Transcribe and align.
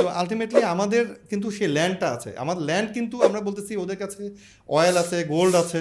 So 0.00 0.06
ultimately 0.08 0.62
আমাদের 0.64 1.04
কিন্তু 1.30 1.50
সে 1.50 1.68
ল্যান্ডটা 1.68 2.08
আছে। 2.10 2.36
আমার 2.36 2.56
ল্যান্ড 2.58 2.92
কিন্তু 2.92 3.22
আমরা 3.22 3.40
বলতেছি 3.40 3.76
ওদের 3.76 3.96
কাছে 3.96 4.30
অয়েল 4.68 4.96
আছে 4.96 5.24
গোল্ড 5.24 5.54
আছে। 5.54 5.80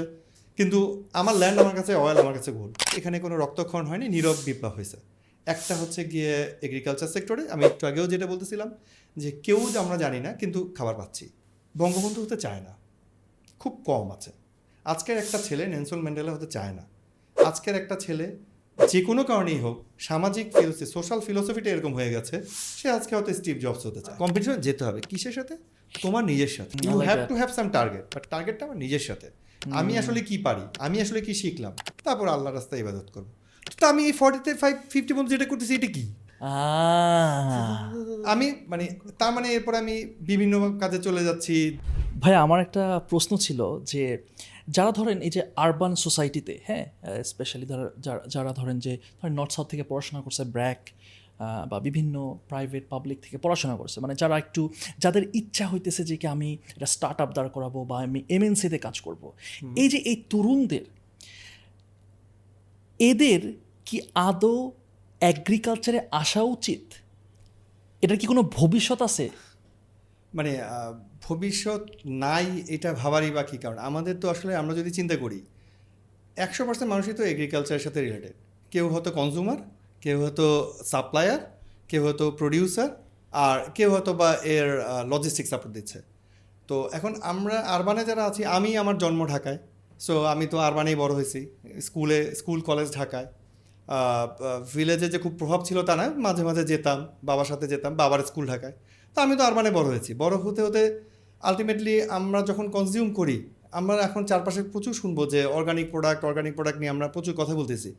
কিন্তু 0.57 1.03
আমার 1.13 1.35
ল্যান্ড 1.35 1.59
আমার 1.59 1.75
কাছে 1.75 1.95
অয়েল 1.95 2.17
আমার 2.17 2.33
কাছে 2.33 2.51
গোল্ড 2.51 2.73
এখানে 2.97 3.19
কোনো 3.19 3.37
রক্তক্ষরণ 3.37 3.85
হয়নি, 3.85 4.07
নীরব 4.07 4.35
বিপ্লব 4.45 4.71
হয়েছে। 4.71 4.97
একটা 5.45 5.75
হচ্ছে 5.75 6.03
গিয়ে 6.03 6.57
এগ্রিকালচার 6.61 7.07
সেক্টরে 7.07 7.49
আমি 7.49 7.65
একটু 7.65 7.87
আগেও 7.87 8.07
যেটা 8.07 8.27
বলতেছিলাম 8.27 8.69
যে 9.17 9.31
কেউ 9.31 9.69
যে 9.73 9.79
আমরা 9.79 9.97
জানি 9.97 10.19
না, 10.19 10.33
কিন্তু 10.33 10.73
খাবার 10.77 10.95
পাচ্ছি। 10.95 11.29
বঙ্গবন্ধু 11.77 12.21
হতে 12.23 12.37
চায় 12.37 12.61
না। 12.61 12.77
খুব 13.59 13.83
কম 13.85 14.11
আছে। 14.11 14.31
আজকের 14.85 15.17
একটা 15.17 15.37
ছেলে 15.37 15.67
নেনসন 15.67 15.99
ম্যান্ডেলা 15.99 16.31
হতে 16.31 16.45
চায় 16.45 16.73
না। 16.73 16.83
আজকের 17.45 17.75
একটা 17.75 17.95
ছেলে 17.95 18.37
যে 18.87 19.01
কোনো 19.01 19.23
কারণেই 19.23 19.59
হোক 19.59 19.83
সামাজিক 19.99 20.45
ফিলোসফি 20.57 20.85
সোশ্যাল 20.85 21.19
ফিলোসফিটা 21.19 21.69
এরকম 21.69 21.93
হয়ে 21.93 22.11
গেছে 22.11 22.43
সে 22.79 22.89
আজকে 22.89 23.15
হয়তো 23.15 23.33
স্টিভ 23.33 23.57
জবস 23.57 23.85
হতে 23.85 24.01
চায়। 24.01 24.17
কম্পিটিশন 24.17 24.55
যেতে 24.55 24.85
হবে। 24.85 25.01
কিসের 25.09 25.31
সাথে? 25.31 25.57
তোমার 26.01 26.23
নিজের 26.25 26.47
সাথে। 26.47 26.73
You 26.83 26.97
have 26.99 27.19
to 27.27 27.35
have 27.35 27.49
some 27.51 27.69
target 27.69 28.15
but 28.15 28.23
টার্গেটটা 28.29 28.65
আমার 28.65 28.77
নিজের 28.77 28.99
সাথে। 28.99 29.27
আমি 29.71 29.97
আসলে 29.97 30.21
কি 30.21 30.37
পারি? 30.37 30.61
আমি 30.79 31.01
আসলে 31.01 31.21
কি 31.21 31.33
শিখলাম? 31.33 31.73
তারপর 32.03 32.27
আল্লাহ 32.27 32.53
রাস্তায় 32.53 32.81
ইবাদত 32.81 33.07
করব। 33.13 33.25
তো 33.79 33.87
আমি 33.87 34.05
এই 34.05 34.11
ফর্টিতে 34.11 34.53
ফাইভ 34.53 34.75
ফিফটি 34.89 35.13
মধ্যে 35.13 35.37
যেটা 35.37 35.49
করতেছি 35.49 35.75
এটা 35.75 35.87
কি? 35.87 36.13
আমি 38.25 38.55
মানে 38.67 38.87
তার 39.17 39.31
মানে 39.33 39.47
এরপর 39.49 39.75
আমি 39.75 40.05
বিভিন্ন 40.19 40.77
কাজে 40.79 40.99
চলে 40.99 41.23
যাচ্ছি। 41.23 41.77
ভাই 42.19 42.35
আমার 42.35 42.61
একটা 42.61 42.99
প্রশ্ন 43.09 43.37
ছিল 43.37 43.79
যে 43.83 44.17
যারা 44.69 44.91
ধরেন 44.91 45.17
এই 45.21 45.29
যে 45.29 45.41
আরবান 45.55 45.93
সোসাইটিতে 45.95 46.53
হ্যাঁ 46.67 46.85
স্পেশালি 47.23 47.65
যারা 48.35 48.51
ধরেন 48.53 48.79
যে 48.79 48.93
ধরেন 49.19 49.33
নর্থ 49.33 49.51
সাউথ 49.55 49.67
থেকে 49.67 49.83
পড়াশোনা 49.83 50.21
করছে 50.21 50.43
ব্র্যাক 50.55 50.81
বা 51.69 51.79
বিভিন্ন 51.79 52.15
প্রাইভেট 52.49 52.83
পাবলিক 52.89 53.17
থেকে 53.25 53.37
পড়াশোনা 53.37 53.75
করছে 53.77 53.97
মানে 53.99 54.13
যারা 54.15 54.37
একটু 54.37 54.61
যাদের 54.97 55.23
ইচ্ছা 55.33 55.65
হইতেছে 55.67 56.01
যে 56.03 56.15
কি 56.17 56.27
আমি 56.27 56.57
এটা 56.75 56.85
স্টার্ট 56.85 57.21
আপ 57.21 57.29
দাঁড় 57.33 57.49
করাবো 57.49 57.79
বা 57.85 57.95
আমি 58.03 58.19
এমএনসিতে 58.29 58.77
কাজ 58.77 58.95
করব। 59.01 59.23
এই 59.77 59.87
যে 59.89 59.97
এই 60.11 60.17
তরুণদের 60.29 60.85
এদের 62.99 63.41
কি 63.85 63.97
আদৌ 64.27 64.71
অ্যাগ্রিকালচারে 65.21 65.99
আসা 66.11 66.41
উচিত? 66.55 66.83
এটার 68.03 68.17
কি 68.17 68.25
কোনো 68.27 68.41
ভবিষ্যৎ 68.43 69.01
আছে? 69.01 69.25
মানে 70.37 70.51
ভবিষ্যৎ 71.25 71.83
নাই 72.23 72.45
এটা 72.75 72.89
ভাবারই 73.01 73.31
বা 73.37 73.43
কী 73.49 73.57
কারণ? 73.63 73.77
আমাদের 73.89 74.15
তো 74.21 74.25
আসলে 74.33 74.51
আমরা 74.61 74.73
যদি 74.79 74.91
চিন্তা 74.99 75.15
করি, 75.23 75.39
একশো 76.45 76.61
পার্সেন্ট 76.67 76.89
মানুষই 76.93 77.15
তো 77.19 77.23
এগ্রিকালচারের 77.33 77.83
সাথে 77.85 77.99
রিলেটেড 78.05 78.35
কেউ 78.73 78.85
হয়তো 78.93 79.09
কনজিউমার 79.19 79.59
কেউ 80.03 80.17
হয়তো 80.23 80.45
সাপ্লায়ার 80.91 81.41
কেউ 81.89 82.01
হয়তো 82.05 82.25
প্রডিউসার 82.39 82.89
আর 83.33 83.57
কেউ 83.77 83.89
হয়তো 83.93 84.11
বা 84.21 84.29
এর 84.55 84.67
লজিস্টিক 85.11 85.45
সাপোর্ট 85.51 85.71
দিচ্ছে। 85.77 85.99
তো 86.69 86.75
এখন 86.97 87.11
আমরা 87.31 87.55
আরবানে 87.75 88.03
যারা 88.09 88.23
আছি, 88.29 88.41
আমি 88.57 88.69
আমার 88.81 88.95
জন্ম 89.03 89.21
ঢাকায় 89.33 89.59
সো 90.05 90.13
আমি 90.33 90.45
তো 90.53 90.57
আরবানেই 90.67 90.97
বড় 91.03 91.13
হয়েছি। 91.17 91.39
স্কুলে 91.87 92.19
স্কুল 92.39 92.59
কলেজ 92.69 92.87
ঢাকায়। 92.99 93.27
ভিলেজে 94.73 95.07
যে 95.13 95.19
খুব 95.23 95.33
প্রভাব 95.39 95.59
ছিল 95.67 95.77
তা 95.89 95.93
না, 95.99 96.05
মাঝে 96.25 96.43
মাঝে 96.49 96.63
যেতাম, 96.71 96.97
বাবার 97.29 97.47
সাথে 97.51 97.65
যেতাম, 97.73 97.91
বাবার 98.01 98.19
স্কুল 98.29 98.45
ঢাকায়। 98.51 98.75
তো 99.13 99.17
আমি 99.25 99.33
তো 99.39 99.43
আরবানে 99.47 99.71
বড় 99.77 99.87
হয়েছি। 99.93 100.11
বড় 100.23 100.35
হতে 100.43 100.61
হতে 100.65 100.81
আলটিমেটলি 101.49 101.93
আমরা 102.17 102.39
যখন 102.49 102.65
কনজিউম 102.75 103.07
করি, 103.19 103.37
আমরা 103.79 103.93
এখন 104.07 104.21
চারপাশে 104.29 104.61
প্রচুর 104.73 104.93
শুনব 105.01 105.17
যে 105.33 105.39
অর্গানিক 105.57 105.87
প্রোডাক্ট 105.93 106.21
অর্গানিক 106.29 106.53
প্রোডাক্ট 106.57 106.77
নিয়ে 106.81 106.91
আমরা 106.95 107.07
প্রচুর 107.15 107.33
কথা 107.41 107.53
বলতেছি। 107.59 107.89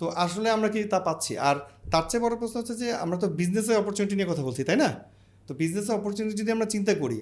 তো 0.00 0.04
আসলে 0.24 0.48
আমরা 0.56 0.68
কি 0.74 0.80
তা 0.92 0.98
পাচ্ছি? 1.08 1.32
আর 1.48 1.56
তার 1.92 2.04
চেয়ে 2.10 2.22
বড় 2.24 2.34
প্রশ্ন 2.40 2.56
হচ্ছে 2.60 2.74
যে 2.82 2.88
আমরা 3.04 3.16
তো 3.22 3.26
বিজনেসের 3.40 3.76
অপরচুনিটি 3.82 4.14
নিয়ে 4.18 4.28
কথা 4.32 4.42
বলছি, 4.48 4.62
তাই 4.68 4.78
না? 4.84 4.90
তো 5.46 5.52
বিজনেসের 5.60 5.94
অপরচুনিটি 5.98 6.34
যদি 6.42 6.50
আমরা 6.56 6.66
চিন্তা 6.74 6.92
করি 7.02 7.18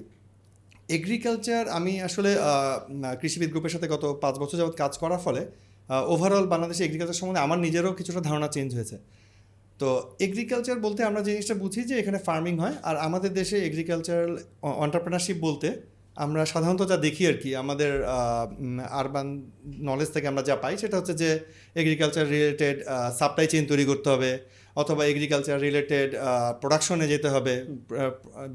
এগ্রিকালচার 0.96 1.64
আমি 1.78 1.92
আসলে 2.08 2.30
কৃষিবিদ 3.20 3.48
গ্রুপের 3.52 3.72
সাথে 3.74 3.86
গত 3.94 4.04
পাঁচ 4.22 4.34
বছর 4.42 4.56
যাবৎ 4.60 4.74
কাজ 4.82 4.92
করার 5.02 5.20
ফলে 5.26 5.42
ওভারঅল 6.14 6.46
বাংলাদেশে 6.52 6.82
এগ্রিকালচার 6.88 7.18
সম্বন্ধে 7.20 7.42
আমার 7.46 7.58
নিজেরও 7.66 7.92
কিছুটা 7.98 8.20
ধারণা 8.28 8.48
চেঞ্জ 8.56 8.70
হয়েছে। 8.76 8.96
তো 9.80 9.88
এগ্রিকালচার 10.26 10.76
বলতে 10.86 11.00
আমরা 11.10 11.22
জিনিসটা 11.28 11.54
বুঝি 11.62 11.80
যে 11.90 11.94
এখানে 12.02 12.18
ফার্মিং 12.26 12.54
হয়, 12.62 12.76
আর 12.88 12.96
আমাদের 13.06 13.30
দেশে 13.40 13.56
এগ্রিকালচারাল 13.68 14.32
অন্টারপ্রেনারশিপ 14.84 15.38
বলতে 15.46 15.68
আমরা 16.24 16.42
সাধারণত 16.52 16.82
যা 16.90 16.96
দেখি 17.06 17.22
আর 17.30 17.36
কি, 17.42 17.50
আমাদের 17.62 17.92
আরবান 19.00 19.28
নলেজ 19.90 20.08
থেকে 20.14 20.26
আমরা 20.32 20.42
যা 20.48 20.56
পাই 20.62 20.74
সেটা 20.82 20.96
হচ্ছে 20.98 21.14
যে 21.22 21.30
এগ্রিকালচার 21.82 22.24
রিলেটেড 22.34 22.76
সাপ্লাই 23.20 23.46
চেইন 23.52 23.64
তৈরি 23.70 23.84
করতে 23.90 24.08
হবে, 24.14 24.30
অথবা 24.82 25.02
এগ্রিকালচার 25.12 25.56
রিলেটেড 25.66 26.10
প্রোডাকশনে 26.62 27.06
যেতে 27.12 27.28
হবে 27.34 27.54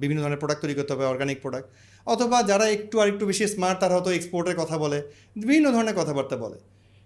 বিভিন্ন 0.02 0.20
ধরনের 0.24 0.42
প্রোডাক্ট 0.44 0.62
তৈরি 0.64 0.76
করতে 0.80 0.92
হবে 0.96 1.06
অর্গানিক 1.14 1.38
প্রোডাক্ট 1.46 1.68
অথবা 2.08 2.38
যারা 2.52 2.66
একটু 2.76 2.96
আর 3.02 3.08
একটু 3.14 3.24
বেশি 3.32 3.44
স্মার্ট 3.54 3.78
তারা 3.82 3.94
হয়তো 3.96 4.12
এক্সপোর্টের 4.18 4.58
কথা 4.62 4.76
বলে, 4.84 4.98
বিভিন্ন 5.42 5.66
ধরনের 5.76 5.96
কথাবার্তা 6.00 6.36
বলে। 6.46 6.58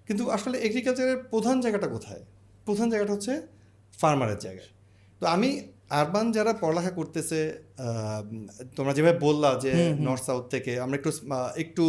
কিন্তু 0.08 0.24
আসলে 0.36 0.56
এগ্রিকালচারের 0.68 1.18
প্রধান 1.32 1.56
জায়গাটা 1.64 1.88
কোথায়? 1.96 2.22
প্রধান 2.68 2.88
জায়গাটা 2.92 3.14
হচ্ছে 3.16 3.34
ফার্মারের 4.02 4.40
জায়গায়। 4.46 4.72
তো 5.20 5.26
আমি 5.36 5.50
আরবান 6.00 6.26
যারা 6.38 6.52
পড়ালেখা 6.64 6.92
করতেছে 7.00 7.40
তোমরা 8.78 8.94
যেভাবে 8.98 9.18
বললা 9.28 9.50
যে 9.64 9.72
নর্থ 10.08 10.24
সাউথ 10.30 10.46
থেকে 10.54 10.72
আমরা 10.84 10.96
একটু 11.00 11.12
একটু 11.64 11.86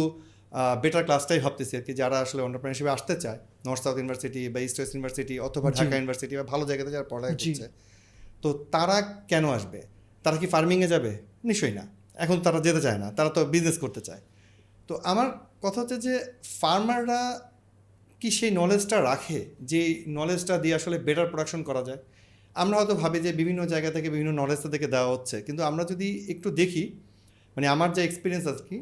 বেটার 0.83 1.03
ক্লাসটাই 1.07 1.39
ভাবতেছি 1.45 1.73
আর 1.79 1.83
কি 1.87 1.93
যারা 2.01 2.17
আসলে 2.25 2.41
অন্টারপ্রেনারশিপে 2.47 2.91
আসতে 2.97 3.13
চায়। 3.23 3.39
নর্থ 3.67 3.81
সাউথ 3.85 3.95
ইউনিভার্সিটি 4.01 4.41
বা 4.53 4.59
ইস্ট 4.67 4.77
ওয়েস্ট 4.77 4.93
ইউনিভার্সিটি 4.95 5.35
অথবা 5.47 5.67
ঢাকা 5.77 5.93
ইউনিভার্সিটি 5.99 6.33
বা 6.39 6.45
ভালো 6.51 6.63
জায়গাতে 6.69 6.91
যারা 6.95 7.07
পড়ালেখা। 7.11 7.35
করছে 7.41 7.67
তো 8.43 8.49
তারা 8.75 8.97
কেন 9.31 9.45
আসবে? 9.57 9.79
তারা 10.23 10.37
কি 10.41 10.47
ফার্মিংয়ে 10.53 10.89
যাবে? 10.93 11.11
নিশ্চয়ই 11.49 11.75
না। 11.79 11.85
এখন 12.23 12.37
তারা 12.45 12.59
যেতে 12.67 12.81
চায় 12.85 12.99
না 13.03 13.07
তারা 13.17 13.29
তো 13.35 13.39
বিজনেস 13.53 13.77
করতে 13.83 14.01
চায়। 14.07 14.21
তো 14.87 14.93
আমার 15.11 15.27
কথা 15.63 15.77
হচ্ছে 15.81 15.97
যে 16.07 16.13
ফার্মাররা 16.59 17.21
কি 18.25 18.31
সেই 18.39 18.51
নলেজটা 18.61 18.97
রাখে 19.09 19.39
যে 19.71 19.81
নলেজটা 20.19 20.53
দিয়ে 20.63 20.75
আসলে 20.79 20.97
বেটার 21.07 21.27
প্রোডাকশন 21.31 21.61
করা 21.69 21.81
যায়? 21.87 22.01
আমরা 22.55 22.75
হয়তো 22.79 22.93
ভাবি 23.01 23.17
যে 23.25 23.31
বিভিন্ন 23.41 23.61
জায়গা 23.73 23.89
থেকে 23.95 24.07
বিভিন্ন 24.15 24.31
নলেজ 24.41 24.59
তাদেরকে 24.63 24.87
দেওয়া 24.95 25.09
হচ্ছে। 25.13 25.35
কিন্তু 25.47 25.61
আমরা 25.69 25.83
যদি 25.91 26.07
একটু 26.33 26.47
দেখি 26.61 26.83
মানে 27.55 27.65
আমার 27.75 27.89
যে 27.95 28.01
এক্সপিরিয়েন্স 28.07 28.45
আছে 28.51 28.63
কি 28.69 28.77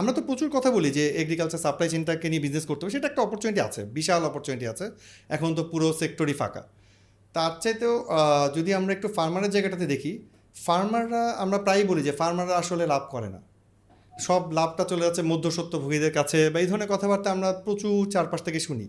আমরা 0.00 0.12
তো 0.16 0.20
প্রচুর 0.28 0.48
কথা 0.56 0.70
বলি 0.76 0.90
যে 0.98 1.04
এগ্রিকালচার 1.22 1.60
সাপ্লাই 1.66 1.88
চেনটাকে 1.92 2.26
নিয়ে 2.32 2.42
বিজনেস 2.46 2.64
করতে 2.70 2.82
হবে। 2.82 2.92
সেটা 2.96 3.06
একটা 3.10 3.22
অপরচুনিটি 3.26 3.60
আছে, 3.68 3.80
বিশাল 3.98 4.20
অপরচুনিটি 4.30 4.66
আছে। 4.72 4.86
এখন 5.36 5.50
তো 5.58 5.62
পুরো 5.72 5.86
সেক্টরই 6.00 6.34
ফাঁকা। 6.40 6.62
তার 7.34 7.52
চাইতেও 7.62 7.94
যদি 8.56 8.70
আমরা 8.78 8.90
একটু 8.96 9.08
ফার্মারের 9.16 9.50
জায়গাটাতে 9.54 9.86
দেখি 9.94 10.12
ফার্মাররা 10.66 11.22
আমরা 11.44 11.58
প্রায়ই 11.64 11.86
বলি 11.90 12.02
যে 12.08 12.12
ফার্মাররা 12.20 12.54
আসলে 12.62 12.84
লাভ 12.92 13.02
করে 13.14 13.28
না। 13.34 13.40
সব 14.18 14.52
লাভটা 14.52 14.84
চলে 14.84 15.02
যাচ্ছে 15.04 15.22
মধ্যসত্ত্বভোগীদের 15.22 16.12
কাছে 16.12 16.50
বা 16.50 16.60
এই 16.60 16.66
ধরনের 16.66 16.88
কথাবার্তা 16.88 17.30
আমরা 17.30 17.52
প্রচুর 17.52 18.10
চারপাশ 18.10 18.42
থেকে 18.42 18.60
শুনি। 18.60 18.88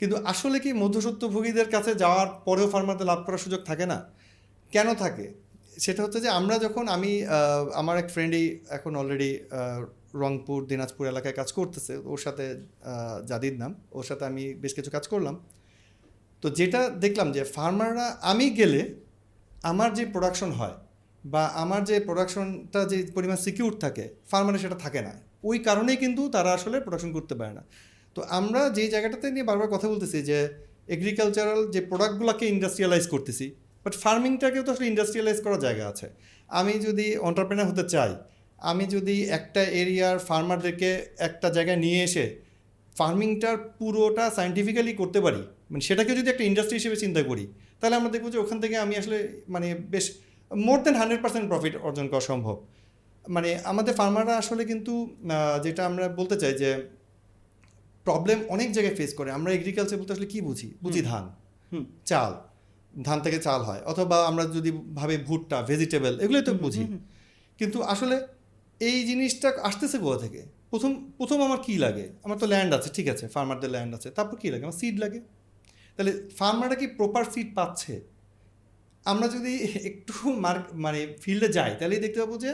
কিন্তু 0.00 0.16
আসলে 0.24 0.60
কি 0.60 0.72
মধ্যসত্ত্বভোগীদের 0.72 1.68
কাছে 1.70 1.94
যাওয়ার 1.94 2.28
পরেও 2.44 2.68
ফার্মারদের 2.70 3.06
লাভ 3.06 3.20
করার 3.26 3.38
সুযোগ 3.38 3.60
থাকে 3.64 3.86
না? 3.86 4.10
কেন 4.72 4.94
থাকে? 4.94 5.34
সেটা 5.78 6.02
হচ্ছে 6.02 6.20
যে 6.20 6.28
আমরা 6.28 6.58
যখন 6.58 6.88
আমি 6.88 7.24
আমার 7.74 7.98
এক 7.98 8.08
ফ্রেন্ডই 8.10 8.58
এখন 8.68 8.96
অলরেডি 8.96 9.38
রংপুর, 10.14 10.66
দিনাজপুর 10.66 11.06
এলাকায় 11.06 11.34
কাজ 11.34 11.52
করতেছে। 11.52 11.96
ওর 11.96 12.18
সাথে 12.18 12.44
জাদিদ 13.26 13.58
নাম। 13.58 13.74
ওর 13.92 14.04
সাথে 14.04 14.24
আমি 14.24 14.54
বেশ 14.54 14.74
কিছু 14.74 14.90
কাজ 14.90 15.08
করলাম। 15.08 15.36
তো 16.42 16.50
যেটা 16.50 16.88
দেখলাম 16.88 17.32
যে 17.32 17.44
ফার্মাররা 17.44 18.16
আমি 18.20 18.50
গেলে 18.50 18.94
আমার 19.62 19.94
যে 19.94 20.06
প্রোডাকশন 20.06 20.50
হয় 20.52 20.76
বা 21.32 21.42
আমার 21.62 21.80
যে 21.90 21.96
প্রোডাকশনটা 22.08 22.80
যে 22.90 22.98
পরিমাণ 23.16 23.38
সিকিউর 23.44 23.72
থাকে 23.84 24.04
ফার্মারে 24.30 24.58
সেটা 24.64 24.76
থাকে 24.84 25.00
না। 25.06 25.12
ওই 25.48 25.58
কারণেই 25.68 25.98
কিন্তু 26.02 26.22
তারা 26.34 26.50
আসলে 26.58 26.76
প্রোডাকশন 26.84 27.10
করতে 27.16 27.34
পারে 27.40 27.52
না। 27.58 27.62
তো 28.16 28.20
আমরা 28.38 28.60
যে 28.76 28.84
জায়গাটাতে 28.94 29.26
নিয়ে 29.34 29.46
বারবার 29.50 29.68
কথা 29.74 29.86
বলতেছি 29.92 30.18
যে 30.30 30.38
এগ্রিকালচারাল 30.96 31.60
যে 31.74 31.80
প্রোডাক্টগুলোকে 31.90 32.44
ইন্ডাস্ট্রিয়ালাইজ 32.54 33.04
করতেছি 33.14 33.46
বাট 33.84 33.94
ফার্মিংটাকেও 34.04 34.62
তো 34.66 34.70
আসলে 34.74 34.86
ইন্ডাস্ট্রিয়ালাইজ 34.92 35.38
করার 35.44 35.60
জায়গা 35.66 35.84
আছে। 35.92 36.06
আমি 36.58 36.72
যদি 36.86 37.06
অন্টারপ্রেনার 37.28 37.66
হতে 37.70 37.84
চাই, 37.94 38.12
আমি 38.70 38.84
যদি 38.94 39.16
একটা 39.38 39.62
এরিয়ার 39.82 40.16
ফার্মারদেরকে 40.28 40.90
একটা 41.28 41.48
জায়গায় 41.56 41.78
নিয়ে 41.84 42.00
এসে 42.08 42.24
ফার্মিংটার 42.96 43.56
পুরোটা 43.78 44.24
সায়েন্টিফিক্যালি 44.36 44.92
করতে 45.00 45.18
পারি 45.24 45.42
মানে 45.70 45.82
সেটাকে 45.88 46.12
যদি 46.18 46.28
একটা 46.30 46.44
ইন্ডাস্ট্রি 46.50 46.76
হিসেবে 46.80 46.96
চিন্তা 47.04 47.20
করি, 47.30 47.44
তাহলে 47.80 47.94
আমরা 47.98 48.10
দেখব 48.14 48.26
যে 48.34 48.38
ওখান 48.44 48.58
থেকে 48.62 48.76
আমি 48.84 48.94
আসলে 49.00 49.18
মানে 49.54 49.68
বেশ 49.94 50.06
more 50.50 50.78
than 50.84 50.94
hundred 51.00 51.20
percent 51.24 51.46
profit 51.52 51.74
অর্জন 51.86 52.06
করা 52.12 52.24
সম্ভব। 52.30 52.56
মানে 53.24 53.50
আমাদের 53.70 53.94
ফার্মাররা 53.94 54.34
আসলে 54.42 54.62
কিন্তু 54.70 54.92
যেটা 55.64 55.82
আমরা 55.90 56.04
বলতে 56.20 56.36
চাই 56.42 56.54
যে 56.62 56.70
প্রবলেম 58.06 58.38
অনেক 58.54 58.68
জায়গায় 58.76 58.96
ফেস 58.98 59.12
করে। 59.18 59.30
আমরা 59.38 59.50
এগ্রিকালচার 59.58 59.98
বলতে 60.00 60.12
আসলে 60.16 60.28
কি 60.34 60.38
বুঝি? 60.48 60.68
বুঝি 60.84 61.02
ধান। 61.10 61.24
চাল। 62.10 62.32
ধান 63.06 63.18
থেকে 63.24 63.38
চাল 63.46 63.60
হয়। 63.68 63.82
অথবা 63.92 64.16
আমরা 64.30 64.44
যদি 64.56 64.70
ভাবি 64.98 65.16
ভুট্টা 65.28 65.56
ভেজিটেবল 65.70 66.14
এগুলোই 66.24 66.44
তো 66.48 66.52
বুঝি। 66.64 66.84
কিন্তু 67.58 67.78
আসলে 67.92 68.16
এই 68.80 68.98
জিনিসটা 69.08 69.48
আসতেছে 69.68 69.96
কোথা 70.04 70.18
থেকে? 70.24 70.40
প্রথম 70.70 70.92
প্রথম 71.18 71.38
আমার 71.46 71.60
কি 71.66 71.74
লাগে? 71.84 72.04
আমার 72.24 72.36
তো 72.42 72.46
ল্যান্ড 72.52 72.70
আছে 72.78 72.88
ঠিক 72.96 73.06
আছে 73.14 73.24
ফার্মারদের 73.34 73.70
ল্যান্ড 73.74 73.92
আছে। 73.98 74.08
তারপর 74.16 74.36
কি 74.42 74.48
লাগে? 74.52 74.64
আমার 74.68 74.78
সিড 74.80 74.96
লাগে। 75.04 75.20
তাহলে 75.96 76.12
ফার্মাররা 76.38 76.76
কি 76.80 76.86
প্রপার 76.98 77.24
সিড 77.34 77.48
পাচ্ছে? 77.58 77.94
আমরা 79.12 79.26
যদি 79.36 79.52
একটু 79.90 80.14
মার্ক 80.44 80.64
মানে 80.84 81.00
ফিল্ডে 81.22 81.48
যাই, 81.56 81.70
তাহলেই 81.78 82.00
দেখতে 82.04 82.18
পাবো 82.22 82.36
যে 82.44 82.50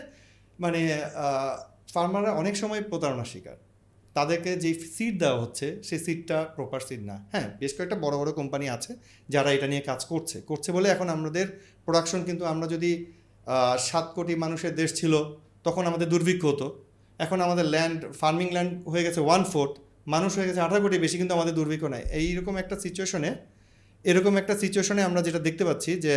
মানে 0.65 0.81
ফার্মাররা 1.95 2.31
অনেক 2.41 2.55
সময় 2.63 2.83
প্রতারণার 2.91 3.29
শিকার। 3.33 3.59
তাদেরকে 4.17 4.51
যে 4.63 4.71
সিট 4.97 5.15
দেওয়া 5.23 5.39
হচ্ছে, 5.43 5.67
সেই 5.89 6.01
সিটটা 6.07 6.39
প্রপার 6.57 6.81
সিট 6.89 7.03
না। 7.11 7.17
হ্যাঁ 7.33 7.47
বেশ 7.61 7.73
কয়েকটা 7.77 7.97
বড় 8.05 8.15
বড় 8.21 8.31
কোম্পানি 8.41 8.67
আছে 8.77 8.93
যারা 9.35 9.49
এটা 9.57 9.67
নিয়ে 9.73 9.83
কাজ 9.91 10.01
করছে। 10.13 10.37
করছে 10.51 10.69
বলে 10.77 10.89
এখন 10.95 11.09
আমাদের 11.17 11.47
প্রোডাকশন 11.87 12.21
কিন্তু 12.29 12.45
আমরা 12.53 12.67
যদি 12.75 12.91
সাত 13.89 14.07
কোটি 14.17 14.35
মানুষের 14.45 14.73
দেশ 14.81 14.91
ছিল, 15.01 15.15
তখন 15.67 15.83
আমাদের 15.91 16.09
দুর্ভিক্ষ 16.15 16.43
হতো। 16.53 16.67
এখন 17.25 17.39
আমাদের 17.47 17.67
ল্যান্ড 17.75 18.01
ফার্মিং 18.21 18.49
ল্যান্ড 18.57 18.73
হয়ে 18.93 19.05
গেছে 19.07 19.21
ওয়ান 19.27 19.43
ফোর্থ 19.53 19.75
মানুষ 20.15 20.31
হয়ে 20.39 20.49
গেছে 20.49 20.61
আঠারো 20.67 20.81
কোটি, 20.85 20.97
বেশি 21.05 21.17
কিন্তু 21.21 21.33
আমাদের 21.39 21.55
দুর্ভিক্ষ 21.59 21.85
নাই। 21.95 22.03
এইরকম 22.21 22.55
একটা 22.63 22.77
সিচুয়েশনে 22.85 23.31
এরকম 24.05 24.33
একটা 24.41 24.55
সিচুয়েশনে 24.63 25.03
আমরা 25.09 25.21
যেটা 25.27 25.41
দেখতে 25.47 25.63
পাচ্ছি 25.69 25.91
যে 26.05 26.15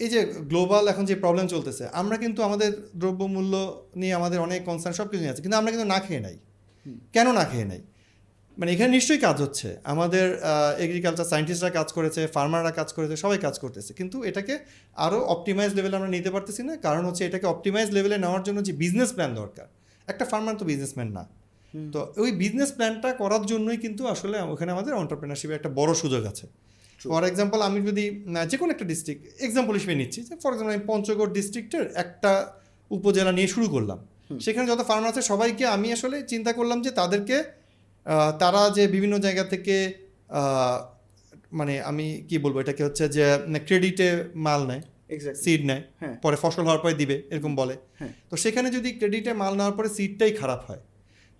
এই 0.00 0.08
যে 0.14 0.20
গ্লোবাল 0.50 0.84
এখন 0.92 1.04
যে 1.10 1.14
প্রবলেম 1.24 1.46
চলতেছে 1.54 1.84
আমরা 2.00 2.16
কিন্তু 2.24 2.40
আমাদের 2.48 2.70
দ্রব্যমূল্য 3.02 3.54
নিয়ে 4.00 4.14
আমাদের 4.20 4.38
অনেক 4.46 4.60
কনসার্ন 4.68 4.94
সব 5.00 5.06
কিছু 5.10 5.22
নিয়ে 5.24 5.32
আছে 5.34 5.42
কিন্তু 5.44 5.56
আমরা 5.60 5.70
কিন্তু 5.74 5.88
না 5.94 5.98
খেয়ে 6.06 6.22
নাই। 6.26 6.36
কেন 7.14 7.26
না 7.38 7.44
খেয়ে 7.44 7.66
নাই? 7.72 7.80
মানে 8.56 8.70
এখানে 8.74 8.90
নিশ্চয়ই 8.96 9.20
কাজ 9.26 9.36
হচ্ছে। 9.44 9.68
আমাদের 9.92 10.26
এগ্রিকালচার 10.84 11.26
সায়েন্টিস্টরা 11.32 11.70
কাজ 11.78 11.88
করেছে 11.96 12.20
ফার্মাররা 12.36 12.72
কাজ 12.80 12.88
করেছে 12.96 13.14
সবাই 13.24 13.38
কাজ 13.46 13.54
করতেছে। 13.62 13.90
কিন্তু 14.00 14.16
এটাকে 14.30 14.54
আরও 14.96 15.18
অপটিমাইজ 15.34 15.70
লেভেলে 15.76 15.96
আমরা 16.00 16.10
নিতে 16.16 16.30
পারতেছি 16.34 16.62
না। 16.68 16.74
কারণ 16.86 17.02
হচ্ছে 17.08 17.22
এটাকে 17.28 17.46
অপটিমাইজ 17.52 17.88
লেভেলে 17.96 18.16
নেওয়ার 18.24 18.42
জন্য 18.46 18.58
যে 18.68 18.72
বিজনেস 18.82 19.10
প্ল্যান 19.16 19.32
দরকার। 19.40 19.66
একটা 20.08 20.24
ফার্মার 20.30 20.54
তো 20.60 20.64
বিজনেসম্যান 20.70 21.10
না। 21.18 21.24
তো 21.94 22.00
ওই 22.22 22.30
বিজনেস 22.42 22.70
প্ল্যানটা 22.76 23.08
করার 23.22 23.42
জন্যই 23.52 23.78
কিন্তু 23.84 24.02
আসলে 24.14 24.36
ওখানে 24.54 24.70
আমাদের 24.76 24.92
অন্টারপ্রেনারশিপের 25.02 25.56
একটা 25.56 25.70
বড় 25.78 25.92
সুযোগ 26.02 26.22
আছে। 26.32 26.46
ফর 27.04 27.22
এক্সাম্পল 27.24 27.58
আমি 27.68 27.78
যদি 27.88 28.04
যে 28.50 28.56
কোনো 28.60 28.70
একটা 28.72 28.86
ডিস্ট্রিক্ট 28.92 29.22
এক্সাম্পল 29.46 29.72
হিসেবে 29.78 29.94
নিচ্ছি 30.00 30.20
যে 30.28 30.34
ফর 30.42 30.50
এক্সাম্পল 30.52 30.72
আমি 30.74 30.84
পঞ্চগড় 30.86 31.30
ডিস্ট্রিক্টের 31.38 31.84
একটা 31.94 32.32
উপজেলা 32.90 33.32
নিয়ে 33.32 33.48
শুরু 33.48 33.66
করলাম। 33.68 33.98
সেখানে 34.44 34.66
যত 34.72 34.80
ফার্মার 34.88 35.10
আছে 35.12 35.22
সবাইকে 35.22 35.64
আমি 35.66 35.88
আসলে 35.92 36.16
চিন্তা 36.22 36.50
করলাম 36.52 36.78
যে 36.82 36.90
তাদেরকে 36.90 37.36
তারা 38.38 38.62
যে 38.76 38.84
বিভিন্ন 38.86 39.14
জায়গা 39.18 39.44
থেকে 39.44 39.76
মানে 41.52 41.74
আমি 41.90 42.06
কি 42.28 42.36
বলব 42.38 42.56
এটাকে 42.60 42.82
হচ্ছে 42.84 43.04
যে 43.16 43.24
ক্রেডিটে 43.66 44.08
মাল 44.46 44.60
নেয় 44.66 44.82
সিড 45.44 45.60
নেয় 45.70 45.82
হ্যাঁ। 46.00 46.14
পরে 46.24 46.36
ফসল 46.36 46.62
হওয়ার 46.62 46.80
পরে 46.84 46.94
দিবে 46.94 47.16
এরকম 47.30 47.52
বলে। 47.56 47.74
হ্যাঁ। 47.98 48.12
তো 48.30 48.34
সেখানে 48.36 48.68
যদি 48.70 48.88
ক্রেডিটে 48.92 49.32
মাল 49.42 49.52
নেওয়ার 49.58 49.74
পরে 49.78 49.88
সিডটাই 49.88 50.32
খারাপ 50.32 50.60
হয় 50.68 50.82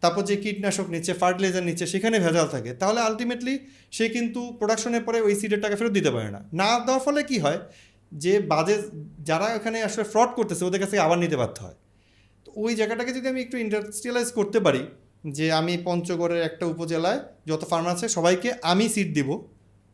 তারপর 0.00 0.23
যে 0.23 0.37
কীটনাশক 0.37 0.91
নিচ্ছে, 0.91 1.12
ফার্টিলাইজার 1.12 1.62
নিচ্ছে, 1.62 1.87
সেখানে 1.87 2.19
ভেজাল 2.20 2.46
থাকে। 2.46 2.75
তাহলে 2.75 3.00
আলটিমেটলি 3.00 3.58
সে 3.91 4.08
কিন্তু 4.08 4.56
প্রোডাকশনের 4.58 5.02
পরে 5.02 5.20
ওই 5.20 5.35
সিডের 5.35 5.61
টাকা 5.61 5.76
ফেরত 5.76 5.93
দিতে 5.93 6.11
পারে 6.11 6.31
না। 6.31 6.49
না 6.52 6.79
দেওয়ার 6.79 7.00
ফলে 7.00 7.23
কি 7.23 7.38
হয়? 7.38 7.58
যে 8.12 8.41
বাজে 8.41 8.82
যারা 9.20 9.46
এখানে 9.55 9.82
আসলে 9.82 10.05
ফ্রড 10.05 10.29
করতেছে, 10.29 10.64
ওদের 10.64 10.81
কাছে 10.81 10.99
আবার 10.99 11.19
নিতে 11.19 11.37
বাধ্য 11.37 11.62
হয়। 11.62 11.75
তো 12.44 12.52
ওই 12.56 12.75
জায়গাটাকে 12.75 13.12
যদি 13.12 13.29
আমি 13.29 13.41
একটু 13.41 13.56
ইন্ডাস্ট্রিয়ালাইজ 13.56 14.32
করতে 14.32 14.61
পারি, 14.61 14.87
যে 15.29 15.52
আমি 15.52 15.79
পঞ্চগড়ের 15.85 16.43
একটা 16.43 16.67
উপজেলায় 16.67 17.20
যত 17.47 17.64
ফার্মার 17.64 17.93
আছে, 17.93 18.08
সবাইকে 18.08 18.52
আমি 18.62 18.88
সিট 18.88 19.14
দিব। 19.14 19.49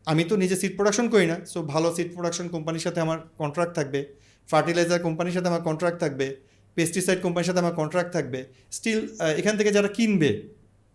আমি 0.07 0.25
তো 0.25 0.37
নিজে 0.37 0.57
সিড 0.57 0.77
প্রোডাকশন 0.77 1.09
করি 1.09 1.27
না। 1.27 1.45
সো 1.45 1.63
ভালো 1.63 1.95
সিড 1.95 2.15
প্রোডাকশন 2.15 2.49
কোম্পানির 2.49 2.81
সাথে 2.81 3.01
আমার 3.01 3.19
কন্ট্রাক্ট 3.39 3.75
থাকবে। 3.75 4.17
ফার্টিলাইজার 4.49 5.01
কোম্পানির 5.01 5.33
সাথে 5.33 5.49
আমার 5.49 5.63
কন্ট্রাক্ট 5.63 6.01
থাকবে। 6.01 6.50
পেস্টিসাইড 6.77 7.19
কোম্পানির 7.25 7.49
সাথে 7.49 7.61
আমার 7.65 7.75
কন্ট্রাক্ট 7.81 8.11
থাকবে 8.17 8.41
স্টিল 8.77 9.01
এখান 9.41 9.55
থেকে 9.59 9.71
যারা 9.77 9.89
কিনবে 9.99 10.31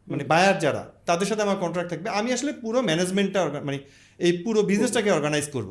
মানে 0.08 0.24
বায়ার 0.32 0.56
যারা 0.66 0.84
তাদের 1.10 1.28
সাথে 1.30 1.42
আমার 1.48 1.58
কন্ট্রাক্ট 1.64 1.90
থাকবে। 1.94 2.08
আমি 2.20 2.30
আসলে 2.36 2.52
পুরো 2.64 2.80
ম্যানেজমেন্টটা 2.90 3.40
মানে 3.68 3.78
এই 4.20 4.34
পুরো 4.44 4.60
বিজনেসটাকে 4.70 5.10
অর্গানাইজ 5.18 5.48
করব। 5.56 5.70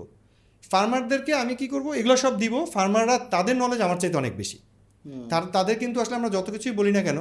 ফার্মারদেরকে 0.72 1.32
আমি 1.42 1.54
কি 1.60 1.66
করব? 1.74 1.86
এগুলো 2.00 2.14
সব 2.24 2.32
দিব। 2.42 2.54
ফার্মাররা 2.74 3.16
তাদের 3.34 3.54
নলেজ 3.62 3.80
আমার 3.86 3.98
চাইতে 4.02 4.16
অনেক 4.22 4.34
বেশি। 4.40 4.58
তার 5.30 5.44
তাদের 5.56 5.76
কিন্তু 5.82 5.96
আসলে 6.02 6.16
আমরা 6.20 6.30
যত 6.36 6.46
কিছুই 6.54 6.74
বলি 6.80 6.92
না 6.96 7.02
কেন 7.08 7.18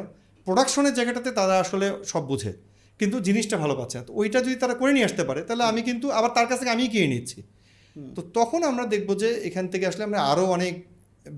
প্রোডাকশনের 0.47 0.94
জায়গাটাতে 0.97 1.30
তারা 1.39 1.56
আসলে 1.63 1.85
সব 2.12 2.24
বুঝে। 2.31 2.51
কিন্তু 3.00 3.18
জিনিসটা 3.27 3.56
ভালো 3.63 3.74
পাচ্ছে 3.80 3.95
না। 4.00 4.03
তো 4.07 4.12
ওইটা 4.19 4.39
যদি 4.45 4.56
তারা 4.63 4.74
করে 4.81 4.91
নিয়ে 4.95 5.07
আসতে 5.09 5.24
পারে 5.30 5.41
তাহলে 5.47 5.63
আমি 5.71 5.81
কিন্তু 5.89 6.06
আবার 6.18 6.31
তার 6.38 6.45
কাছ 6.50 6.57
থেকে 6.62 6.71
আমিই 6.75 6.89
কিনে 6.94 7.07
নিচ্ছি। 7.13 7.39
তো 8.15 8.21
তখন 8.38 8.59
আমরা 8.69 8.83
দেখব 8.94 9.09
যে 9.21 9.30
এখান 9.50 9.65
থেকে 9.74 9.85
আসলে 9.91 10.03
আমরা 10.07 10.19
আরও 10.31 10.44
অনেক 10.56 10.74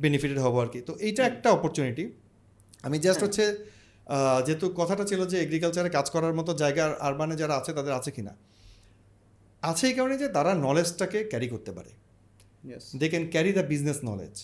বেনিফিটেড 0.04 0.40
হব 0.46 0.56
আর 0.64 0.70
কি। 0.74 0.80
তো 0.88 0.94
এইটা 1.08 1.22
একটা 1.32 1.48
অপরচুনিটি 1.58 2.04
আমি 2.88 2.98
জাস্ট 3.06 3.22
হচ্ছে 3.26 3.46
যেহেতু 4.48 4.66
কথাটা 4.80 5.04
ছিল 5.10 5.22
যে 5.32 5.38
এগ্রিকালচারে 5.46 5.90
কাজ 5.98 6.08
করার 6.16 6.34
মতো 6.40 6.52
জায়গা 6.64 6.84
আরবানে 7.08 7.36
যারা 7.42 7.54
আছে 7.60 7.72
তাদের 7.78 7.94
আছে 8.00 8.12
কিনা? 8.18 8.34
আছে 9.64 9.84
এই 9.90 9.96
কারণে 9.98 10.16
যে 10.22 10.28
তারা 10.38 10.52
নলেজটাকে 10.66 11.20
ক্যারি 11.32 11.48
করতে 11.54 11.72
পারে। 11.78 11.92
They 13.00 13.06
can 13.12 13.26
carry 13.34 13.52
the 13.58 13.64
business 13.72 14.00
knowledge 14.10 14.36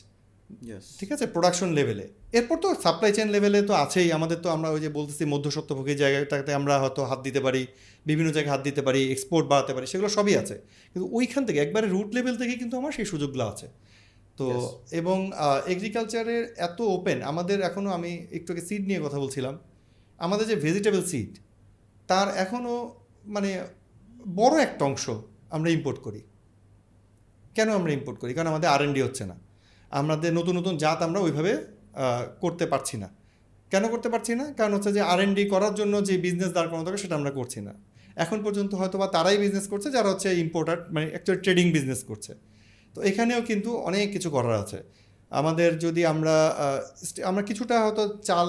ঠিক 0.99 1.09
আছে? 1.15 1.25
প্রোডাকশন 1.33 1.69
লেভেলে 1.77 2.05
এরপর 2.37 2.57
তো 2.63 2.67
সাপ্লাই 2.83 3.11
চেন 3.15 3.27
লেভেলে 3.35 3.59
তো 3.69 3.73
আছেই। 3.83 4.09
আমাদের 4.17 4.37
তো 4.43 4.47
আমরা 4.55 4.69
ওই 4.75 4.81
যে 4.85 4.89
বলতেছি 4.97 5.23
মধ্যস্বত্বভোগী 5.33 5.93
জায়গাটাতে 6.03 6.51
আমরা 6.59 6.73
হয়তো 6.83 7.01
হাত 7.09 7.19
দিতে 7.27 7.39
পারি 7.45 7.61
বিভিন্ন 8.09 8.29
জায়গায় 8.35 8.53
হাত 8.55 8.61
দিতে 8.67 8.81
পারি 8.87 9.01
এক্সপোর্ট 9.15 9.45
বাড়াতে 9.51 9.71
পারি 9.75 9.85
সেগুলো 9.91 10.09
সবই 10.17 10.33
আছে। 10.41 10.55
কিন্তু 10.91 11.07
ওইখান 11.17 11.41
থেকে 11.47 11.59
একবারে 11.65 11.87
রুট 11.95 12.09
লেভেল 12.17 12.35
থেকে 12.41 12.53
কিন্তু 12.61 12.75
আমার 12.81 12.91
সেই 12.97 13.07
সুযোগগুলো 13.13 13.45
আছে। 13.53 13.67
তো 14.37 14.47
এবং 14.91 15.31
এগ্রিকালচারের 15.67 16.53
এত 16.57 16.81
ওপেন 16.81 17.21
আমাদের 17.21 17.61
এখনও 17.61 17.89
আমি 17.89 18.27
একটু 18.31 18.53
আগে 18.53 18.61
সিড 18.61 18.87
নিয়ে 18.87 19.01
কথা 19.03 19.19
বলছিলাম 19.19 19.57
আমাদের 20.17 20.47
যে 20.47 20.55
ভেজিটেবল 20.55 21.03
সিড 21.03 21.37
তার 22.07 22.27
এখনও 22.37 22.99
মানে 23.25 23.63
বড় 24.27 24.61
একটা 24.61 24.85
অংশ 24.85 25.09
আমরা 25.49 25.69
ইম্পোর্ট 25.69 25.99
করি। 25.99 26.21
কেন 27.55 27.69
আমরা 27.69 27.91
ইম্পোর্ট 27.93 28.19
করি? 28.19 28.33
কারণ 28.33 28.47
আমাদের 28.47 28.69
আর 28.69 29.03
হচ্ছে 29.03 29.25
না। 29.25 29.35
আমাদের 29.91 30.33
নতুন 30.33 30.57
নতুন 30.57 30.77
জাত 30.77 31.01
আমরা 31.01 31.19
ওইভাবে 31.19 31.57
করতে 32.41 32.65
পারছি 32.65 32.97
না। 32.97 33.09
কেন 33.71 33.87
করতে 33.87 34.09
পারছি 34.09 34.35
না? 34.35 34.53
কারণ 34.53 34.73
হচ্ছে 34.73 34.91
যে 34.93 35.01
আর 35.01 35.49
করার 35.49 35.75
জন্য 35.75 36.05
যে 36.05 36.17
বিজনেস 36.17 36.51
দাঁড় 36.53 36.69
করানো 36.69 36.83
দরকার 36.83 36.97
সেটা 36.97 37.15
আমরা 37.15 37.31
করছি 37.31 37.61
না। 37.61 37.73
এখন 38.15 38.43
পর্যন্ত 38.43 38.75
হয়তো 38.75 38.97
বা 38.97 39.07
তারাই 39.07 39.37
বিজনেস 39.37 39.67
করছে 39.67 39.91
যারা 39.91 40.09
হচ্ছে 40.09 40.39
ইম্পোর্টার 40.39 40.77
মানে 40.91 41.07
অ্যাকচুয়ালি 41.09 41.41
ট্রেডিং 41.41 41.71
বিজনেস 41.71 42.03
করছে। 42.03 42.50
তো 42.95 42.99
এখানেও 43.09 43.39
কিন্তু 43.49 43.69
অনেক 43.89 44.05
কিছু 44.15 44.29
করার 44.35 44.55
আছে। 44.63 44.79
আমাদের 45.31 45.69
যদি 45.85 46.01
আমরা 46.13 46.35
আমরা 47.29 47.43
কিছুটা 47.49 47.75
হয়তো 47.85 48.03
চাল 48.29 48.47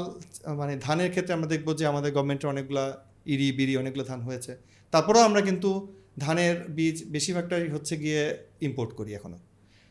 মানে 0.61 0.75
ধানের 0.87 1.11
ক্ষেত্রে 1.15 1.33
আমরা 1.37 1.49
দেখব 1.55 1.69
যে 1.81 1.85
আমাদের 1.93 2.11
গভর্নমেন্টের 2.17 2.49
অনেকগুলা 2.55 2.85
ইরি, 3.35 3.49
বিরি 3.59 3.75
অনেকগুলো 3.83 4.05
ধান 4.11 4.21
হয়েছে। 4.29 4.53
তারপরেও 4.93 5.23
আমরা 5.29 5.41
কিন্তু 5.49 5.71
ধানের 6.19 6.56
বীজ 6.77 6.97
বেশিরভাগটাই 7.15 7.65
হচ্ছে 7.75 7.94
গিয়ে 8.03 8.23
ইম্পোর্ট 8.69 8.91
করি 8.99 9.11
এখনও 9.19 9.41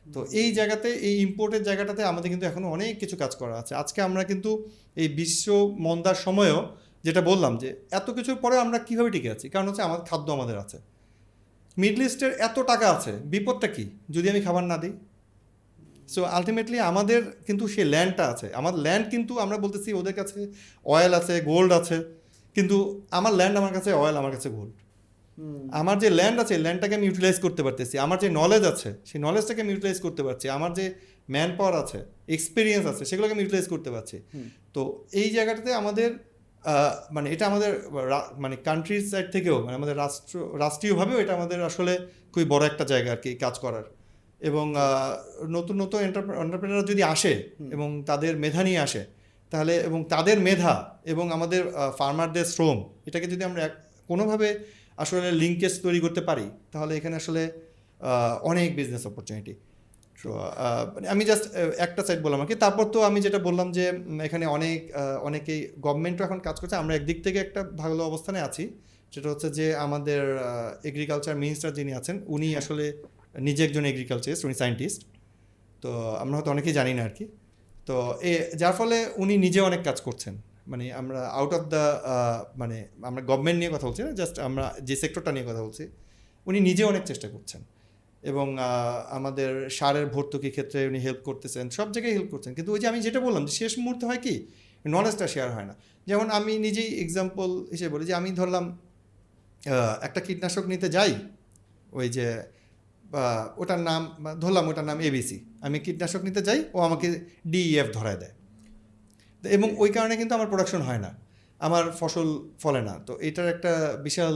তো 0.05 0.19
এই 0.41 0.49
জায়গাতে, 0.57 0.89
এই 1.07 1.15
ইম্পোর্টের 1.27 1.63
জায়গাটাতে 1.63 2.01
আমাদের 2.11 2.29
কিন্তু 2.33 2.45
এখনও 2.51 2.67
অনেক 2.75 2.93
কিছু 3.01 3.15
কাজ 3.23 3.31
করা 3.41 3.55
আছে। 3.61 3.73
আজকে 3.81 3.99
আমরা 4.07 4.23
কিন্তু 4.31 4.51
এই 5.01 5.07
বিশ্ব 5.19 5.45
মন্দার 5.85 6.17
সময়ও 6.25 6.59
যেটা 7.03 7.21
বললাম 7.21 7.53
যে 7.61 7.69
এত 7.99 8.07
কিছুর 8.17 8.37
পরে 8.43 8.55
আমরা 8.65 8.77
কীভাবে 8.87 9.09
টিকে 9.15 9.29
আছি? 9.35 9.45
কারণ 9.53 9.65
হচ্ছে 9.69 9.83
আমাদের 9.87 10.03
খাদ্য 10.09 10.27
আমাদের 10.37 10.57
আছে। 10.63 10.77
মিডল 11.77 12.01
ইস্টের 12.07 12.31
এত 12.47 12.57
টাকা 12.71 12.87
আছে 12.95 13.11
বিপদটা 13.33 13.67
কি? 13.75 13.85
যদি 14.09 14.27
আমি 14.29 14.41
খাবার 14.47 14.63
না 14.71 14.77
দিই? 14.83 14.93
সো 16.13 16.21
আলটিমেটলি 16.37 16.77
আমাদের 16.91 17.21
কিন্তু 17.47 17.63
সে 17.73 17.81
ল্যান্ডটা 17.93 18.23
আছে। 18.33 18.47
আমার 18.59 18.73
ল্যান্ড 18.85 19.05
কিন্তু 19.13 19.33
আমরা 19.43 19.57
বলতেছি 19.57 19.89
ওদের 19.93 20.15
কাছে 20.19 20.39
অয়েল 20.85 21.11
আছে 21.19 21.33
গোল্ড 21.41 21.71
আছে 21.79 21.97
কিন্তু 22.55 22.77
আমার 23.11 23.33
ল্যান্ড 23.39 23.55
আমার 23.61 23.73
কাছে 23.77 23.89
অয়েল 24.01 24.15
আমার 24.17 24.31
কাছে 24.35 24.49
গোল্ড 24.57 24.73
আমার 25.71 25.95
যে 25.99 26.09
ল্যান্ড 26.09 26.37
আছে 26.43 26.53
ল্যান্ডটাকে 26.65 26.95
আমি 26.95 27.05
ইউটিলাইজ 27.09 27.37
করতে 27.39 27.61
পারতেছি। 27.63 27.95
আমার 28.05 28.17
যে 28.23 28.29
নলেজ 28.29 28.63
আছে 28.71 28.89
সেই 29.05 29.19
নলেজটাকে 29.21 29.59
আমি 29.61 29.71
ইউটিলাইজ 29.73 29.99
করতে 30.01 30.21
পারছি। 30.23 30.45
আমার 30.57 30.71
যে 30.73 30.85
ম্যান 31.29 31.49
পাওয়ার 31.57 31.75
আছে 31.83 31.99
এক্সপিরিয়েন্স 32.35 32.85
আছে 32.91 33.03
সেগুলোকে 33.05 33.33
আমি 33.35 33.43
ইউটিলাইজ 33.45 33.67
করতে 33.73 33.89
পারছি। 33.95 34.17
তো 34.73 34.81
এই 35.21 35.27
জায়গাটাতে 35.35 35.69
আমাদের 35.73 36.09
মানে 37.11 37.29
এটা 37.31 37.45
আমাদের 37.47 37.71
মানে 38.37 38.55
কান্ট্রির 38.55 39.09
সাইড 39.09 39.31
থেকেও 39.31 39.63
মানে 39.65 39.75
আমাদের 39.75 39.97
রাষ্ট্র 39.97 40.59
রাষ্ট্রীয়ভাবেও 40.59 41.19
এটা 41.19 41.33
আমাদের 41.33 41.63
আসলে 41.63 41.93
খুবই 42.33 42.45
বড় 42.45 42.65
একটা 42.65 42.83
জায়গা 42.83 43.11
আর 43.11 43.17
কি 43.17 43.35
কাজ 43.35 43.59
করার। 43.59 43.83
এবং 44.41 44.73
নতুন 45.47 45.81
নতুন 45.81 45.99
এন্টারপ্রেনার 45.99 46.85
যদি 46.85 47.03
আসে 47.03 47.33
এবং 47.71 48.03
তাদের 48.05 48.37
মেধা 48.37 48.63
নিয়ে 48.63 48.79
আসে 48.79 49.01
তাহলে 49.51 49.75
এবং 49.77 50.05
তাদের 50.09 50.39
মেধা 50.39 50.73
এবং 51.05 51.31
আমাদের 51.31 51.61
ফার্মারদের 51.97 52.45
শ্রম 52.45 52.77
এটাকে 53.05 53.27
যদি 53.27 53.43
আমরা 53.43 53.65
এক- 53.65 53.79
কোনোভাবে 54.07 54.47
আসলে 54.97 55.31
লিঙ্কেজ 55.31 55.81
তৈরি 55.81 55.99
করতে 55.99 56.21
পারি 56.21 56.45
তাহলে 56.71 56.97
এখানে 56.97 57.15
আসলে 57.15 57.41
অনেক 58.41 58.75
বিজনেস 58.75 59.07
অপরচুনিটি 59.07 59.53
আমি 61.13 61.23
জাস্ট 61.29 61.45
একটা 61.85 62.01
সাইড 62.07 62.19
বললাম 62.25 62.39
আর 62.43 62.47
কি। 62.51 62.55
তারপর 62.63 62.85
তো 62.95 62.99
আমি 63.09 63.19
যেটা 63.25 63.39
বললাম 63.47 63.67
যে 63.77 63.85
এখানে 64.27 64.45
অনেক 64.55 64.79
অনেকেই 65.27 65.59
গভর্নমেন্টও 65.85 66.23
এখন 66.27 66.39
কাজ 66.47 66.55
করছে। 66.61 66.75
আমরা 66.81 66.93
একদিক 66.99 67.17
থেকে 67.25 67.39
একটা 67.45 67.61
ভালো 67.81 68.01
অবস্থানে 68.09 68.39
আছি। 68.47 68.63
সেটা 69.13 69.27
হচ্ছে 69.31 69.47
যে 69.57 69.65
আমাদের 69.85 70.21
এগ্রিকালচার 70.89 71.35
মিনিস্টার 71.43 71.69
যিনি 71.77 71.91
আছেন 71.99 72.15
উনি 72.35 72.49
আসলে 72.61 72.85
নিজে 73.47 73.61
একজন 73.67 73.83
এগ্রিকালচারিস্ট 73.91 74.43
উনি 74.47 74.55
সায়েন্টিস্ট 74.61 75.01
তো 75.83 75.89
আমরা 76.23 76.35
হয়তো 76.37 76.51
অনেকেই 76.55 76.75
জানি 76.79 76.91
না 76.97 77.01
আর 77.07 77.13
কি। 77.17 77.25
তো 77.87 77.95
এ 78.29 78.31
যার 78.61 78.75
ফলে 78.79 78.97
উনি 79.23 79.33
নিজে 79.45 79.59
অনেক 79.69 79.81
কাজ 79.87 79.97
করছেন। 80.07 80.33
মানে 80.71 80.85
আমরা 81.01 81.21
আউট 81.39 81.51
অফ 81.57 81.63
দ্য 81.73 81.83
মানে 82.61 82.77
আমরা 83.09 83.21
গভর্নমেন্ট 83.29 83.57
নিয়ে 83.61 83.71
কথা 83.75 83.85
বলছি 83.89 84.01
না 84.07 84.11
জাস্ট 84.21 84.35
আমরা 84.47 84.65
যে 84.87 84.95
সেক্টরটা 85.03 85.31
নিয়ে 85.35 85.45
কথা 85.49 85.61
বলছি 85.65 85.83
উনি 86.47 86.59
নিজে 86.69 86.83
অনেক 86.91 87.03
চেষ্টা 87.09 87.27
করছেন। 87.35 87.61
এবং 88.29 88.47
আমাদের 89.17 89.51
সারের 89.77 90.07
ভর্তুকি 90.15 90.49
ক্ষেত্রে 90.55 90.79
উনি 90.91 90.99
হেল্প 91.05 91.21
করতেছেন, 91.29 91.65
সব 91.77 91.87
জায়গায় 91.93 92.13
হেল্প 92.17 92.29
করছেন। 92.33 92.51
কিন্তু 92.57 92.71
ওই 92.75 92.79
যে 92.81 92.87
আমি 92.91 92.99
যেটা 93.07 93.19
বললাম 93.19 93.43
যে 93.47 93.53
শেষ 93.61 93.73
মুহূর্তে 93.83 94.05
হয় 94.09 94.21
কি? 94.25 94.35
নলেজটা 94.85 95.25
শেয়ার 95.33 95.49
হয় 95.55 95.67
না। 95.69 95.75
যেমন 96.09 96.27
আমি 96.37 96.53
নিজেই 96.65 96.89
এক্সাম্পল 97.05 97.49
হিসেবে 97.73 97.91
বলি 97.95 98.05
যে 98.09 98.15
আমি 98.21 98.29
ধরলাম 98.39 98.65
একটা 100.07 100.19
কীটনাশক 100.27 100.65
নিতে 100.73 100.87
যাই, 100.95 101.11
ওই 101.99 102.07
যে 102.15 102.27
ওটার 103.61 103.81
নাম 103.89 104.01
ধরলাম 104.43 104.65
ওটার 104.71 104.85
নাম 104.89 104.97
এবিসি 105.09 105.37
আমি 105.65 105.77
কীটনাশক 105.85 106.21
নিতে 106.27 106.41
যাই, 106.47 106.59
ও 106.75 106.77
আমাকে 106.87 107.07
ডিইএফ 107.53 107.87
ধরায় 107.97 108.19
দেয়। 108.21 108.33
এবং 109.43 109.69
ওই 109.83 109.89
কারণে 109.95 110.13
কিন্তু 110.19 110.33
আমার 110.37 110.49
প্রোডাকশন 110.51 110.81
হয় 110.87 111.01
না। 111.05 111.11
আমার 111.59 111.83
ফসল 111.99 112.27
ফলে 112.63 112.81
না। 112.89 112.93
তো 113.07 113.13
এটার 113.27 113.47
একটা 113.55 113.71
বিশাল 114.05 114.35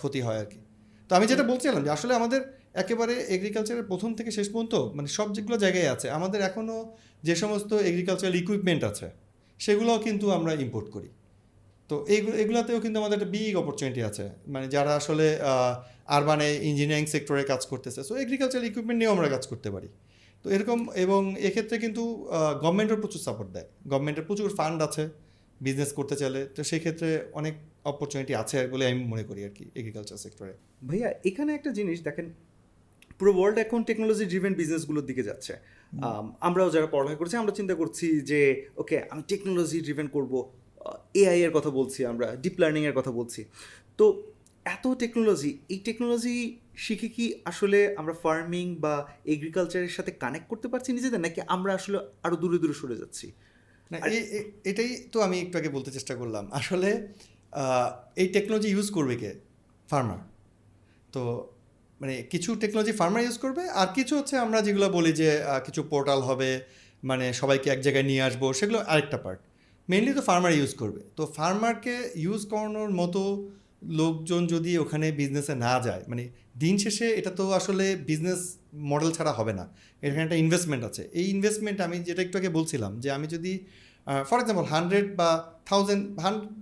ক্ষতি 0.00 0.20
হয় 0.26 0.38
আর 0.42 0.48
কি। 0.52 0.60
তো 1.08 1.12
আমি 1.18 1.26
যেটা 1.30 1.44
বলছিলাম 1.50 1.82
যে 1.86 1.90
আসলে 1.96 2.12
আমাদের 2.20 2.40
একেবারে 2.74 3.14
এগ্রিকালচারের 3.36 3.84
প্রথম 3.90 4.10
থেকে 4.18 4.30
শেষ 4.38 4.48
পর্যন্ত 4.52 4.74
মানে 4.96 5.08
সব 5.16 5.28
যেগুলো 5.36 5.56
জায়গায় 5.64 5.88
আছে, 5.94 6.06
আমাদের 6.18 6.40
এখনও 6.48 6.78
যে 7.26 7.34
সমস্ত 7.42 7.70
এগ্রিকালচারাল 7.90 8.34
ইকুইপমেন্ট 8.42 8.82
আছে, 8.90 9.06
সেগুলোও 9.60 9.98
কিন্তু 10.06 10.26
আমরা 10.38 10.52
ইম্পোর্ট 10.64 10.88
করি। 10.96 11.10
তো 11.90 11.94
এইগুলো 12.14 12.34
এগুলোতেও 12.42 12.78
কিন্তু 12.84 12.96
আমাদের 13.02 13.16
একটা 13.18 13.30
বিগ 13.34 13.54
অপরচুনিটি 13.62 14.00
আছে। 14.10 14.24
মানে 14.52 14.66
যারা 14.74 14.92
আসলে 15.00 15.26
আরবানে 16.16 16.48
ইঞ্জিনিয়ারিং 16.70 17.06
সেক্টরে 17.14 17.44
কাজ 17.52 17.62
করতেছে 17.72 18.00
সো 18.08 18.12
এগ্রিকালচারাল 18.24 18.64
ইকুইপমেন্ট 18.70 18.98
নিয়েও 19.00 19.12
আমরা 19.16 19.28
কাজ 19.34 19.44
করতে 19.50 19.68
পারি। 19.74 19.88
তো 20.44 20.46
এরকম, 20.56 20.78
এবং 21.04 21.20
এক্ষেত্রে 21.48 21.76
কিন্তু 21.84 22.02
গভর্নমেন্টও 22.62 22.98
প্রচুর 23.02 23.22
সাপোর্ট 23.28 23.48
দেয়। 23.56 23.66
গভর্নমেন্টের 23.90 24.24
প্রচুর 24.28 24.48
ফান্ড 24.58 24.78
আছে 24.88 25.04
বিজনেস 25.66 25.90
করতে 25.98 26.14
চাইলে, 26.20 26.40
তো 26.56 26.60
সেই 26.70 26.80
ক্ষেত্রে 26.84 27.08
অনেক 27.38 27.54
অপরচুনিটি 27.90 28.32
আছে 28.42 28.58
বলে 28.72 28.84
আমি 28.90 28.98
মনে 29.12 29.24
করি 29.28 29.40
আর 29.46 29.52
কি 29.56 29.64
এগ্রিকালচার 29.80 30.18
সেক্টরে 30.24 30.54
ভাইয়া, 30.88 31.08
এখানে 31.28 31.50
একটা 31.58 31.70
জিনিস 31.78 31.98
দেখেন 32.08 32.26
পুরো 33.18 33.32
ওয়ার্ল্ড 33.36 33.56
এখন 33.64 33.80
টেকনোলজি 33.88 34.24
ড্রিভেন 34.32 34.52
বিজনেসগুলোর 34.60 35.06
দিকে 35.10 35.22
যাচ্ছে। 35.28 35.52
আমরাও 36.46 36.68
যারা 36.74 36.88
পড়ালেখা 36.94 37.18
করছি 37.20 37.34
আমরা 37.42 37.52
চিন্তা 37.58 37.74
করছি 37.80 38.06
যে 38.30 38.40
ওকে 38.82 38.96
আমি 39.12 39.22
টেকনোলজি 39.30 39.78
ড্রিভেন 39.86 40.08
করব 40.16 40.32
এআই 41.22 41.38
এর 41.46 41.52
কথা 41.56 41.70
বলছি 41.78 42.00
আমরা 42.12 42.26
ডিপ 42.42 42.56
লার্নিং 42.62 42.82
এর 42.88 42.94
কথা 42.98 43.12
বলছি। 43.18 43.40
তো 43.98 44.04
এত 44.74 44.84
টেকনোলজি 45.02 45.50
এই 45.72 45.78
টেকনোলজি 45.86 46.36
শিখে 46.84 47.08
কি 47.16 47.24
আসলে 47.50 47.78
আমরা 48.00 48.14
ফার্মিং 48.24 48.66
বা 48.84 48.94
এগ্রিকালচারের 49.34 49.92
সাথে 49.96 50.12
কানেক্ট 50.22 50.46
করতে 50.52 50.66
পারছি 50.72 50.88
নিজেদের 50.96 51.20
নাকি 51.26 51.40
আমরা 51.54 51.72
আসলে 51.78 51.98
আরও 52.26 52.36
দূরে 52.42 52.58
দূরে 52.62 52.74
সরে 52.80 52.96
যাচ্ছি? 53.02 53.26
না 53.90 53.96
এটাই 54.70 54.90
তো 55.12 55.16
আমি 55.26 55.36
একটু 55.44 55.54
আগে 55.60 55.70
বলতে 55.76 55.90
চেষ্টা 55.96 56.14
করলাম। 56.20 56.44
আসলে 56.58 56.90
এই 58.22 58.28
টেকনোলজি 58.34 58.68
ইউজ 58.74 58.88
করবে 58.96 59.14
কে? 59.22 59.30
ফার্মার 59.88 60.20
তো 61.14 61.22
মানে 62.00 62.14
কিছু 62.32 62.50
টেকনোলজি 62.62 62.92
ফার্মার 63.00 63.22
ইউজ 63.26 63.36
করবে, 63.44 63.62
আর 63.80 63.88
কিছু 63.96 64.12
হচ্ছে 64.18 64.34
আমরা 64.44 64.58
যেগুলো 64.66 64.86
বলি 64.96 65.12
যে 65.20 65.28
কিছু 65.66 65.80
পোর্টাল 65.92 66.20
হবে 66.28 66.50
মানে 67.02 67.26
সবাইকে 67.40 67.68
এক 67.74 67.80
জায়গায় 67.86 68.06
নিয়ে 68.10 68.22
আসব, 68.28 68.42
সেগুলো 68.58 68.78
আরেকটা 68.92 69.18
পার্ট 69.24 69.40
মেনলি 69.88 70.12
তো 70.18 70.22
ফার্মার 70.28 70.52
ইউজ 70.58 70.72
করবে। 70.80 71.00
তো 71.18 71.22
ফার্মারকে 71.36 71.94
ইউজ 72.24 72.42
করানোর 72.52 72.90
মতো 73.00 73.22
লোকজন 74.00 74.42
যদি 74.54 74.72
ওখানে 74.82 75.06
বিজনেসে 75.20 75.54
না 75.64 75.72
যায় 75.86 76.02
মানে 76.10 76.24
দিন 76.62 76.74
শেষে 76.84 77.06
এটা 77.18 77.30
তো 77.38 77.44
আসলে 77.58 77.84
বিজনেস 78.10 78.40
মডেল 78.90 79.10
ছাড়া 79.16 79.32
হবে 79.38 79.52
না। 79.58 79.64
এখানে 80.04 80.22
একটা 80.26 80.38
ইনভেস্টমেন্ট 80.44 80.82
আছে। 80.88 81.02
এই 81.20 81.26
ইনভেস্টমেন্ট 81.34 81.78
আমি 81.86 81.96
যেটা 82.08 82.20
একটু 82.26 82.36
আগে 82.40 82.50
বলছিলাম 82.58 82.92
যে, 83.02 83.08
আমি 83.16 83.26
যদি 83.34 83.52
ফর 84.28 84.38
এক্সাম্পল 84.42 84.66
হান্ড্রেড 84.74 85.06
বা 85.20 85.30
থাউজেন্ড 85.68 86.02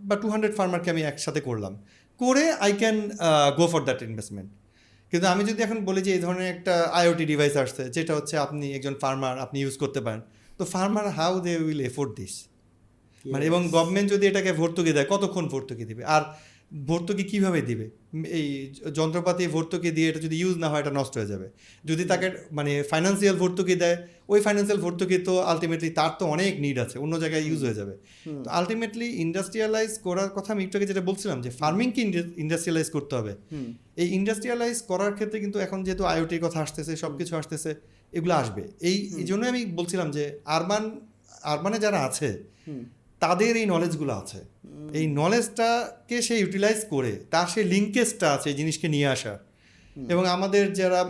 বা 0.08 0.14
টু 0.22 0.26
হান্ড্রেড 0.32 0.52
ফার্মারকে 0.58 0.88
আমি 0.94 1.02
একসাথে 1.10 1.40
করলাম, 1.48 1.72
করে 2.20 2.44
I 2.64 2.70
can 2.80 2.96
go 3.58 3.64
for 3.72 3.80
that 3.88 4.00
investment 4.08 4.48
কিন্তু 5.12 5.26
আমি 5.26 5.42
যদি 5.44 5.60
এখন 5.62 5.78
বলি 5.84 6.00
যে 6.02 6.10
এই 6.14 6.20
ধরনের 6.20 6.48
একটা 6.54 6.74
আইওটি 6.92 7.24
ডিভাইস 7.24 7.54
আসছে 7.56 7.82
যেটা 7.90 8.12
হচ্ছে 8.14 8.34
আপনি 8.36 8.66
একজন 8.72 8.94
ফার্মার 9.00 9.34
আপনি 9.38 9.56
ইউজ 9.60 9.74
করতে 9.76 10.00
পারেন 10.00 10.20
তো 10.58 10.62
farmer 10.64 11.06
how 11.10 11.32
they 11.40 11.52
will 11.56 11.80
afford 11.80 12.10
this 12.16 12.34
মানে 13.24 13.44
এবং 13.46 13.60
গভর্নমেন্ট 13.68 14.08
যদি 14.10 14.24
এটাকে 14.26 14.50
ভর্তুকি 14.52 14.92
দেয় 14.92 15.08
কতক্ষণ 15.10 15.44
ভর্তুকি 15.48 15.84
দেবে? 15.84 16.02
আর 16.04 16.22
ভর্তুকি 16.72 17.24
কীভাবে 17.30 17.60
দিবে? 17.68 17.86
এই 18.38 18.46
যন্ত্রপাতি 18.98 19.42
ভর্তুকি 19.54 19.90
দিয়ে 19.96 20.06
এটা 20.10 20.20
যদি 20.26 20.36
ইউজ 20.42 20.56
না 20.62 20.68
হয় 20.72 20.80
এটা 20.84 20.92
নষ্ট 21.00 21.14
হয়ে 21.18 21.30
যাবে। 21.32 21.46
যদি 21.84 22.04
তাকে 22.10 22.26
মানে 22.58 22.72
ফাইন্যান্সিয়াল 22.90 23.36
ভর্তুকি 23.42 23.74
দেয় 23.82 23.96
ওই 24.32 24.40
ফাইন্যান্সিয়াল 24.46 24.80
ভর্তুকি 24.84 25.16
তো 25.28 25.34
আলটিমেটলি 25.50 25.90
তার 25.98 26.12
তো 26.20 26.24
অনেক 26.34 26.52
নিড 26.64 26.76
আছে 26.84 26.96
অন্য 27.04 27.14
জায়গায় 27.22 27.44
ইউজ 27.48 27.60
হয়ে 27.66 27.76
যাবে। 27.80 27.94
তো 28.44 28.48
আলটিমেটলি 28.58 29.08
ইন্ডাস্ট্রিয়ালাইজ 29.24 29.92
করার 30.06 30.30
কথা 30.36 30.50
আমি 30.54 30.62
একটু 30.66 30.74
আগে 30.78 30.88
যেটা 30.90 31.02
বলছিলাম 31.10 31.38
যে 31.44 31.50
ফার্মিংকে 31.60 32.00
ইন্ডাস্ট্রিয়ালাইজ 32.44 32.88
করতে 32.96 33.12
হবে। 33.18 33.32
এই 34.02 34.08
ইন্ডাস্ট্রিয়ালাইজ 34.18 34.76
করার 34.90 35.12
ক্ষেত্রে 35.18 35.38
কিন্তু 35.44 35.58
এখন 35.66 35.78
যেহেতু 35.86 36.04
আইওটির 36.12 36.42
কথা 36.46 36.58
আসতেছে 36.66 36.92
সব 37.02 37.12
কিছু 37.18 37.32
আসতেছে 37.40 37.70
এগুলো 38.12 38.34
আসবে। 38.42 38.62
এই 38.88 38.96
এই 39.20 39.24
জন্যই 39.30 39.48
আমি 39.52 39.62
বলছিলাম 39.78 40.08
যে 40.16 40.24
আরবান 40.56 40.84
আরবানে 41.52 41.78
যারা 41.84 41.98
আছে 42.08 42.28
তাদের 43.22 43.52
এই 43.60 43.66
নলেজগুলো 43.74 44.12
আছে। 44.22 44.40
এই 44.98 45.06
নলেজটাকে 45.20 46.16
সে 46.26 46.34
ইউটিলাইজ 46.42 46.80
করে 46.94 47.12
তার 47.32 47.46
সেই 47.54 47.64
লিঙ্কেজটা 47.74 48.26
আছে 48.36 48.46
এই 48.52 48.56
জিনিসকে 48.60 48.86
নিয়ে 48.94 49.08
আসা। 49.16 49.34
এবং 50.12 50.24
আমাদের 50.36 50.64
যারা 50.80 51.00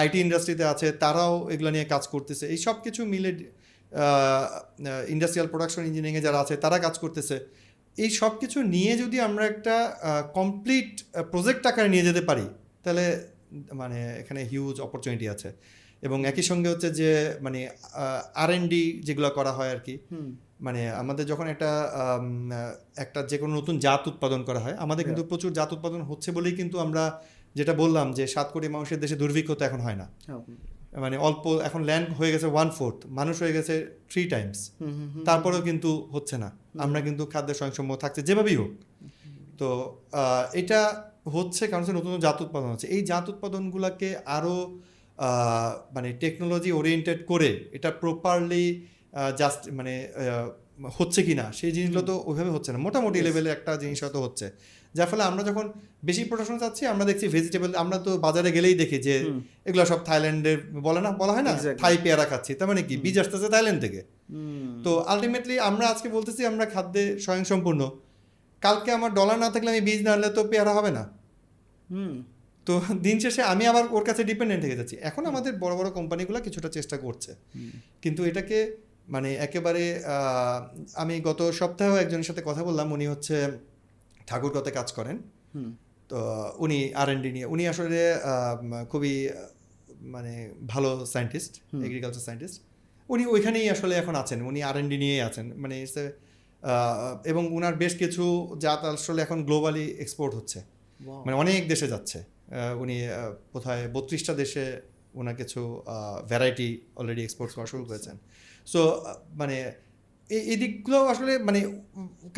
আইটি 0.00 0.18
ইন্ডাস্ট্রিতে 0.24 0.64
আছে 0.72 0.86
তারাও 1.02 1.34
এগুলো 1.54 1.70
নিয়ে 1.74 1.86
কাজ 1.94 2.04
করতেছে। 2.14 2.44
এই 2.54 2.58
সব 2.66 2.76
কিছু 2.84 3.00
মিলে 3.12 3.30
ইন্ডাস্ট্রিয়াল 5.14 5.48
প্রোডাকশন 5.52 5.82
ইঞ্জিনিয়ারিংয়ে 5.88 6.24
যারা 6.26 6.38
আছে 6.44 6.54
তারা 6.64 6.76
কাজ 6.86 6.94
করতেছে। 7.02 7.36
এই 7.96 8.10
সব 8.20 8.32
কিছু 8.42 8.58
নিয়ে 8.74 8.92
যদি 9.02 9.16
আমরা 9.28 9.44
একটা 9.52 9.74
কমপ্লিট 10.38 10.90
প্রজেক্ট 11.32 11.62
আকারে 11.70 11.88
নিয়ে 11.94 12.06
যেতে 12.08 12.22
পারি 12.28 12.46
তাহলে 12.84 13.04
মানে 13.80 13.98
এখানে 14.22 14.40
হিউজ 14.50 14.76
অপরচুনিটি 14.86 15.26
আছে। 15.34 15.50
এবং 16.06 16.18
একই 16.30 16.44
সঙ্গে 16.50 16.68
হচ্ছে 16.72 16.88
যে 17.00 17.10
মানে 17.44 17.60
আর 18.42 18.50
এন 18.56 18.64
ডি 18.72 18.82
যেগুলো 19.06 19.28
করা 19.38 19.52
হয় 19.58 19.70
আর 19.74 19.80
কি 19.86 19.94
মানে 20.62 20.80
আমাদের 21.02 21.24
যখন 21.26 21.46
একটা 21.54 21.70
একটা 23.04 23.20
যে 23.30 23.36
কোনো 23.42 23.52
নতুন 23.58 23.74
জাত 23.84 24.02
উৎপাদন 24.12 24.40
করা 24.48 24.60
হয় 24.64 24.76
আমাদের 24.84 25.04
কিন্তু 25.08 25.22
প্রচুর 25.30 25.50
জাত 25.58 25.70
উৎপাদন 25.76 26.00
হচ্ছে 26.10 26.28
বলেই 26.36 26.54
কিন্তু 26.60 26.76
আমরা 26.86 27.02
যেটা 27.58 27.72
বললাম 27.82 28.06
যে 28.18 28.24
সাত 28.34 28.48
কোটি 28.54 28.68
মানুষের 28.76 28.98
দেশে 29.02 29.16
দুর্ভিক্ষ 29.22 29.48
তো 29.58 29.62
এখন 29.68 29.80
হয় 29.86 29.98
না। 30.02 30.06
মানে 31.04 31.16
অল্প 31.26 31.44
এখন 31.68 31.80
ল্যান্ড 31.88 32.08
হয়ে 32.18 32.30
গেছে 32.34 32.48
ওয়ান 32.54 32.68
ফোর্থ 32.78 32.98
মানুষ 33.18 33.36
হয়ে 33.42 33.54
গেছে 33.56 33.74
থ্রি 34.10 34.22
টাইমস 34.32 34.58
তারপরেও 35.28 35.62
কিন্তু 35.68 35.90
হচ্ছে 36.14 36.36
না। 36.42 36.48
আমরা 36.84 37.00
কিন্তু 37.06 37.22
খাদ্যের 37.32 37.56
স্বয়ংসম্য 37.60 37.90
থাকছে 38.02 38.20
যেভাবেই 38.28 38.56
হোক। 38.60 38.72
তো 39.60 39.68
এটা 40.60 40.80
হচ্ছে 41.34 41.62
কারণ 41.70 41.82
হচ্ছে 41.82 41.94
নতুন 41.98 42.10
নতুন 42.10 42.22
জাত 42.26 42.38
উৎপাদন 42.46 42.68
হচ্ছে। 42.72 42.88
এই 42.94 43.02
জাত 43.10 43.24
উৎপাদনগুলোকে 43.32 44.08
আরও 44.36 44.56
মানে 45.94 46.08
টেকনোলজি 46.22 46.70
ওরিয়েন্টেড 46.78 47.20
করে 47.30 47.50
এটা 47.76 47.90
প্রপারলি 48.02 48.66
জাস্ট 49.40 49.60
মানে 49.78 49.94
হচ্ছে 50.98 51.20
কি 51.26 51.34
না 51.40 51.46
সেই 51.58 51.72
জিনিসগুলো 51.76 52.02
তো 52.10 52.14
ওইভাবে 52.28 52.50
হচ্ছে 52.56 52.70
না। 52.74 52.78
মোটামুটি 52.86 53.18
লেভেলে 53.26 53.50
একটা 53.56 53.72
জিনিস 53.82 53.98
হয়তো 54.04 54.18
হচ্ছে। 54.24 54.46
যার 54.94 55.08
ফলে 55.10 55.22
আমরা 55.30 55.42
যখন 55.48 55.66
বেশি 56.08 56.22
প্রোডাকশন 56.28 56.56
চাচ্ছি 56.62 56.82
আমরা 56.92 57.04
দেখছি 57.10 57.26
ভেজিটেবল 57.36 57.70
আমরা 57.82 57.98
তো 58.06 58.10
বাজারে 58.26 58.50
গেলেই 58.56 58.74
দেখি 58.82 58.98
যে 59.06 59.14
এগুলো 59.68 59.82
সব 59.92 60.00
থাইল্যান্ডের 60.08 60.58
বলে 60.86 61.00
না 61.04 61.10
বলা 61.22 61.32
হয় 61.36 61.44
না. 61.48 61.52
থাই 61.82 61.94
পেয়ারা 62.04 62.24
খাচ্ছি। 62.30 62.52
তার 62.58 62.66
মানে 62.70 62.82
কি? 62.88 62.94
বীজ 63.04 63.16
আসতেছে 63.22 63.48
থাইল্যান্ড 63.54 63.80
থেকে। 63.84 64.00
তো 64.84 64.90
আলটিমেটলি 65.12 65.54
আমরা 65.68 65.84
আজকে 65.92 66.08
বলতেছি 66.16 66.42
আমরা 66.50 66.64
খাদ্যে 66.74 67.02
স্বয়ংসম্পূর্ণ। 67.24 67.80
কালকে 68.62 68.90
আমার 68.98 69.10
ডলার 69.18 69.36
না 69.44 69.48
থাকলে 69.54 69.68
আমি 69.74 69.82
বীজ 69.88 70.00
না 70.06 70.10
আনলে 70.14 70.28
তো 70.36 70.42
পেয়ারা 70.50 70.72
হবে 70.78 70.90
না। 70.98 71.04
তো 72.66 72.72
দিন 73.06 73.16
শেষে 73.24 73.42
আমি 73.52 73.64
আবার 73.70 73.84
ওর 73.96 74.04
কাছে 74.08 74.22
ডিপেন্ডেন্ট 74.30 74.62
হয়ে 74.66 74.76
যাচ্ছি। 74.80 74.96
এখন 75.08 75.22
আমাদের 75.30 75.52
বড় 75.62 75.74
বড় 75.78 75.88
কোম্পানিগুলো 75.98 76.38
কিছুটা 76.46 76.68
চেষ্টা 76.76 76.96
করছে। 77.04 77.30
কিন্তু 78.02 78.20
এটাকে 78.30 78.58
মানে 79.08 79.30
একেবারে 79.46 79.84
আমি 80.94 81.14
গত 81.20 81.40
সপ্তাহেও 81.60 81.96
একজনের 81.96 82.26
সাথে 82.30 82.42
কথা 82.48 82.62
বললাম 82.64 82.92
উনি 82.92 83.06
হচ্ছে 83.06 83.36
ঠাকুরগতে 84.26 84.70
কাজ 84.70 84.88
করেন। 84.92 85.16
তো 86.10 86.18
উনি 86.64 86.78
আর 87.00 87.08
এন 87.14 87.20
ডি 87.22 87.30
নিয়ে 87.32 87.46
উনি 87.46 87.64
আসলে 87.68 88.00
খুবই 88.90 89.14
মানে 90.14 90.32
ভালো 90.72 90.90
সায়েন্টিস্ট 91.06 91.52
এগ্রিকালচার 91.86 92.22
সায়েন্টিস্ট 92.28 92.56
উনি 93.08 93.26
ওইখানেই 93.26 93.66
আসলে 93.70 93.94
এখন 94.02 94.14
আছেন 94.14 94.38
উনি 94.42 94.60
আর 94.62 94.76
এন 94.80 94.86
ডি 94.88 94.96
নিয়েই 95.02 95.22
আছেন। 95.28 95.46
মানে 95.62 95.76
এবং 97.32 97.42
উনার 97.56 97.74
বেশ 97.74 97.92
কিছু 98.02 98.24
জাত 98.60 98.80
আসলে 98.84 99.22
এখন 99.22 99.38
গ্লোবালি 99.48 99.86
এক্সপোর্ট 100.04 100.32
হচ্ছে। 100.34 100.58
মানে 101.24 101.36
অনেক 101.42 101.62
দেশে 101.68 101.86
যাচ্ছে। 101.88 102.18
উনি 102.82 102.96
কোথায় 103.52 103.82
বত্রিশটা 103.94 104.34
দেশে 104.34 104.64
ওনার 105.20 105.36
কিছু 105.40 105.60
ভ্যারাইটি 106.30 106.68
অলরেডি 107.00 107.22
এক্সপোর্ট 107.24 107.50
করা 107.56 107.66
শুরু 107.72 107.84
করেছেন। 107.90 108.16
সো 108.72 108.80
মানে 109.40 109.56
এই 110.30 110.42
এই 110.52 110.56
দিকগুলো 110.62 110.98
আসলে 111.12 111.32
মানে 111.48 111.60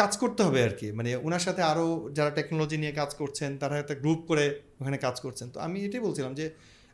কাজ 0.00 0.12
করতে 0.23 0.40
হবে 0.47 0.61
আর 0.66 0.75
কি। 0.81 0.88
মানে 0.99 1.11
ওনার 1.26 1.43
সাথে 1.47 1.62
আরও 1.73 1.87
যারা 2.16 2.31
টেকনোলজি 2.38 2.76
নিয়ে 2.83 2.95
কাজ 3.00 3.11
করছেন 3.21 3.50
তারা 3.62 3.75
একটা 3.83 3.95
গ্রুপ 4.02 4.21
করে 4.31 4.45
ওখানে 4.81 4.99
কাজ 5.07 5.16
করছেন। 5.25 5.47
তো 5.54 5.59
আমি 5.66 5.78
এটাই 5.87 6.02
বলছিলাম 6.07 6.33
যে 6.40 6.47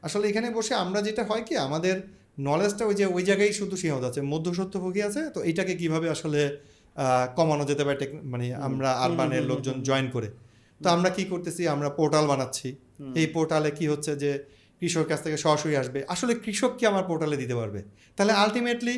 আসলে 0.02 0.24
এখানে 0.30 0.48
বসে 0.58 0.72
আমরা 0.84 1.00
যেটা 1.08 1.22
হয় 1.30 1.42
কি 1.48 1.54
আমাদের 1.66 1.96
নলেজটা 2.48 2.84
ওই 2.90 2.94
যে 3.00 3.04
ওই 3.16 3.22
জায়গায় 3.28 3.52
শুধু 3.60 3.74
সীমাবদ্ধ 3.80 4.06
আছে। 4.10 4.20
মধ্যসত্যভোগী 4.32 5.00
আছে 5.08 5.22
তো 5.34 5.38
এইটাকে 5.48 5.74
কীভাবে 5.80 6.06
আসলে 6.16 6.40
কমানো 7.38 7.64
যেতে 7.70 7.82
পারে 7.86 8.06
মানে 8.32 8.46
আমরা 8.68 8.90
আরবানের 9.04 9.44
লোকজন 9.50 9.76
জয়েন 9.88 10.06
করে। 10.14 10.28
তো 10.80 10.86
আমরা 10.96 11.10
কি 11.16 11.22
করতেছি 11.32 11.62
আমরা 11.74 11.88
পোর্টাল 11.98 12.24
বানাচ্ছি। 12.32 12.68
এই 13.20 13.26
পোর্টালে 13.34 13.70
কি 13.78 13.84
হচ্ছে 13.92 14.12
যে 14.22 14.32
কৃষকের 14.80 15.08
কাছ 15.10 15.20
থেকে 15.26 15.36
সরাসরি 15.44 15.74
আসবে। 15.82 15.98
আসলে 16.14 16.32
কৃষক 16.44 16.72
কি 16.78 16.84
আমার 16.92 17.04
পোর্টালে 17.10 17.36
দিতে 17.42 17.54
পারবে? 17.60 17.80
তাহলে 18.16 18.32
আলটিমেটলি 18.42 18.94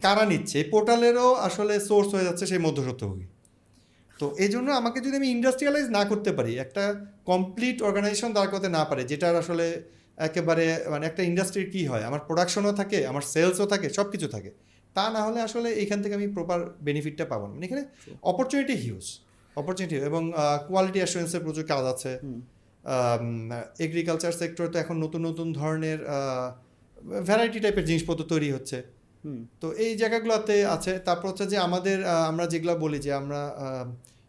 কারা 0.00 0.24
নিচ্ছে? 0.30 0.56
এই 0.62 0.66
পোর্টালেরও 0.74 1.28
আসলে 1.48 1.74
সোর্স 1.88 2.08
হয়ে 2.14 2.26
যাচ্ছে 2.28 2.44
সেই 2.50 2.60
মধ্যসত্ত্বভোগী 2.66 3.26
তো 4.20 4.26
এই 4.44 4.50
জন্য 4.54 4.68
আমাকে 4.80 4.98
যদি 5.04 5.14
আমি 5.20 5.28
ইন্ডাস্ট্রিয়ালাইজ 5.36 5.86
না 5.96 6.02
করতে 6.10 6.30
পারি 6.38 6.52
একটা 6.64 6.82
কমপ্লিট 7.30 7.76
অর্গানাইজেশন 7.88 8.30
দাঁড় 8.36 8.50
করতে 8.52 8.68
না 8.76 8.82
পারে 8.90 9.02
যেটার 9.10 9.36
আসলে 9.42 9.66
একেবারে 10.18 10.64
মানে 10.92 11.04
একটা 11.10 11.22
ইন্ডাস্ট্রির 11.30 11.68
কী 11.74 11.82
হয়? 11.90 12.04
আমার 12.08 12.20
প্রোডাকশনও 12.28 12.72
থাকে 12.80 12.98
আমার 13.10 13.24
সেলসও 13.32 13.66
থাকে 13.72 13.86
সব 13.98 14.06
কিছু 14.12 14.26
থাকে। 14.34 14.50
তা 14.96 15.04
না 15.14 15.20
হলে 15.26 15.38
আসলে 15.48 15.68
এইখান 15.82 15.98
থেকে 16.02 16.14
আমি 16.18 16.28
প্রপার 16.36 16.58
বেনিফিটটা 16.86 17.24
পাবো 17.32 17.44
না। 17.48 17.52
মানে 17.54 17.64
এখানে 17.68 17.82
অপরচুনিটি 18.30 18.74
হিউজ 18.84 19.06
অপরচুনিটি 19.56 19.94
এবং 20.10 20.22
কোয়ালিটি 20.68 20.98
অ্যাসুরেন্সের 21.02 21.42
প্রচুর 21.46 21.64
কাজ 21.72 21.84
আছে। 21.94 22.10
এগ্রিকালচার 23.78 24.32
সেক্টরে 24.32 24.68
তো 24.68 24.78
এখন 24.78 24.96
নতুন 24.96 25.26
নতুন 25.26 25.52
ধরনের 25.52 25.98
ভ্যারাইটি 27.26 27.60
টাইপের 27.60 27.84
জিনিসপত্র 27.84 28.24
তৈরি 28.24 28.52
হচ্ছে। 28.52 28.82
তো 29.60 29.72
এই 29.72 29.96
জায়গাগুলোতে 29.96 30.66
আছে। 30.66 30.98
তারপর 30.98 31.28
হচ্ছে 31.28 31.46
যে 31.46 31.58
আমাদের 31.58 32.06
আমরা 32.06 32.46
যেগুলো 32.46 32.76
বলি 32.76 32.98
যে 32.98 33.12
আমরা 33.12 33.56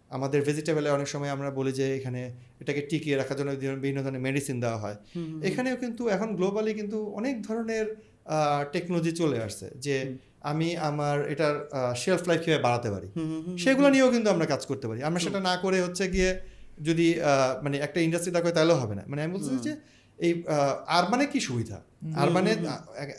আমাদের 0.10 0.42
ভেজিটেবলে 0.42 0.90
অনেক 0.90 1.08
সময় 1.08 1.30
আমরা 1.30 1.52
বলি 1.52 1.72
যে 1.72 1.96
এখানে 1.96 2.34
এটাকে 2.60 2.82
টিকিয়ে 2.82 3.16
রাখার 3.16 3.38
জন্য 3.38 3.52
বিভিন্ন- 3.52 3.82
বিভিন্ন 3.82 4.04
ধরনের 4.04 4.22
মেডিসিন 4.22 4.60
দেওয়া 4.60 4.78
হয়। 4.78 4.96
এখানেও 5.44 5.76
কিন্তু 5.76 6.08
এখন 6.08 6.36
গ্লোবালি 6.36 6.74
কিন্তু 6.74 7.06
অনেক 7.06 7.42
ধরনের 7.42 7.96
টেকনোলজি 8.72 9.12
চলে 9.12 9.44
আসছে 9.44 9.70
যে 9.76 10.18
আমি 10.42 10.78
আমার 10.78 11.30
এটার 11.32 11.70
শেলফ 11.96 12.28
লাইফ 12.28 12.42
কীভাবে 12.42 12.64
বাড়াতে 12.64 12.92
পারি? 12.92 13.08
সেগুলো 13.58 13.90
নিয়েও 13.90 14.12
কিন্তু 14.12 14.30
আমরা 14.30 14.46
কাজ 14.46 14.66
করতে 14.66 14.88
পারি। 14.88 15.04
আমরা 15.04 15.20
সেটা 15.20 15.40
না 15.40 15.58
করে 15.58 15.82
হচ্ছে 15.82 16.08
গিয়ে 16.08 16.55
যদি 16.80 17.08
আহ, 17.22 17.24
মানে 17.64 17.76
একটা 17.78 18.00
ইন্ডাস্ট্রি 18.02 18.32
দেখো 18.38 18.50
তাহলেও 18.52 18.78
হবে 18.78 18.96
না। 18.96 19.04
মানে 19.08 19.22
আমি 19.24 19.34
বলছি 19.38 19.52
যে 19.68 19.74
এই 20.20 20.34
আরবানে 20.98 21.26
কি 21.26 21.40
সুবিধা? 21.40 21.78
আরবানে 22.24 22.52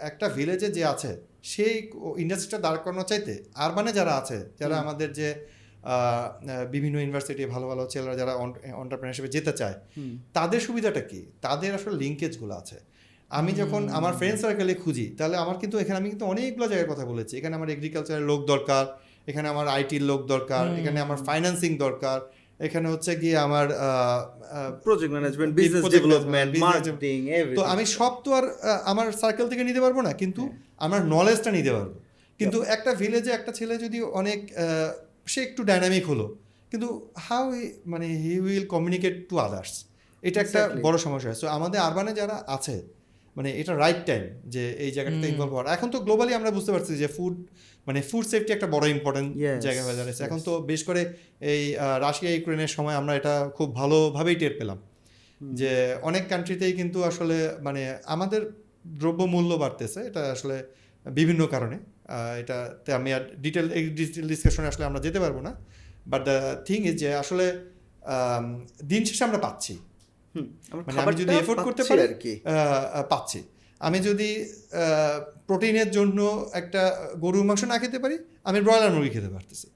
একটা 0.00 0.26
ভিলেজে 0.28 0.68
যে 0.70 0.82
আছে 0.84 1.10
সেই 1.42 1.75
ইন্ডাস্ট্রিটা 2.18 2.58
দাঁড় 2.58 2.78
করানোর 2.84 3.06
চাইতে 3.06 3.34
আরবানে 3.54 3.90
যারা 3.92 4.12
আছে 4.20 4.38
যারা 4.60 4.75
আমাদের 4.84 5.08
যে 5.20 5.28
বিভিন্ন 6.70 6.96
ইউনিভার্সিটি 6.98 7.42
ভালো 7.54 7.66
ভালো 7.70 7.82
ছেলেরা 7.92 8.14
যারা 8.20 8.32
অন্টারপ্রেনারশিপে 8.82 9.30
যেতে 9.36 9.52
চায় 9.52 9.76
তাদের 10.32 10.60
সুবিধাটা 10.60 11.02
কি? 11.10 11.20
তাদের 11.40 11.70
আসলে 11.78 11.96
লিঙ্কেজগুলো 12.02 12.54
আছে। 12.54 12.78
আমি 13.30 13.52
যখন 13.52 13.82
আমার 13.98 14.12
ফ্রেন্ড 14.20 14.38
সার্কেলে 14.42 14.75
খুঁজি 14.75 15.06
তাহলে 15.18 15.36
আমার 15.36 15.56
কিন্তু 15.62 15.76
এখানে 15.78 15.96
আমি 16.00 16.08
কিন্তু 16.12 16.26
অনেকগুলো 16.26 16.66
জায়গায় 16.72 16.88
কথা 16.92 17.04
বলেছি। 17.04 17.32
এখানে 17.38 17.54
আমার 17.58 17.70
এগ্রিকালচারের 17.70 18.25
লোক 18.30 18.40
দরকার 18.46 18.84
এখানে 19.26 19.46
আমার 19.48 19.66
আইটির 19.68 20.04
লোক 20.10 20.20
দরকার 20.26 20.64
এখানে 20.80 20.98
আমার 21.00 21.18
ফাইন্যান্সিং 21.28 21.70
দরকার 21.76 22.18
এখানে 22.60 22.86
হচ্ছে 22.92 23.12
গিয়ে 23.22 23.36
আমার 23.46 23.66
project 24.84 25.12
management 25.16 25.52
business 25.60 25.82
development 25.94 26.50
marketing 26.66 27.16
তো 27.58 27.62
আমি 27.72 27.84
সব 27.96 28.12
তো 28.25 28.30
আর 28.38 28.44
আমার 28.90 29.06
সার্কেল 29.22 29.46
থেকে 29.52 29.62
নিতে 29.68 29.80
পারব 29.84 29.98
না 30.06 30.12
কিন্তু 30.22 30.42
আমার 30.86 31.00
নলেজটা 31.14 31.50
নিতে 31.58 31.70
পারব। 31.76 31.90
কিন্তু 32.40 32.58
একটা 32.75 32.90
ভিলেজে 33.02 33.30
একটা 33.34 33.52
ছেলে 33.58 33.75
যদি 33.84 33.98
অনেক 34.20 34.40
সে 35.32 35.38
একটু 35.48 35.60
ডাইনামিক 35.70 36.04
হলো 36.12 36.26
কিন্তু 36.72 36.88
হাউ 37.26 37.44
মানে 37.92 38.06
he 38.22 38.34
will 38.46 38.66
communicate 38.75 39.14
to 39.30 39.34
others 39.46 39.72
এটা 40.22 40.38
একটা 40.44 40.60
বড় 40.86 40.96
সমস্যা। 41.06 41.30
সো 41.40 41.46
আমাদের 41.56 41.78
আরবানে 41.86 42.12
যারা 42.20 42.36
আছে 42.56 42.76
মানে 43.36 43.48
এটা 43.60 43.72
রাইট 43.82 44.00
টাইম 44.08 44.22
যে 44.54 44.62
এই 44.84 44.90
জায়গাটাতে 44.96 45.26
ইনভলভ 45.32 45.52
হওয়ার। 45.54 45.66
এখন 45.76 45.88
তো 45.94 45.98
গ্লোবালি 46.06 46.32
আমরা 46.38 46.50
বুঝতে 46.56 46.70
পারছি 46.75 46.92
যে 47.02 47.08
ফুড 47.16 47.34
মানে 47.87 48.00
ফুড 48.11 48.25
সেফটি 48.33 48.50
একটা 48.57 48.69
বড় 48.75 48.85
ইম্পর্টেন্ট 48.97 49.28
জায়গা 49.66 49.83
হয়ে 49.87 49.97
দাঁড়িয়েছে 49.99 50.23
এখন 50.26 50.40
তো 50.49 50.52
বেশ 50.71 50.81
করে 50.88 51.02
এই 51.52 51.62
রাশিয়া 52.05 52.31
ইউক্রেনের 52.35 52.73
সময় 52.76 52.97
আমরা 53.00 53.12
এটা 53.21 53.35
খুব 53.57 53.69
ভালোভাবেই 53.81 54.37
টের 54.43 54.55
পেলাম। 54.61 54.78
যে 55.61 55.73
অনেক 56.09 56.25
কান্ট্রিতেই 56.33 56.73
কিন্তু 56.81 56.99
আসলে 57.11 57.37
মানে 57.66 57.83
আমাদের 58.14 58.43
দ্রব্যমূল্য 59.00 59.50
বাড়তেছে 59.62 60.00
এটা 60.09 60.23
আসলে 60.37 60.57
বিভিন্ন 61.07 61.43
কারণে। 61.55 61.76
এটাতে 62.40 62.90
আমি 62.99 63.09
আর 63.16 63.23
ডিটেল 63.45 63.66
ডিটেল 63.99 64.26
ডিসকাশনে 64.33 64.69
আসলে 64.73 64.85
আমরা 64.88 65.00
যেতে 65.07 65.18
পারব 65.25 65.37
না। 65.46 65.53
বাট 66.12 66.20
দ্য 66.29 66.37
থিং 66.68 66.79
ইজ 66.90 66.96
যে 67.03 67.09
আসলে 67.22 67.46
দিন 68.90 69.03
শেষে 69.09 69.25
আমরা 69.29 69.40
পাচ্ছি। 69.46 69.75
মানে 70.87 70.99
আমি 71.03 71.14
যদি 71.22 71.33
এফোর্ট 71.42 71.61
করতে 71.66 71.83
পারি 71.88 72.01
আর 72.09 72.14
কি। 72.25 72.33
পাচ্ছি। 73.12 73.40
আমি 73.80 73.98
যদি 74.00 74.28
প্রোটিনের 75.46 75.90
জন্য 75.90 76.18
একটা 76.52 76.82
গরুর 77.18 77.44
মাংস 77.44 77.62
না 77.64 77.78
খেতে 77.78 77.98
পারি 77.98 78.16
আমি 78.44 78.58
ব্রয়লার 78.60 78.92
মুরগি 78.92 79.10
খেতে 79.10 79.28
পারতেছি। 79.28 79.66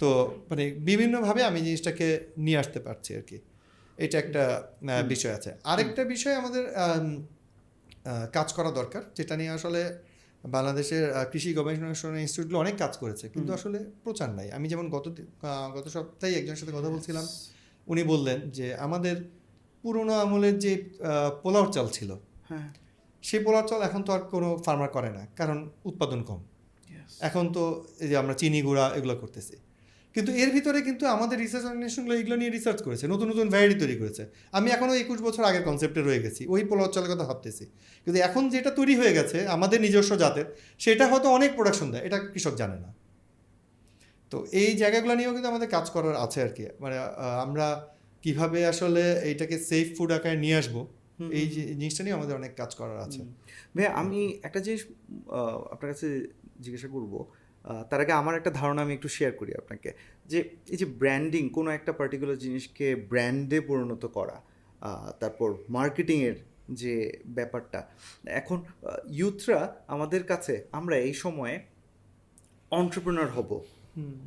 তো 0.00 0.08
মানে 0.50 0.64
বিভিন্নভাবে 0.80 1.40
আমি 1.44 1.58
জিনিসটাকে 1.60 2.06
নিয়ে 2.36 2.58
আসতে 2.58 2.78
পারছি 2.80 3.10
আর 3.14 3.22
কি। 3.22 3.38
এটা 3.98 4.16
একটা 4.18 4.42
বিষয় 5.08 5.34
আছে। 5.34 5.50
আরেকটা 5.64 6.02
বিষয় 6.04 6.34
আমাদের 6.34 6.62
কাজ 8.32 8.48
করা 8.52 8.70
দরকার 8.70 9.02
যেটা 9.14 9.34
নিয়ে 9.36 9.50
আসলে 9.50 9.80
বাংলাদেশের 10.44 11.02
কৃষি 11.32 11.50
গবেষণা 11.54 11.86
ইনস্টিটিউটগুলো 12.20 12.58
অনেক 12.58 12.74
কাজ 12.78 12.92
করেছে 12.96 13.24
কিন্তু 13.28 13.50
আসলে 13.52 13.78
প্রচার 14.04 14.28
নাই। 14.30 14.48
আমি 14.52 14.66
যেমন 14.68 14.86
গত 14.88 15.06
গত 15.76 15.86
সপ্তাহে 15.88 16.32
একজনের 16.34 16.56
সাথে 16.56 16.72
কথা 16.72 16.88
বলছিলাম 16.88 17.24
উনি 17.86 18.02
বললেন 18.02 18.38
যে 18.50 18.66
আমাদের 18.76 19.16
পুরোনো 19.84 20.14
আমলের 20.14 20.56
যে 20.58 20.72
আহ, 20.78 20.90
পোলাও 21.42 21.64
চাল 21.72 21.86
ছিল 21.88 22.10
হ্যাঁ। 22.48 22.68
সেই 23.22 23.40
পোলাও 23.44 23.64
চাল 23.68 23.80
এখন 23.88 24.00
তো 24.06 24.10
আর 24.16 24.22
কোনো 24.34 24.48
ফার্মার 24.64 24.90
করে 24.96 25.10
না 25.16 25.22
কারণ 25.38 25.58
উৎপাদন 25.90 26.20
কম। 26.28 26.40
এখন 27.28 27.44
তো 27.56 27.62
এই 28.02 28.08
যে 28.10 28.16
আমরা 28.22 28.34
চিনি 28.40 28.60
গুঁড়া 28.66 28.84
এগুলো 28.98 29.14
করতেছি। 29.22 29.56
কিন্তু 30.14 30.30
এর 30.42 30.50
ভিতরে 30.56 30.78
কিন্তু 30.88 31.04
আমাদের 31.14 31.36
রিসার্চ 31.44 31.64
অর্গানাইজেশনগুলো 31.68 32.14
এগুলো 32.20 32.36
নিয়ে 32.40 32.52
রিসার্চ 32.58 32.78
করেছে 32.86 33.04
নতুন 33.12 33.26
নতুন 33.32 33.46
ভ্যারাইটি 33.52 33.76
তৈরি 33.82 33.96
করেছে। 34.00 34.22
আমি 34.58 34.68
এখনও 34.76 34.94
একুশ 35.02 35.18
বছর 35.26 35.42
আগের 35.50 35.64
কনসেপ্টে 35.68 36.00
রয়ে 36.00 36.20
গেছি 36.24 36.42
ওই 36.54 36.62
পোলাও 36.68 36.88
চালের 36.94 37.10
কথা 37.12 37.24
ভাবতেছি। 37.30 37.64
কিন্তু 38.04 38.18
এখন 38.28 38.42
যেটা 38.54 38.70
তৈরি 38.78 38.94
হয়ে 39.00 39.12
গেছে 39.18 39.38
আমাদের 39.56 39.78
নিজস্ব 39.86 40.12
জাতের 40.22 40.46
সেটা 40.84 41.04
হয়তো 41.10 41.28
অনেক 41.36 41.50
প্রোডাকশন 41.56 41.88
দেয় 41.92 42.02
এটা 42.08 42.18
কৃষক 42.32 42.54
জানে 42.62 42.76
না। 42.84 42.90
তো 44.32 44.36
এই 44.60 44.70
জায়গাগুলো 44.82 45.12
নিয়েও 45.18 45.32
কিন্তু 45.36 45.48
আমাদের 45.52 45.68
কাজ 45.76 45.86
করার 45.94 46.16
আছে 46.24 46.38
আর 46.46 46.50
কি। 46.56 46.62
মানে 46.82 46.96
আমরা 47.44 47.66
কীভাবে 48.24 48.58
আসলে 48.72 49.02
এইটাকে 49.28 49.56
সেফ 49.68 49.86
ফুড 49.96 50.10
আকারে 50.16 50.36
নিয়ে 50.44 50.56
আসব 50.62 50.76
এই 51.32 51.46
যে- 51.48 51.66
জিনিসটা 51.66 52.04
নিয়ে 52.04 52.16
আমাদের 52.16 52.36
অনেক 52.36 52.54
কাজ 52.56 52.74
করার 52.74 52.98
আছে। 52.98 53.18
ভাইয়া 53.76 53.92
আমি 53.92 54.38
একটা 54.42 54.60
জিনিস 54.60 54.86
আপনার 55.70 55.92
কাছে 55.92 56.28
জিজ্ঞাসা 56.60 56.88
করব। 56.88 57.26
তার 57.90 58.00
আগে 58.00 58.12
আমার 58.12 58.34
একটা 58.34 58.50
ধারণা 58.50 58.82
আমি 58.82 58.94
একটু 58.94 59.08
শেয়ার 59.08 59.32
করি 59.32 59.54
আপনাকে। 59.54 59.92
যে 60.26 60.48
এই 60.68 60.76
যে 60.76 60.84
ব্র্যান্ডিং 60.84 61.48
কোনো 61.48 61.70
একটা 61.70 61.92
পার্টিকুলার 61.92 62.38
জিনিসকে 62.38 62.96
ব্র্যান্ডে 62.96 63.60
পরিণত 63.60 64.06
করা 64.06 64.42
তারপর 65.20 65.54
মার্কেটিংয়ের 65.68 66.34
যে 66.70 67.18
ব্যাপারটা 67.26 67.88
এখন 68.26 68.62
ইউথরা 69.10 69.76
আমাদের 69.88 70.24
কাছে 70.24 70.64
আমরা 70.72 70.96
এই 70.96 71.14
সময়ে 71.14 71.60
অন্টারপ্রেনার 72.70 73.30
হব। 73.30 73.64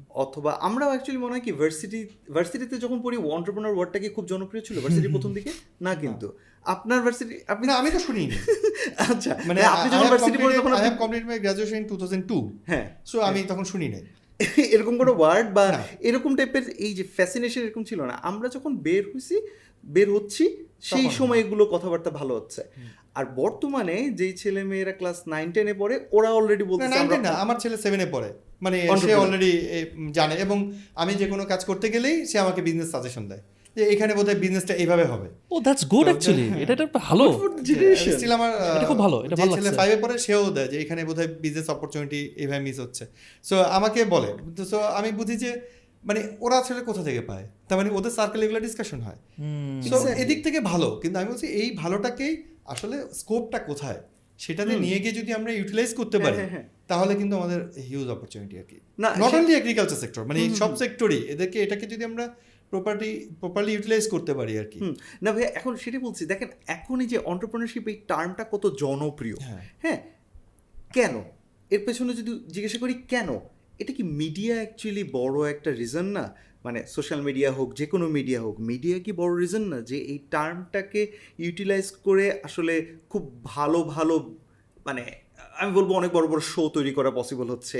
অথবা 0.09 0.51
আমরাও 0.61 0.89
অ্যাকচুয়ালি 0.89 1.21
মনে 1.23 1.31
হয় 1.31 1.41
কি 1.41 1.51
ভার্সিটি 1.51 2.05
ভার্সিটিতে 2.33 2.77
যখন 2.77 3.01
পড়ি 3.01 3.17
অন্টারপ্রেনার 3.17 3.75
ওয়ার্ডটা 3.75 3.99
কি 3.99 4.09
খুব 4.09 4.25
জনপ্রিয় 4.25 4.63
ছিল 4.63 4.79
ভার্সিটির 4.79 5.11
প্রথম 5.11 5.33
দিকে? 5.33 5.51
না 5.81 5.95
কিন্তু। 5.95 6.27
আপনার 6.65 7.01
ভার্সিটি 7.01 7.35
আপনি 7.47 7.67
না 7.67 7.73
আমি 7.73 7.91
তো 7.91 7.99
শুনিনি। 7.99 8.31
আচ্ছা 9.11 9.29
মানে 9.29 9.47
মানে 9.47 9.61
আপনি 9.61 9.89
যখন 9.91 10.07
ভার্সিটি 10.09 10.37
পড়ে 10.37 10.55
তখন 10.57 10.73
I 10.73 10.81
have 10.81 10.97
complete 10.99 11.25
my 11.25 11.39
graduation 11.39 11.75
in 11.75 11.87
two 11.87 11.97
thousand 11.97 12.27
two 12.27 12.51
হ্যাঁ। 12.67 12.85
সো 13.05 13.21
আমি 13.21 13.43
তখন 13.43 13.63
শুনি 13.63 13.87
নাই। 13.89 14.03
এরকম 14.73 14.97
কোনো 14.97 15.11
ওয়ার্ড 15.11 15.53
বা 15.53 15.85
এরকম 15.99 16.35
টাইপের 16.35 16.69
এই 16.69 16.93
যে 16.93 17.03
ফ্যাসিনেশন 17.03 17.61
এরকম 17.61 17.83
ছিল 17.83 18.01
না। 18.01 18.13
আমরা 18.13 18.49
যখন 18.49 18.77
বের 18.77 19.03
হইছি 19.13 19.35
বের 19.85 20.09
হচ্ছি 20.13 20.57
সেই। 20.81 21.09
সময় 21.09 21.39
এগুলো 21.39 21.65
কথাবার্তা 21.65 22.09
ভালো 22.09 22.35
হচ্ছে। 22.35 22.61
আর 23.15 23.25
বর্তমানে 23.41 23.95
যেই 24.19 24.33
ছেলে 24.41 24.61
মেয়েরা 24.69 24.93
ক্লাস 24.99 25.17
নাইন 25.33 25.47
টেনে 25.55 25.73
পড়ে 25.81 25.95
ওরা 26.17 26.29
অলরেডি 26.37 26.65
বলতে 26.71 26.85
না 27.25 27.31
আমার 27.43 27.57
ছেলে 27.63 27.75
সেভেনে 27.83 28.07
পড়ে। 28.13 28.29
মানে 28.65 28.77
সে 29.03 29.11
অলরেডি 29.23 29.51
জানে 30.17 30.35
এবং 30.45 30.57
আমি 31.01 31.13
যে 31.21 31.25
কোনো 31.31 31.43
কাজ 31.51 31.61
করতে 31.69 31.87
গেলেই 31.93 32.15
সে 32.29 32.37
আমাকে 32.43 32.61
বিজনেস 32.67 32.89
সাজেশন 32.93 33.25
দেয়। 33.31 33.43
যে 33.77 33.83
এখানে 33.93 34.11
বোধহয় 34.17 34.39
বিজনেসটা 34.43 34.73
এইভাবে 34.81 35.05
হবে। 35.11 35.27
ও 35.53 35.55
দ্যাটস 35.65 35.83
গুড 35.93 36.07
অ্যাকচুয়ালি 36.09 36.45
এটা 36.63 36.71
একটা 36.73 36.87
ভালো. 37.09 37.25
স্টিল 38.13 38.31
আমার 38.37 38.51
এটা 38.75 38.87
খুব 38.91 38.99
ভালো, 39.05 39.17
এটা 39.25 39.35
ভালো 39.41 39.51
ছেলে 39.57 39.67
লাগছে। 39.67 39.79
ফাইভে 39.79 39.97
পড়ে 40.03 40.15
সেও 40.25 40.43
দেয় 40.55 40.67
যে 40.71 40.77
এখানে 40.83 41.01
বোধহয় 41.09 41.29
বিজনেস 41.43 41.67
অপরচুনিটি 41.75 42.19
এইভাবে 42.41 42.61
মিস 42.67 42.77
হচ্ছে। 42.83 43.03
সো 43.49 43.55
আমাকে 43.77 43.99
বলে 44.13 44.29
তো 44.57 44.63
সো 44.71 44.77
আমি 44.99 45.09
বুঝি 45.19 45.35
যে 45.43 45.51
মানে 46.07 46.19
ওরা 46.45 46.55
আসলে 46.61 46.81
কোথা 46.89 47.01
থেকে 47.07 47.21
পায়? 47.29 47.45
তার 47.67 47.75
মানে 47.79 47.89
ওদের 47.97 48.13
সার্কেল 48.17 48.41
এগুলো 48.45 48.59
ডিসকাশন 48.67 48.99
হয়। 49.07 49.19
সো 49.89 49.95
এদিক 50.23 50.39
থেকে 50.45 50.59
ভালো 50.71 50.87
কিন্তু 51.01 51.15
আমি 51.19 51.27
বলছি 51.31 51.47
এই 51.61 51.67
ভালোটাকেই 51.81 52.33
আসলে 52.71 52.95
স্কোপটা 53.13 53.59
কোথায়? 53.59 53.99
সেটাতে 54.39 54.73
নিয়ে 54.79 54.99
গিয়ে 54.99 55.13
যদি 55.13 55.31
আমরা 55.33 55.51
ইউটিলাইজ 55.53 55.93
করতে 55.93 56.17
হ্যাঁ, 56.17 56.25
পারি 56.25 56.37
হ্যাঁ, 56.37 56.49
হ্যাঁ। 56.49 56.65
তাহলে 56.87 57.15
কিন্তু 57.15 57.35
আমাদের 57.35 57.59
হিউজ 57.89 58.07
অপরচুনিটি 58.09 58.55
আর 58.57 58.63
কি। 58.63 58.77
না, 58.97 59.09
নট 59.19 59.33
অনলি 59.33 59.53
এগ্রিকালচার 59.53 59.97
সেক্টর 59.97 60.21
মানে 60.25 60.39
সব 60.55 60.71
সেক্টরই 60.75 61.21
এদেরকে 61.27 61.57
এটাকে 61.63 61.85
যদি 61.85 62.03
আমরা 62.05 62.25
প্রপার্টি 62.69 63.09
প্রপারলি 63.39 63.71
ইউটিলাইজ 63.73 64.05
করতে 64.07 64.33
পারি 64.33 64.53
আর 64.57 64.65
কি। 64.65 64.79
না 65.21 65.29
ভাই 65.31 65.43
এখন 65.43 65.75
সেটাই 65.75 65.99
বলছি 65.99 66.25
দেখেন 66.25 66.49
এখন 66.67 66.95
এই 67.01 67.07
যে 67.07 67.17
অন্টারপ্রেনারশিপ 67.25 67.87
এই 67.87 67.97
টার্মটা 68.07 68.43
কত 68.51 68.63
জনপ্রিয় 68.79 69.37
হ্যাঁ। 69.41 69.63
হ্যাঁ? 69.79 69.99
কেন? 70.93 71.13
এর 71.71 71.81
পেছনে 71.85 72.13
যদি 72.13 72.31
জিজ্ঞাসা 72.47 72.77
করি 72.77 72.93
কেন? 73.07 73.29
এটা 73.79 73.93
কি 73.93 74.03
মিডিয়া 74.03 74.55
অ্যাকচুয়ালি 74.55 75.03
বড় 75.11 75.37
একটা 75.49 75.69
রিজন 75.71 76.05
না? 76.05 76.25
মানে 76.65 76.79
সোশ্যাল 76.95 77.21
মিডিয়া 77.27 77.49
হোক 77.57 77.69
যে 77.79 77.85
কোনো 77.93 78.05
মিডিয়া 78.17 78.39
হোক 78.45 78.55
মিডিয়া 78.71 78.97
কি 79.05 79.11
বড় 79.21 79.33
রিজন 79.41 79.63
না 79.73 79.79
যে 79.89 79.97
এই 80.11 80.19
টার্মটাকে 80.33 81.01
ইউটিলাইজ 81.43 81.87
করে 82.07 82.25
আসলে 82.47 82.73
খুব 83.11 83.23
ভালো 83.53 83.79
ভালো 83.95 84.15
মানে 84.87 85.03
আমি 85.61 85.71
বলব 85.77 85.89
অনেক 85.99 86.11
বড় 86.17 86.25
বড় 86.31 86.41
শো 86.53 86.63
তৈরি 86.75 86.91
করা 86.97 87.11
পসিবল 87.19 87.47
হচ্ছে, 87.53 87.79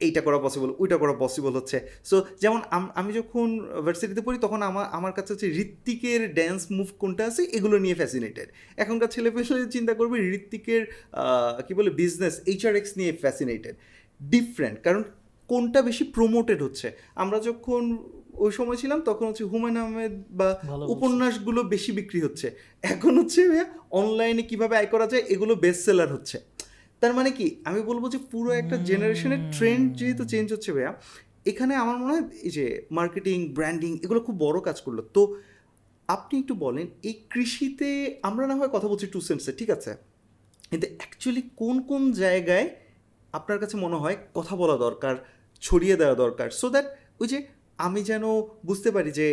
এইটা 0.00 0.20
করা 0.26 0.38
পসিবল 0.46 0.68
ওইটা 0.82 0.96
করা 1.02 1.14
পসিবল 1.24 1.52
হচ্ছে। 1.58 1.78
সো 2.10 2.16
যেমন 2.42 2.60
আমি 3.00 3.10
যখন 3.18 3.46
ভার্সিটিতে 3.86 4.22
পড়ি, 4.26 4.38
তখন 4.46 4.60
আমার 4.70 4.86
আমার 4.98 5.12
কাছে 5.16 5.30
হচ্ছে 5.32 5.48
ঋত্বিকের 5.64 6.20
ড্যান্স 6.38 6.62
মুভ 6.76 6.88
কোনটা 7.02 7.22
আছে, 7.30 7.42
এগুলো 7.56 7.76
নিয়ে 7.84 7.96
ফ্যাসিনেটেড 8.00 8.48
এখনকার 8.82 9.10
ছেলে 9.14 9.28
পেলে 9.32 9.44
চিন্তা 9.76 9.92
করবে 10.00 10.16
ঋত্বিকের 10.38 10.82
কি 11.66 11.72
বলে 11.78 11.90
বিজনেস 12.00 12.34
এইচআর 12.52 12.74
এক্স 12.80 12.92
নিয়ে 12.98 13.12
ফ্যাসিনেটেড 13.22 13.74
ডিফারেন্ট 14.20 14.78
কারণ 14.86 15.02
কোনটা 15.50 15.80
বেশি 15.82 16.04
প্রমোটেড 16.16 16.62
হচ্ছে? 16.62 16.86
আমরা 17.22 17.38
যখন 17.48 17.82
ওই 18.44 18.52
সময় 18.52 18.78
ছিলাম 18.82 18.98
তখন 19.00 19.24
হচ্ছে 19.28 19.44
হুমায়ুন 19.44 19.76
আহমেদ 19.82 20.12
বা 20.38 20.48
উপন্যাসগুলো 20.94 21.60
বেশি 21.74 21.90
বিক্রি 21.92 22.20
হচ্ছে। 22.26 22.46
এখন 22.82 23.12
হচ্ছে 23.18 23.40
অনলাইনে 24.00 24.42
কীভাবে 24.42 24.74
আয় 24.76 24.86
করা 24.86 25.06
যায় 25.06 25.22
এগুলো 25.34 25.52
বেস্ট 25.54 25.82
সেলার 25.86 26.10
হচ্ছে। 26.12 26.36
তার 27.02 27.12
মানে 27.14 27.30
কি? 27.30 27.46
আমি 27.64 27.80
বলব 27.90 28.04
যে 28.14 28.18
পুরো 28.32 28.50
একটা 28.52 28.76
জেনারেশনের 28.88 29.40
ট্রেন্ড 29.56 29.84
যেহেতু 29.98 30.24
চেঞ্জ 30.32 30.46
হচ্ছে 30.52 30.70
ভাইয়া 30.72 30.92
এখানে 31.50 31.72
আমার 31.82 31.96
মনে 32.00 32.12
হয় 32.14 32.24
এই 32.46 32.50
যে 32.50 32.64
মার্কেটিং 32.90 33.38
ব্র্যান্ডিং 33.56 33.92
এগুলো 34.04 34.20
খুব 34.26 34.36
বড় 34.46 34.58
কাজ 34.60 34.76
করল। 34.80 34.98
তো 35.16 35.22
আপনি 36.08 36.34
একটু 36.42 36.54
বলেন 36.54 36.86
এই 37.08 37.14
কৃষিতে 37.32 37.88
আমরা 38.22 38.44
না 38.50 38.54
হয় 38.60 38.70
কথা 38.74 38.88
বলছি 38.88 39.06
টু 39.06 39.20
সেন্সে 39.20 39.52
ঠিক 39.52 39.70
আছে? 39.76 39.92
কিন্তু 40.70 40.86
অ্যাকচুয়ালি 40.98 41.42
কোন 41.60 41.76
কোন 41.90 42.02
জায়গায় 42.22 42.66
আপনার 43.32 43.58
কাছে 43.62 43.76
মনে 43.84 43.96
হয় 44.02 44.16
কথা 44.34 44.54
বলা 44.56 44.76
দরকার 44.76 45.14
ছড়িয়ে 45.62 45.96
দেওয়া 45.96 46.14
দরকার। 46.14 46.48
সো 46.50 46.66
দ্যাট 46.70 46.86
ওই 47.20 47.26
যে 47.28 47.38
আমি 47.78 48.00
যেন 48.02 48.24
বুঝতে 48.66 48.90
পারি 48.90 49.10
যে 49.20 49.26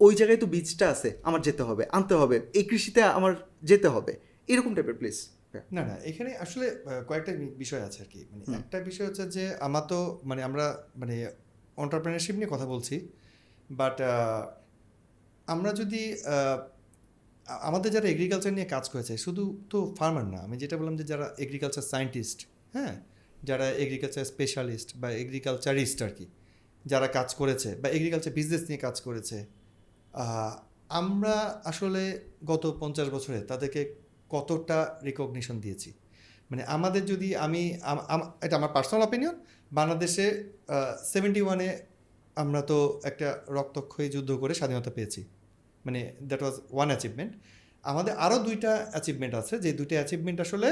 ওই 0.00 0.12
জায়গায় 0.14 0.40
তো 0.40 0.46
বীজটা 0.46 0.86
আছে 0.88 1.08
আমার 1.22 1.40
যেতে 1.42 1.62
হবে 1.62 1.84
আনতে 1.92 2.14
হবে 2.14 2.36
এই 2.58 2.64
কৃষিতে 2.70 3.00
আমার 3.18 3.32
যেতে 3.62 3.88
হবে 3.88 4.12
এরকম 4.48 4.72
টাইপের 4.74 4.96
প্লেস 5.00 5.18
না 5.72 5.82
না 5.88 5.94
এখানে 6.04 6.30
আসলে 6.36 6.66
কয়েকটা 7.08 7.32
বিষয় 7.58 7.82
আছে 7.82 7.98
আর 8.02 8.08
কি 8.12 8.20
মানে 8.30 8.44
একটা 8.58 8.78
বিষয় 8.80 9.06
হচ্ছে 9.08 9.24
যে 9.36 9.44
আমার 9.60 9.84
তো 9.88 9.98
মানে 10.24 10.40
আমরা 10.42 10.64
মানে 10.96 11.14
অন্টারপ্রেনারশিপ 11.78 12.34
নিয়ে 12.36 12.50
কথা 12.54 12.66
বলছি 12.66 12.96
বাট 13.70 13.96
আমরা 15.48 15.70
যদি 15.72 16.02
আমাদের 17.48 17.90
যারা 17.92 18.08
এগ্রিকালচার 18.08 18.52
নিয়ে 18.52 18.68
কাজ 18.74 18.84
করেছে 18.92 19.12
শুধু 19.16 19.44
তো 19.70 19.78
ফার্মার 19.98 20.26
না 20.34 20.38
আমি 20.46 20.56
যেটা 20.62 20.74
বললাম 20.80 20.96
যে 20.96 21.04
যারা 21.04 21.26
এগ্রিকালচার 21.38 21.84
সায়েন্টিস্ট 21.92 22.38
হ্যাঁ? 22.74 22.94
যারা 23.48 23.66
এগ্রিকালচার 23.84 24.24
স্পেশালিস্ট 24.32 24.88
বা 25.00 25.08
এগ্রিকালচারিস্ট 25.22 25.98
আর 26.06 26.12
কি 26.18 26.26
যারা 26.84 27.08
কাজ 27.16 27.28
করেছে 27.40 27.70
বা 27.82 27.88
এগ্রিকালচার 27.96 28.32
বিজনেস 28.38 28.62
নিয়ে 28.68 28.80
কাজ 28.86 28.96
করেছে 29.06 29.38
আমরা 31.00 31.34
আসলে 31.70 32.02
গত 32.50 32.64
পঞ্চাশ 32.82 33.08
বছরে 33.16 33.38
তাদেরকে 33.50 33.80
কতটা 34.34 34.78
রিকগনিশন 35.06 35.56
দিয়েছি? 35.64 35.90
মানে 36.50 36.62
আমাদের 36.76 37.02
যদি 37.12 37.28
আমি 37.46 37.62
এটা 38.44 38.54
আমার 38.60 38.72
পার্সোনাল 38.76 39.02
অপিনিয়ন 39.08 39.36
বাংলাদেশে 39.78 40.26
সেভেন্টি 41.12 41.40
ওয়ানে 41.46 41.68
আমরা 42.42 42.60
তো 42.70 42.78
একটা 43.10 43.28
রক্তক্ষয়ী 43.58 44.08
যুদ্ধ 44.14 44.30
করে 44.42 44.52
স্বাধীনতা 44.60 44.90
পেয়েছি। 44.96 45.20
মানে 45.84 46.00
দ্যাট 46.28 46.40
ওয়াজ 46.44 46.56
ওয়ান 46.74 46.88
অ্যাচিভমেন্ট 46.92 47.32
আমাদের 47.84 48.14
আরও 48.24 48.36
দুইটা 48.46 48.72
অ্যাচিভমেন্ট 48.92 49.34
আছে, 49.40 49.54
যে 49.64 49.70
দুইটা 49.78 49.94
অ্যাচিভমেন্ট 50.00 50.38
আসলে 50.46 50.68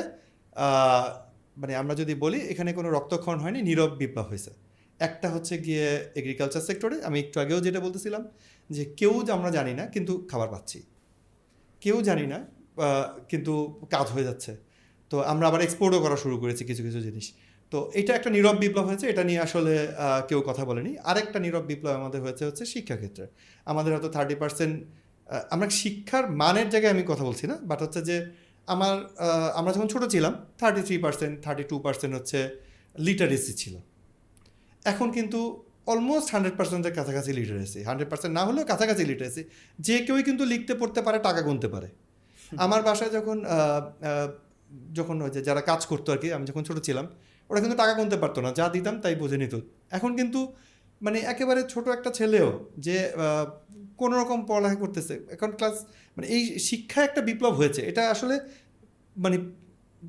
মানে 1.61 1.73
আমরা 1.83 1.95
যদি 2.01 2.15
বলি, 2.25 2.39
এখানে 2.53 2.71
কোনো 2.79 2.89
রক্তক্ষরণ 2.97 3.41
হয়নি, 3.45 3.61
নীরব 3.69 3.91
বিপ্লব 4.01 4.27
হয়েছে। 4.31 4.51
একটা 5.01 5.29
হচ্ছে 5.35 5.55
গিয়ে 5.67 5.87
এগ্রিকালচার 6.21 6.63
সেক্টরে 6.69 6.97
আমি 7.09 7.17
একটু 7.25 7.37
আগেও 7.45 7.59
যেটা 7.67 7.81
বলতেছিলাম 7.87 8.23
যে 8.71 8.83
কেউ 9.01 9.13
আমরা 9.37 9.51
জানি 9.59 9.73
না, 9.81 9.85
কিন্তু 9.95 10.13
খাবার 10.31 10.49
পাচ্ছি। 10.55 10.79
কেউ 11.83 11.97
জানি 12.09 12.25
না 12.33 12.39
কিন্তু 13.31 13.53
কাজ 13.95 14.07
হয়ে 14.15 14.27
যাচ্ছে। 14.29 14.53
তো 15.11 15.17
আমরা 15.33 15.45
আবার 15.51 15.61
এক্সপোর্টও 15.67 16.01
করা 16.05 16.17
শুরু 16.25 16.37
করেছি 16.43 16.63
কিছু 16.71 16.83
কিছু 16.87 17.01
জিনিস। 17.07 17.27
তো 17.73 17.79
এটা 18.01 18.13
একটা 18.19 18.31
নীরব 18.37 18.57
বিপ্লব 18.65 18.85
হয়েছে, 18.91 19.07
এটা 19.13 19.23
নিয়ে 19.29 19.41
আসলে 19.47 19.75
কেউ 20.29 20.41
কথা 20.49 20.63
বলেনি। 20.71 20.93
আরেকটা 21.11 21.39
নীরব 21.45 21.65
বিপ্লব 21.71 21.93
আমাদের 22.01 22.21
হয়েছে 22.25 22.43
হচ্ছে 22.49 22.65
শিক্ষাক্ষেত্রে 22.73 23.25
আমাদের 23.71 23.91
হয়তো 23.95 24.09
থার্টি 24.17 24.37
পার্সেন্ট 24.43 24.75
আমরা 25.55 25.69
শিক্ষার 25.83 26.25
মানের 26.43 26.69
জায়গায় 26.73 26.93
আমি 26.97 27.05
কথা 27.13 27.25
বলছি 27.29 27.45
না 27.51 27.57
বাট 27.71 27.81
হচ্ছে 27.85 28.01
যে 28.09 28.17
আমার 28.75 28.95
আমরা 29.59 29.71
যখন 29.77 29.89
ছোটো 29.95 30.07
ছিলাম 30.15 30.33
thirty 30.61 30.83
three 30.87 30.97
percent 31.05 31.35
thirty 31.45 31.65
two 31.71 31.77
percent 31.87 32.13
হচ্ছে 32.19 32.39
লিটারেসি 33.07 33.53
ছিল। 33.61 33.75
এখন 34.93 35.09
কিন্তু 35.17 35.41
অলমোস্ট 35.93 36.29
হান্ড্রেড 36.35 36.55
পার্সেন্টের 36.59 36.95
কাছাকাছি 36.99 37.31
লিটারেসি 37.39 37.81
হান্ড্রেড 37.89 38.09
পার্সেন্ট 38.13 38.33
না 38.39 38.43
হলেও 38.49 38.65
কাছাকাছি 38.73 39.03
লিটারেসি 39.11 39.43
যে 39.87 39.97
কেউই 40.07 40.23
কিন্তু 40.29 40.43
লিখতে, 40.53 40.73
পড়তে 40.81 41.01
পারে, 41.07 41.19
টাকা 41.29 41.41
গুনতে 41.49 41.69
পারে। 41.75 41.89
আমার 42.65 42.81
বাসায় 42.89 43.13
যখন 43.17 43.39
যখন 44.99 45.17
ওই 45.25 45.31
যে 45.35 45.41
যারা 45.49 45.63
কাজ 45.71 45.81
করতো 45.91 46.09
আর 46.15 46.19
কি, 46.23 46.29
আমি 46.37 46.45
যখন 46.51 46.63
ছোটো 46.69 46.81
ছিলাম, 46.87 47.07
ওরা 47.51 47.59
কিন্তু 47.63 47.77
টাকা 47.83 47.93
গুনতে 47.99 48.17
পারতো 48.23 48.39
না। 48.45 48.51
যা 48.59 48.67
দিতাম 48.75 48.95
তাই 49.03 49.15
বুঝে 49.23 49.39
নিত। 49.43 49.55
এখন 49.97 50.11
কিন্তু 50.19 50.41
মানে 51.01 51.19
একেবারে 51.33 51.61
ছোট 51.73 51.85
একটা 51.97 52.11
ছেলেও 52.19 52.49
যে 52.87 52.97
কোনো 54.01 54.15
রকম 54.21 54.39
পড়ালেখা 54.49 54.79
করতেছে। 54.85 55.15
এখন 55.35 55.51
ক্লাস 55.59 55.77
মানে 56.17 56.27
এই 56.37 56.43
শিক্ষা 56.69 57.01
একটা 57.09 57.21
বিপ্লব 57.29 57.55
হয়েছে। 57.61 57.81
এটা 57.91 58.03
আসলে 58.15 58.35
মানে 59.25 59.37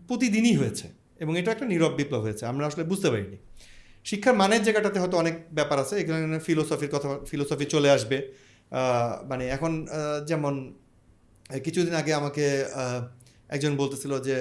প্রতিদিনই 0.10 0.56
হয়েছে 0.62 0.88
এবং 1.23 1.34
এটা 1.39 1.49
একটা 1.56 1.67
নীরব 1.71 1.93
বিপ্লব 1.99 2.21
হয়েছে। 2.28 2.43
আমরা 2.52 2.63
আসলে 2.69 2.84
বুঝতে 2.91 3.08
পারিনি। 3.13 3.38
শিক্ষার 4.10 4.36
মানের 4.41 4.62
জায়গাটাতে 4.65 4.97
হয়তো 5.02 5.17
অনেক 5.23 5.36
ব্যাপার 5.58 5.78
আছে। 5.84 5.95
এখানে 6.02 6.39
ফিলোসফির 6.47 6.91
কথা 6.95 7.10
ফিলোসফি 7.30 7.65
চলে 7.75 7.89
আসবে। 7.95 8.17
মানে 9.32 9.43
এখন 9.56 9.71
যেমন, 10.30 10.54
কিছুদিন 11.65 11.93
আগে 12.02 12.12
আমাকে 12.21 12.45
একজন 13.56 13.73
বলতেছিল 13.82 14.13
যে 14.28 14.38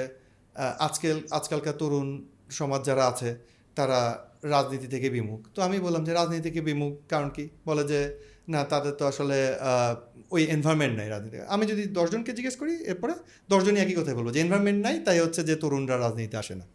আজকাল, 0.86 1.18
আজকালকার 1.38 1.76
তরুণ 1.80 2.08
সমাজ 2.58 2.80
যারা 2.88 3.04
আছে, 3.12 3.30
তারা 3.78 4.00
রাজনীতি 4.54 4.88
থেকে 4.94 5.08
বিমুখ। 5.16 5.40
তো 5.54 5.58
আমি 5.66 5.76
বললাম 5.86 6.02
যে, 6.06 6.12
রাজনীতি 6.20 6.42
থেকে 6.48 6.60
বিমুখ 6.68 6.92
কারণ 7.12 7.28
কি? 7.36 7.44
বলে 7.68 7.84
যে 7.92 8.00
না, 8.52 8.60
তাদের 8.72 8.92
তো 9.00 9.04
আসলে 9.12 9.38
ওই 10.34 10.42
এনভায়রনমেন্ট 10.54 10.94
নাই 11.00 11.08
রাজনীতি। 11.14 11.36
আমি 11.54 11.64
যদি 11.70 11.82
দশজনকে 11.98 12.32
জিজ্ঞেস 12.38 12.56
করি, 12.60 12.72
এরপরে 12.92 13.12
দশজনই 13.52 13.80
একই 13.84 13.94
কথাই 13.98 14.16
বলব। 14.18 14.28
যে 14.34 14.40
এনভায়রনমেন্ট 14.44 14.80
নাই, 14.86 14.96
তাই 15.06 15.18
হচ্ছে 15.24 15.40
যে 15.48 15.54
তরুণরা 15.62 15.96
রাজনীতিতে 16.04 16.36
আসে 16.42 16.54
না। 16.60 16.66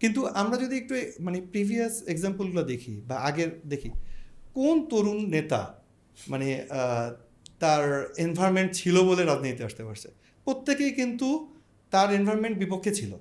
কিন্তু 0.00 0.20
আমরা 0.42 0.56
যদি 0.64 0.74
একটু 0.82 0.94
মানে 1.26 1.38
প্রিভিয়াস 1.52 1.94
এক্সাম্পলগুলো 2.12 2.62
দেখি 2.72 2.94
বা 3.08 3.16
আগের 3.28 3.50
দেখি, 3.72 3.90
কোন 4.56 4.76
তরুণ 4.90 5.18
নেতা 5.36 5.60
মানে 6.32 6.48
তার 7.62 7.82
এনভায়রনমেন্ট 8.24 8.70
ছিল 8.80 8.96
বলে 9.08 9.22
রাজনীতিতে 9.32 9.62
আসতে 9.68 9.82
পারছে? 9.86 10.08
প্রত্যেকেই 10.46 10.92
কিন্তু 11.00 11.28
তার 11.92 12.08
এনভায়রনমেন্ট 12.18 12.56
বিপক্ষে 12.62 12.92
ছিল। 13.00 13.12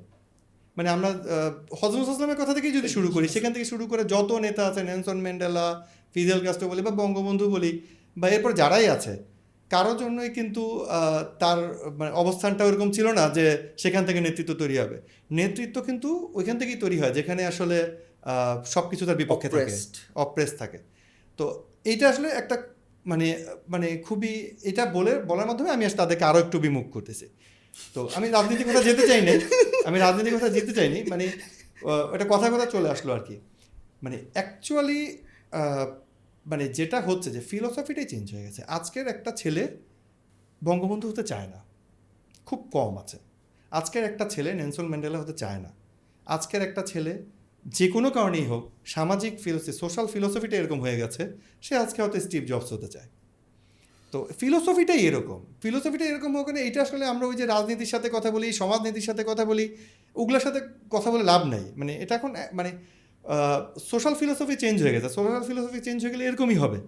মানে 0.78 0.90
আমরা 0.96 1.10
হজরত 1.80 2.08
আসলামের 2.14 2.40
কথা 2.42 2.54
থেকেই 2.58 2.74
যদি 2.80 2.90
শুরু 2.96 3.10
করি, 3.16 3.26
সেখান 3.36 3.52
থেকে 3.56 3.68
শুরু 3.74 3.86
করে 3.92 4.04
যত 4.14 4.30
নেতা 4.46 4.64
আছে 4.70 4.82
নেলসন 4.90 5.20
ম্যান্ডেলা 5.26 5.66
ফিদেল 6.13 6.39
কাস্টো 6.45 6.67
বলি 6.67 6.82
বা 6.82 6.91
বঙ্গবন্ধু 6.91 7.50
বলি 7.50 7.82
বা 8.17 8.30
এরপর 8.30 8.52
যারাই 8.54 8.88
আছে 8.88 9.13
কারোর 9.71 9.97
জন্যই 9.97 10.30
কিন্তু 10.30 10.63
তার 11.39 11.60
মানে 12.00 12.12
অবস্থানটা 12.12 12.65
ওরকম 12.65 12.91
ছিল 12.91 13.08
না 13.19 13.30
যে 13.30 13.45
সেখান 13.78 14.06
থেকে 14.06 14.19
নেতৃত্ব 14.21 14.54
তৈরি 14.54 14.78
হবে। 14.78 14.97
নেতৃত্ব 15.32 15.82
কিন্তু 15.82 16.10
ওইখান 16.34 16.56
থেকেই 16.60 16.76
তৈরি 16.76 17.00
হয় 17.00 17.13
যেখানে 17.13 17.41
আসলে 17.45 17.78
সব 18.65 18.89
কিছু 18.89 19.06
তার 19.06 19.15
বিপক্ষে 19.15 19.50
থাকে। 19.50 19.74
অপ্রেস 20.15 20.52
থাকে। 20.58 20.80
তো 21.38 21.45
এইটা 21.86 22.10
আসলে 22.10 22.28
একটা 22.41 22.56
মানে 23.06 23.28
মানে 23.67 23.88
খুবই 23.97 24.52
এটা 24.63 24.86
বলে 24.86 25.12
বলার 25.30 25.47
মাধ্যমে 25.50 25.69
আমি 25.69 25.84
আসলে 25.86 25.97
তাদেরকে 25.97 26.24
আরও 26.24 26.39
একটু 26.39 26.60
বিমুখ 26.60 26.86
করতেছি। 26.91 27.26
তো 27.93 28.10
আমি 28.15 28.28
রাজনীতির 28.30 28.67
কথা 28.69 28.82
যেতে 28.84 29.08
চাই 29.10 29.21
চাইনি 29.21 29.34
আমি 29.86 30.00
রাজনীতির 30.00 30.36
কথা 30.38 30.50
যেতে 30.50 30.71
চাইনি 30.74 31.00
মানে 31.10 31.26
এটা 32.15 32.26
কথা 32.30 32.47
কথা 32.54 32.65
চলে 32.65 32.89
আসলো 32.89 33.13
আর 33.13 33.19
কি। 33.19 33.36
মানে 34.04 34.17
অ্যাকচুয়ালি 34.34 35.17
মানে 36.46 36.68
যেটা 36.68 37.02
হচ্ছে 37.02 37.32
যে 37.32 37.40
ফিলোসফিটাই 37.40 38.06
চেঞ্জ 38.06 38.34
হয়ে 38.34 38.44
গেছে। 38.44 38.64
আজকের 38.64 39.08
একটা 39.08 39.32
ছেলে 39.32 39.78
বঙ্গবন্ধু 40.64 41.10
হতে 41.10 41.24
চায় 41.24 41.48
না। 41.48 41.64
খুব 42.46 42.70
কম 42.72 42.98
আছে। 42.98 43.18
আজকের 43.72 44.04
একটা 44.04 44.26
ছেলে 44.30 44.54
নেলসন 44.54 44.88
ম্যান্ডেলা 44.88 45.20
হতে 45.20 45.34
চায় 45.34 45.60
না। 45.60 45.72
আজকের 46.26 46.62
একটা 46.62 46.82
ছেলে 46.82 47.24
যে 47.66 47.88
কোনো 47.88 48.10
কারণেই 48.10 48.46
হোক, 48.46 48.70
সামাজিক 48.86 49.40
ফিলোসফি 49.40 49.72
সোশ্যাল 49.72 50.08
ফিলোসফিটা 50.08 50.58
এরকম 50.58 50.82
হয়ে 50.82 50.98
গেছে, 50.98 51.34
সে 51.62 51.78
আজকে 51.78 52.02
হয়তো 52.02 52.20
স্টিভ 52.20 52.44
জবস 52.44 52.74
হতে 52.74 52.88
চায়। 52.88 53.06
তো 54.12 54.28
ফিলোসফিটাই 54.40 55.00
এরকম। 55.00 55.46
ফিলোসফিটা 55.62 56.06
এরকম 56.06 56.38
হোক 56.38 56.50
না 56.50 56.60
এটা 56.60 56.82
আসলে 56.82 57.06
আমরা 57.06 57.28
ওই 57.28 57.36
যে 57.36 57.46
রাজনীতির 57.46 57.86
সাথে 57.86 58.10
কথা 58.14 58.32
বলি, 58.32 58.52
সমাজনীতির 58.52 59.02
সাথে 59.02 59.24
কথা 59.28 59.46
বলি, 59.46 59.76
ওগুলোর 60.16 60.40
সাথে 60.40 60.60
কথা 60.90 61.12
বলে 61.12 61.24
লাভ 61.24 61.46
নাই। 61.46 61.72
মানে 61.78 61.96
এটা 61.96 62.16
এখন 62.16 62.36
মানে 62.54 62.72
সোশ্যাল 63.91 64.13
ফিলোসফি 64.21 64.55
চেঞ্জ 64.63 64.77
হয়ে 64.84 64.93
গেছে। 64.95 65.10
সোশ্যাল 65.17 65.43
ফিলোসফি 65.49 65.79
চেঞ্জ 65.88 65.97
হয়ে 66.03 66.13
গেলে 66.13 66.23
এরকমই 66.29 66.57
হবে। 66.63 66.79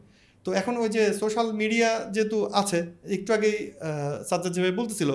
তো 0.46 0.50
এখন 0.60 0.74
ওই 0.84 0.90
যে 0.96 1.04
সোশ্যাল 1.22 1.48
মিডিয়া 1.62 1.90
যেহেতু 2.16 2.38
আছে, 2.62 2.80
একটু 3.18 3.30
আগেই 3.38 3.58
সাজ্জাদ 4.30 4.52
যেভাবে 4.56 4.76
বলতেছিল 4.82 5.10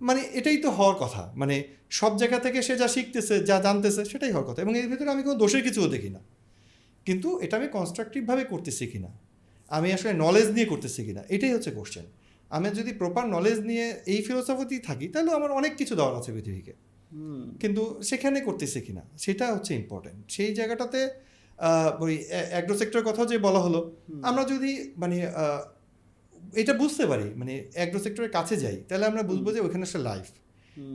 মানে 0.00 0.20
এটাই 0.38 0.58
তো 0.64 0.68
হওয়ার 0.76 0.96
কথা। 1.02 1.22
মানে 1.40 1.56
সব 1.98 2.12
জায়গা 2.20 2.38
থেকে 2.44 2.58
সে 2.66 2.74
যা 2.82 2.88
শিখতেছে, 2.94 3.34
যা 3.48 3.56
জানতেছে, 3.66 4.02
সেটাই 4.12 4.30
হওয়ার 4.34 4.46
কথা। 4.48 4.60
এবং 4.64 4.72
এর 4.80 4.86
ভিতরে 4.92 5.08
আমি 5.14 5.22
কোনো 5.26 5.36
দোষের 5.42 5.62
কিছুও 5.66 5.88
দেখি 5.94 6.10
না। 6.16 6.20
কিন্তু 7.06 7.28
এটা 7.44 7.54
আমি 7.60 7.68
কনস্ট্রাকটিভভাবে 7.76 8.42
করতেছি 8.52 8.84
কিনা? 8.92 9.10
আমি 9.76 9.88
আসলে 9.96 10.12
নলেজ 10.24 10.48
নিয়ে 10.56 10.66
করতেছি 10.72 11.00
কিনা? 11.06 11.22
এটাই 11.34 11.52
হচ্ছে 11.56 11.70
কোশ্চেন 11.78 12.06
আমি 12.50 12.66
যদি 12.78 12.92
প্রপার 13.00 13.24
নলেজ 13.36 13.58
নিয়ে 13.70 13.86
এই 14.12 14.20
ফিলোসফিতেই 14.26 14.80
থাকি, 14.88 15.06
তাহলে 15.12 15.30
আমার 15.38 15.50
অনেক 15.60 15.72
কিছু 15.80 15.94
দেওয়ার 15.98 16.14
আছে 16.20 16.30
পৃথিবীকে। 16.36 16.72
কিন্তু 17.60 18.02
সেখানে 18.02 18.40
করতেছে 18.40 18.80
কিনা 18.80 19.02
সেটা 19.18 19.54
হচ্ছে 19.54 19.74
ইম্পর্টেন্ট 19.74 20.30
সেই 20.30 20.54
জায়গাটাতে 20.54 21.10
ওই 22.00 22.24
অ্যাগ্রো 22.50 22.74
সেক্টরের 22.78 23.04
কথা 23.04 23.24
যে 23.24 23.38
বলা 23.38 23.58
হলো 23.58 23.92
আমরা 24.22 24.44
যদি 24.44 24.92
মানে 24.96 25.16
এটা 26.54 26.72
বুঝতে 26.72 27.06
পারি 27.06 27.34
মানে 27.34 27.64
অ্যাগ্রো 27.74 28.00
সেক্টরের 28.00 28.30
কাছে 28.30 28.56
যাই 28.56 28.76
তাহলে 28.88 29.06
আমরা 29.06 29.22
বুঝব 29.22 29.52
যে 29.52 29.60
ওইখানে 29.60 29.82
আসলে 29.82 30.04
লাইফ 30.04 30.26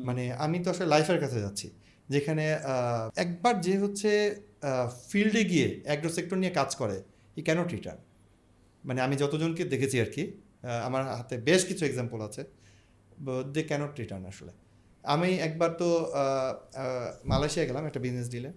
মানে 0.06 0.34
আমি 0.34 0.60
তো 0.64 0.72
আসলে 0.72 0.88
লাইফের 0.88 1.20
কাছে 1.20 1.40
যাচ্ছি 1.42 1.72
যেখানে 2.10 2.58
একবার 3.16 3.62
যে 3.62 3.78
হচ্ছে 3.78 4.36
ফিল্ডে 5.10 5.44
গিয়ে 5.44 5.82
অ্যাগ্রো 5.84 6.10
সেক্টর 6.10 6.38
নিয়ে 6.38 6.52
কাজ 6.52 6.76
করে 6.76 7.02
ই 7.38 7.42
ক্যানট 7.42 7.72
রিটার্ন 7.72 8.00
মানে 8.86 9.02
আমি 9.02 9.16
যতজনকে 9.16 9.66
দেখেছি 9.66 10.00
আর 10.02 10.06
কি 10.06 10.32
আমার 10.84 11.04
হাতে 11.04 11.38
বেশ 11.38 11.66
কিছু 11.66 11.86
এক্সাম্পল 11.86 12.22
আছে 12.22 12.44
দে 13.54 13.64
ক্যানট 13.64 14.00
রিটার্ন 14.00 14.26
আসলে। 14.26 14.67
আমি 15.04 15.30
একবার 15.48 15.72
তো 15.82 15.90
মালয়েশিয়া 17.32 17.66
গেলাম 17.70 17.84
একটা 17.90 18.00
বিজনেস 18.06 18.28
ডিলে 18.34 18.52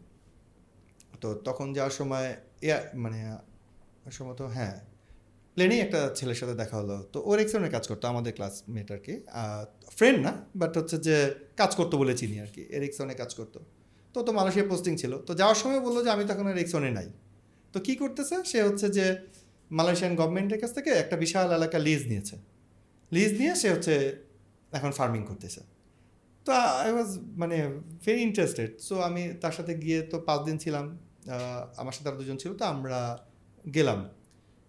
তো 1.21 1.29
তখন 1.49 1.67
যাওয়ার 1.77 1.95
সময় 2.01 2.29
এয়া 2.67 2.79
মানে 3.05 3.19
সম্ভবত 4.17 4.41
হ্যাঁ 4.57 4.77
প্লেনেই 5.57 5.81
একটা 5.87 6.01
ছেলের 6.19 6.39
সাথে 6.41 6.55
দেখা 6.63 6.77
হলো। 6.81 6.97
তো 7.13 7.19
ওর 7.31 7.39
এক্সনের 7.45 7.71
কাজ 7.77 7.85
করতো, 7.91 8.05
আমাদের 8.13 8.33
ক্লাসমেট 8.39 8.89
আর 8.95 9.01
কি 9.07 9.15
ফ্রেন্ড 9.99 10.19
না 10.27 10.33
বাট 10.61 10.73
হচ্ছে 10.79 10.97
যে 11.07 11.17
কাজ 11.61 11.71
করতো 11.79 11.95
বলে 12.01 12.13
চিনি 12.21 12.37
আর 12.45 12.51
কি 12.55 12.63
এরিকসনে 12.77 13.15
কাজ 13.23 13.31
করতো। 13.39 13.59
তো 14.15 14.19
তো 14.27 14.31
মালয়েশিয়া 14.39 14.67
পোস্টিং 14.71 14.93
ছিল। 15.03 15.13
তো 15.27 15.33
যাওয়ার 15.41 15.59
সময় 15.63 15.81
বলল 15.87 15.97
যে, 16.05 16.11
আমি 16.11 16.25
তখন 16.31 16.47
এরিকসনে 16.55 16.91
নাই। 16.99 17.09
তো 17.73 17.79
কি 17.87 17.93
করতেছে? 18.03 18.37
সে 18.51 18.59
হচ্ছে 18.63 18.87
যে, 18.97 19.07
মালয়েশিয়ান 19.71 20.13
গভর্নমেন্টের 20.21 20.59
কাছ 20.63 20.71
থেকে 20.75 20.91
একটা 21.03 21.17
বিশাল 21.17 21.47
এলাকা 21.59 21.79
লিজ 21.87 22.03
নিয়েছে। 22.11 22.37
লিজ 23.13 23.33
নিয়ে 23.41 23.53
সে 23.61 23.69
হচ্ছে 23.75 23.95
এখন 24.73 24.91
ফার্মিং 24.99 25.23
করতেছে। 25.25 25.61
তো 26.47 26.51
আই 26.83 26.91
ওয়াজ 26.95 27.11
মানে 27.43 27.57
ভেরি 28.05 28.21
ইন্টারেস্টেড 28.29 28.71
সো 28.87 28.95
আমি 29.09 29.23
তার 29.43 29.55
সাথে 29.59 29.73
গিয়ে 29.85 29.99
তো 30.11 30.17
পাঁচ 30.29 30.41
দিন 30.49 30.57
ছিলাম 30.65 30.85
আমার 31.81 31.95
সাথে 31.97 32.09
আর 32.11 32.17
দুজন 32.21 32.37
ছিল, 32.43 32.53
তো 32.61 32.65
আমরা 32.75 32.99
গেলাম। 33.77 34.01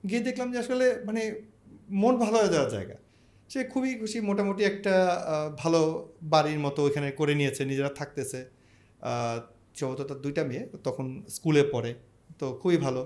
গিয়ে 0.09 0.21
দেখলাম 0.27 0.47
যে 0.53 0.57
আসলে 0.63 0.85
মানে 1.07 1.21
মন 2.01 2.13
ভালো 2.23 2.37
হয়ে 2.41 2.51
যাওয়ার 2.55 2.71
জায়গা। 2.75 2.97
সে 3.51 3.59
খুবই 3.73 3.91
খুশি, 4.01 4.17
মোটামুটি 4.29 4.61
একটা 4.71 4.95
ভালো 5.61 5.81
বাড়ির 6.33 6.59
মতো 6.65 6.79
ওইখানে 6.87 7.07
করে 7.19 7.33
নিয়েছে, 7.39 7.61
নিজেরা 7.71 7.91
থাকতেছে। 7.99 8.39
সম্ভবত 9.79 10.01
তার 10.09 10.19
দুইটা 10.25 10.43
মেয়ে, 10.49 10.63
তখন 10.87 11.05
স্কুলে 11.35 11.63
পড়ে, 11.73 11.91
তো 12.39 12.45
খুবই 12.61 12.77
ভালো। 12.85 13.01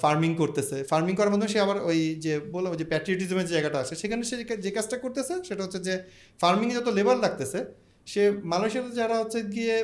ফার্মিং 0.00 0.30
করতেছে। 0.34 0.76
ফার্মিং 0.84 1.12
করার 1.16 1.30
মাধ্যমে 1.30 1.52
সে 1.52 1.60
আবার 1.60 1.78
ওই 1.84 2.14
যে 2.16 2.32
বললাম 2.52 2.70
যে 2.74 2.84
প্যাট্রিয়টিজমের 2.84 3.46
যে 3.46 3.52
জায়গাটা 3.52 3.78
আছে 3.78 3.94
সেখানে 3.94 4.22
সে 4.24 4.34
যে- 4.56 4.74
কাজটা 4.74 4.96
করতেছে 4.98 5.34
সেটা 5.44 5.62
হচ্ছে 5.62 5.78
যে 5.78 5.94
ফার্মিংয়ে 6.40 6.74
যত 6.74 6.88
লেবার 6.88 7.16
লাগতেছে 7.16 7.58
সে 8.06 8.22
মালয়েশিয়াতে 8.44 8.90
যারা 8.90 9.16
হচ্ছে 9.18 9.38
গিয়ে 9.46 9.74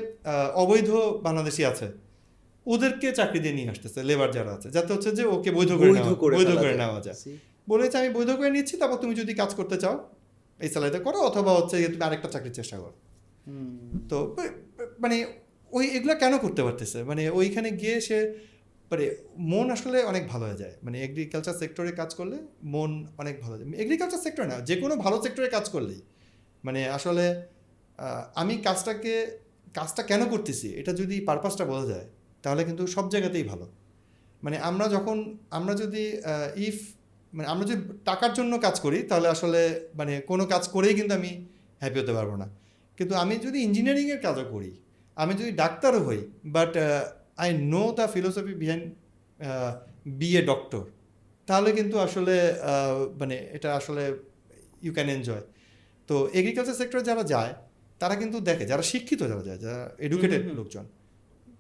অবৈধ 0.55 0.89
বাংলাদেশি 1.23 1.63
আছে 1.65 1.87
ওদেরকে 2.67 3.13
চাকরি 3.13 3.39
দিয়ে 3.41 3.55
নিয়ে 3.55 3.71
আসতেছে 3.71 4.01
লেবার 4.03 4.31
যারা 4.31 4.51
আছে 4.53 4.69
যাতে 4.71 4.91
হচ্ছে 4.93 5.11
যে 5.13 5.25
ওকে 5.27 5.51
বৈধ 5.51 5.71
করে 5.73 5.91
বৈধ 6.37 6.51
করে। 6.57 6.75
নেওয়া 6.77 7.01
যায়। 7.01 7.17
বলেছে 7.69 7.99
আমি 7.99 8.09
বৈধ 8.09 8.31
করে 8.31 8.51
নিচ্ছি 8.51 8.75
তারপর 8.77 8.97
তুমি 8.97 9.15
যদি 9.15 9.35
কাজ 9.35 9.55
করতে 9.55 9.77
চাও 9.77 9.95
এই 10.61 10.69
স্যালারিতে 10.69 10.99
করো 10.99 11.19
অথবা 11.21 11.51
হচ্ছে 11.55 11.77
তুমি 11.85 12.05
আরেকটা 12.05 12.29
চাকরির 12.29 12.53
চেষ্টা 12.53 12.77
করো। 12.79 12.95
তো 14.09 14.19
মানে 15.01 15.17
ওই 15.73 15.85
এগুলো 15.89 16.15
কেন 16.15 16.39
করতে 16.39 16.63
পারতেছে? 16.63 16.99
মানে 17.03 17.31
ওইখানে 17.31 17.69
গিয়ে 17.73 17.97
সে 18.01 18.19
মানে 18.93 19.07
মন 19.53 19.67
আসলে 19.77 19.99
অনেক 20.11 20.25
ভালো 20.33 20.45
হয়ে 20.49 20.59
যায়। 20.63 20.75
মানে 20.85 20.97
এগ্রিকালচার 21.07 21.55
সেক্টরে 21.63 21.93
কাজ 22.01 22.11
করলে 22.19 22.37
মন 22.75 22.91
অনেক 23.23 23.35
ভালো 23.45 23.55
যায়। 23.59 23.67
এগ্রিকালচার 23.85 24.21
সেক্টরে 24.27 24.47
না, 24.53 24.57
যে 24.69 24.75
কোনো 24.83 24.95
ভালো 25.05 25.17
সেক্টরে 25.25 25.49
কাজ 25.57 25.65
করলেই। 25.75 26.01
মানে 26.65 26.81
আসলে 26.97 27.25
আমি 28.41 28.55
কাজটাকে, 28.67 29.15
কাজটা 29.79 30.03
কেন 30.11 30.23
করতেছি? 30.33 30.69
এটা 30.81 30.93
যদি 31.01 31.17
পারপাসটা 31.29 31.65
বোঝা 31.71 31.87
যায়, 31.93 32.07
তাহলে 32.45 32.63
কিন্তু 32.69 32.85
সব 32.95 33.05
জায়গাতেই 33.13 33.45
ভালো। 33.53 33.67
মানে 34.43 34.57
আমরা 34.69 34.87
যখন, 34.89 35.17
আমরা 35.59 35.75
যদি 35.83 36.05
ইফ 36.67 36.79
মানে 37.33 37.47
আমরা 37.53 37.65
যদি 37.71 37.81
টাকার 38.05 38.33
জন্য 38.39 38.53
কাজ 38.67 38.77
করি, 38.85 38.99
তাহলে 39.11 39.29
আসলে 39.35 39.61
মানে 39.99 40.15
কোনো 40.31 40.45
কাজ 40.53 40.65
করেই 40.75 40.95
কিন্তু 40.99 41.13
আমি 41.21 41.31
হ্যাপি 41.81 41.99
হতে 42.03 42.13
পারব 42.19 42.33
না। 42.43 42.47
কিন্তু 42.99 43.15
আমি 43.23 43.35
যদি 43.47 43.59
ইঞ্জিনিয়ারিংয়ের 43.67 44.21
কাজও 44.27 44.45
করি, 44.55 44.71
আমি 45.17 45.33
যদি 45.41 45.53
ডাক্তারও 45.63 46.01
হই 46.07 46.21
but 46.57 46.73
I 47.43 47.51
know 47.73 47.83
the 47.99 48.07
philosophy 48.13 48.55
behind 48.55 48.87
be 50.19 50.29
a 50.37 50.43
doctor 50.47 50.83
তাহলে 51.47 51.73
কিন্তু 51.73 51.97
আসলে 51.99 52.35
মানে 53.19 53.37
এটা 53.53 53.69
আসলে 53.77 54.03
ইউ 54.83 54.93
ক্যান 54.93 55.09
এনজয় 55.09 55.45
তো 56.09 56.15
এগ্রিকালচার 56.33 56.75
সেক্টরে 56.75 57.03
যারা 57.03 57.23
যায় 57.25 57.53
তারা 57.99 58.15
কিন্তু 58.17 58.41
দেখে 58.41 58.65
যারা 58.67 58.83
শিক্ষিত 58.83 59.21
যারা 59.23 59.43
যায় 59.43 59.59
যারা 59.59 59.95
এডুকেটেড 59.99 60.43
লোকজন 60.55 60.85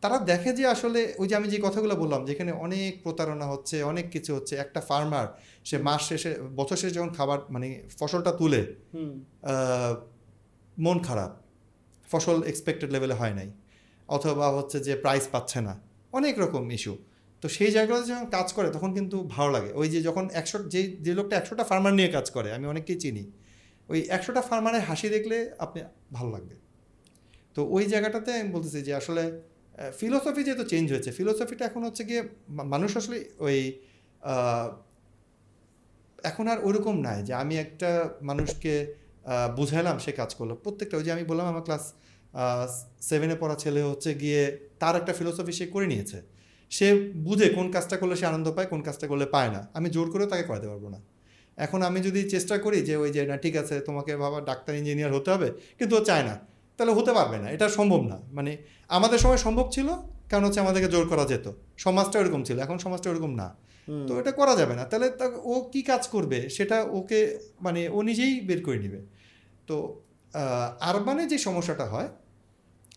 তারা 0.01 0.18
দেখে 0.18 0.51
যে 0.53 0.64
আসলে 0.66 1.01
ওই 1.18 1.29
যে 1.29 1.35
আমি 1.37 1.49
যে 1.49 1.59
কথাগুলো 1.62 1.95
বললাম 1.97 2.25
যেখানে 2.25 2.53
অনেক 2.53 2.92
প্রতারণা 3.03 3.47
হচ্ছে 3.47 3.77
অনেক 3.83 4.07
কিছু 4.11 4.35
হচ্ছে 4.35 4.55
একটা 4.57 4.81
ফার্মার 4.81 5.27
সে 5.64 5.77
মাস 5.79 6.01
শেষে 6.09 6.31
বছর 6.57 6.77
শেষে 6.77 6.95
যখন 6.95 7.11
খাবার 7.11 7.38
মানে 7.51 7.68
ফসলটা 7.99 8.33
তুলে 8.33 8.61
মন 10.79 10.99
খারাপ 10.99 11.31
ফসল 12.11 12.38
এক্সপেক্টেড 12.42 12.88
লেভেলে 12.92 13.14
হয় 13.14 13.35
নাই। 13.35 13.49
অথবা 14.16 14.46
হচ্ছে 14.57 14.79
যে 14.87 14.92
প্রাইস 15.05 15.25
পাচ্ছে 15.35 15.59
না। 15.66 15.75
অনেক 16.18 16.35
রকম 16.42 16.64
ইস্যু 16.77 16.94
তো 17.42 17.46
সেই 17.57 17.70
জায়গাতে 17.77 18.05
যখন 18.11 18.27
কাজ 18.37 18.48
করে, 18.57 18.68
তখন 18.77 18.90
কিন্তু 18.98 19.16
ভালো 19.35 19.51
লাগে। 19.57 19.70
ওই 19.81 19.87
যে 19.94 19.98
যখন 20.09 20.25
একশো, 20.40 20.57
যে 20.75 20.81
যে 21.07 21.12
লোকটা 21.18 21.35
একশোটা 21.40 21.64
ফার্মার 21.70 21.92
নিয়ে 21.98 22.11
কাজ 22.16 22.27
করে, 22.37 22.48
আমি 22.57 22.66
অনেককেই 22.72 22.98
চিনি, 23.03 23.25
ওই 23.92 23.98
একশোটা 24.16 24.42
ফার্মারের 24.48 24.83
হাসি 24.88 25.09
দেখলে 25.16 25.37
আপনি 25.64 25.79
ভালো 26.16 26.29
লাগবে। 26.35 26.55
তো 27.55 27.61
ওই 27.77 27.85
জায়গাটাতে 27.92 28.31
আমি 28.40 28.51
বলতেছি 28.57 28.81
যে 28.88 28.92
আসলে 29.01 29.25
ফিলোসফি 30.01 30.42
যেহেতু 30.46 30.64
চেঞ্জ 30.72 30.87
হয়েছে 30.92 31.11
ফিলোসফিটা 31.18 31.64
এখন 31.70 31.83
হচ্ছে 31.87 32.03
গিয়ে 32.09 32.22
মানুষ 32.75 32.90
আসলে 33.01 33.18
ওই 33.46 33.59
এখন 36.31 36.44
আর 36.53 36.59
ওরকম 36.68 36.96
নাই 37.07 37.18
যে 37.29 37.33
আমি 37.42 37.55
একটা 37.64 37.90
মানুষকে 38.31 38.75
বুঝাইলাম 39.59 39.96
সে 40.05 40.12
কাজ 40.20 40.31
করল। 40.38 40.53
প্রত্যেকটা, 40.64 40.94
ওই 41.01 41.05
যে 41.07 41.11
আমি 41.16 41.25
বললাম 41.31 41.46
আমার 41.53 41.64
ক্লাস 41.68 41.85
সেভেনে 43.01 43.37
পড়া 43.40 43.55
ছেলে 43.55 43.83
হচ্ছে 43.83 44.14
গিয়ে 44.14 44.59
তার 44.79 44.97
একটা 44.97 45.12
ফিলোসফি 45.12 45.53
সে 45.53 45.66
করে 45.66 45.87
নিয়েছে। 45.87 46.23
সে 46.71 47.12
বুঝে 47.14 47.49
কোন 47.49 47.73
কাজটা 47.73 47.97
করলে 47.97 48.16
সে 48.16 48.27
আনন্দ 48.27 48.53
পায় 48.53 48.66
কোন 48.66 48.81
কাজটা 48.81 49.07
করলে 49.07 49.27
পায় 49.27 49.49
না। 49.49 49.68
আমি 49.75 49.90
জোর 49.90 50.11
করে 50.11 50.27
তাকে 50.27 50.42
করাতে 50.42 50.68
পারব 50.68 50.88
না। 50.88 51.01
এখন 51.57 51.83
আমি 51.83 52.01
যদি 52.01 52.31
চেষ্টা 52.31 52.59
করি 52.59 52.81
যে 52.81 52.97
ওই 52.97 53.11
যে 53.11 53.27
না 53.27 53.37
ঠিক 53.37 53.57
আছে 53.57 53.81
তোমাকে 53.81 54.16
বাবা 54.16 54.40
ডাক্তার 54.40 54.77
ইঞ্জিনিয়ার 54.77 55.14
হতে 55.14 55.31
হবে। 55.31 55.53
কিন্তু 55.79 55.97
ও 55.97 56.05
চায় 56.05 56.23
না। 56.23 56.38
তাহলে 56.77 56.92
হতে 56.92 57.12
পারবে 57.12 57.38
না। 57.38 57.51
এটা 57.51 57.68
সম্ভব 57.68 58.03
না। 58.09 58.18
মানে 58.33 58.57
আমাদের 58.88 59.18
সময় 59.18 59.37
সম্ভব 59.37 59.71
ছিল 59.73 59.88
কারণ 60.31 60.45
হচ্ছে 60.45 60.61
আমাদেরকে 60.61 60.92
জোর 60.92 61.09
করা 61.09 61.25
যেত? 61.25 61.53
সমাজটা 61.77 62.18
এরকম 62.18 62.45
ছিল। 62.45 62.59
এখন 62.59 62.79
সমাজটা 62.79 63.11
এরকম 63.11 63.35
না। 63.35 63.57
তো 64.09 64.21
এটা 64.21 64.31
করা 64.31 64.57
যাবে 64.57 64.75
না। 64.75 64.85
তাহলে 64.85 65.11
তা- 65.11 65.31
ও 65.45 65.71
কি 65.73 65.83
কাজ 65.83 66.09
করবে 66.09 66.49
সেটা 66.49 66.83
ওকে 66.83 67.38
মানে 67.61 67.88
ও 67.88 68.03
নিজেই 68.03 68.40
বের 68.40 68.64
করে 68.64 68.79
নেবে। 68.79 69.03
তো 69.66 70.01
আরবানে 70.81 71.27
যে 71.27 71.38
সমস্যাটা 71.38 71.85
হয় 71.85 72.09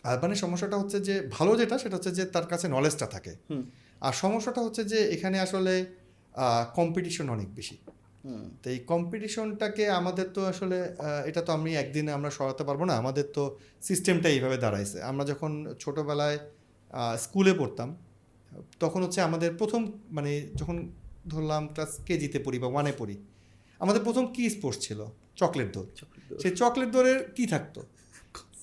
আরবানের 0.10 0.40
সমস্যাটা 0.44 0.78
হচ্ছে 0.82 0.98
যে 1.08 1.16
ভালো 1.38 1.52
যেটা 1.60 1.76
সেটা 1.84 1.96
হচ্ছে 1.98 2.12
যে 2.20 2.24
তার 2.36 2.46
কাছে 2.52 2.66
নলেজটা 2.76 3.08
থাকে। 3.16 3.34
আর 4.06 4.14
সমস্যাটা 4.24 4.62
হচ্ছে 4.66 4.82
যে 4.92 5.00
এখানে 5.16 5.38
আসলে 5.46 5.74
কম্পিটিশন 6.80 7.26
অনেক 7.36 7.50
বেশি। 7.60 7.76
তো 8.62 8.68
এই 8.74 8.80
কম্পিটিশনটাকে 8.92 9.84
আমাদের 10.00 10.28
তো 10.36 10.42
আসলে 10.52 10.78
এটা 11.30 11.42
তো 11.48 11.52
আমি 11.58 11.72
একদিনে 11.82 12.12
আমরা 12.18 12.30
সরাতে 12.38 12.64
পারব 12.70 12.82
না 12.90 12.94
আমাদের 13.02 13.26
তো 13.36 13.44
সিস্টেমটা 13.88 14.28
এইভাবে 14.36 14.58
দাঁড়াইছে। 14.64 14.98
আমরা 15.12 15.24
যখন 15.32 15.52
ছোটোবেলায় 15.84 16.38
স্কুলে 17.24 17.54
পড়তাম 17.62 17.90
তখন 18.84 19.00
হচ্ছে 19.06 19.20
আমাদের 19.30 19.52
প্রথম 19.62 19.82
মানে 20.18 20.32
যখন 20.60 20.76
ধরলাম 21.32 21.64
ক্লাস 21.74 21.92
কেজিতে 22.08 22.40
পড়ি 22.46 22.58
বা 22.64 22.68
ওয়ানে 22.74 22.94
পড়ি 23.00 23.16
আমাদের 23.82 24.02
প্রথম 24.08 24.24
কি 24.36 24.44
স্পোর্টস 24.56 24.80
ছিল 24.86 25.00
চকলেট 25.42 25.70
দৌড়। 25.76 25.90
সেই 26.42 26.52
চকলেট 26.62 26.90
দৌড়ের 26.96 27.20
কি 27.38 27.44
থাকতো। 27.54 27.80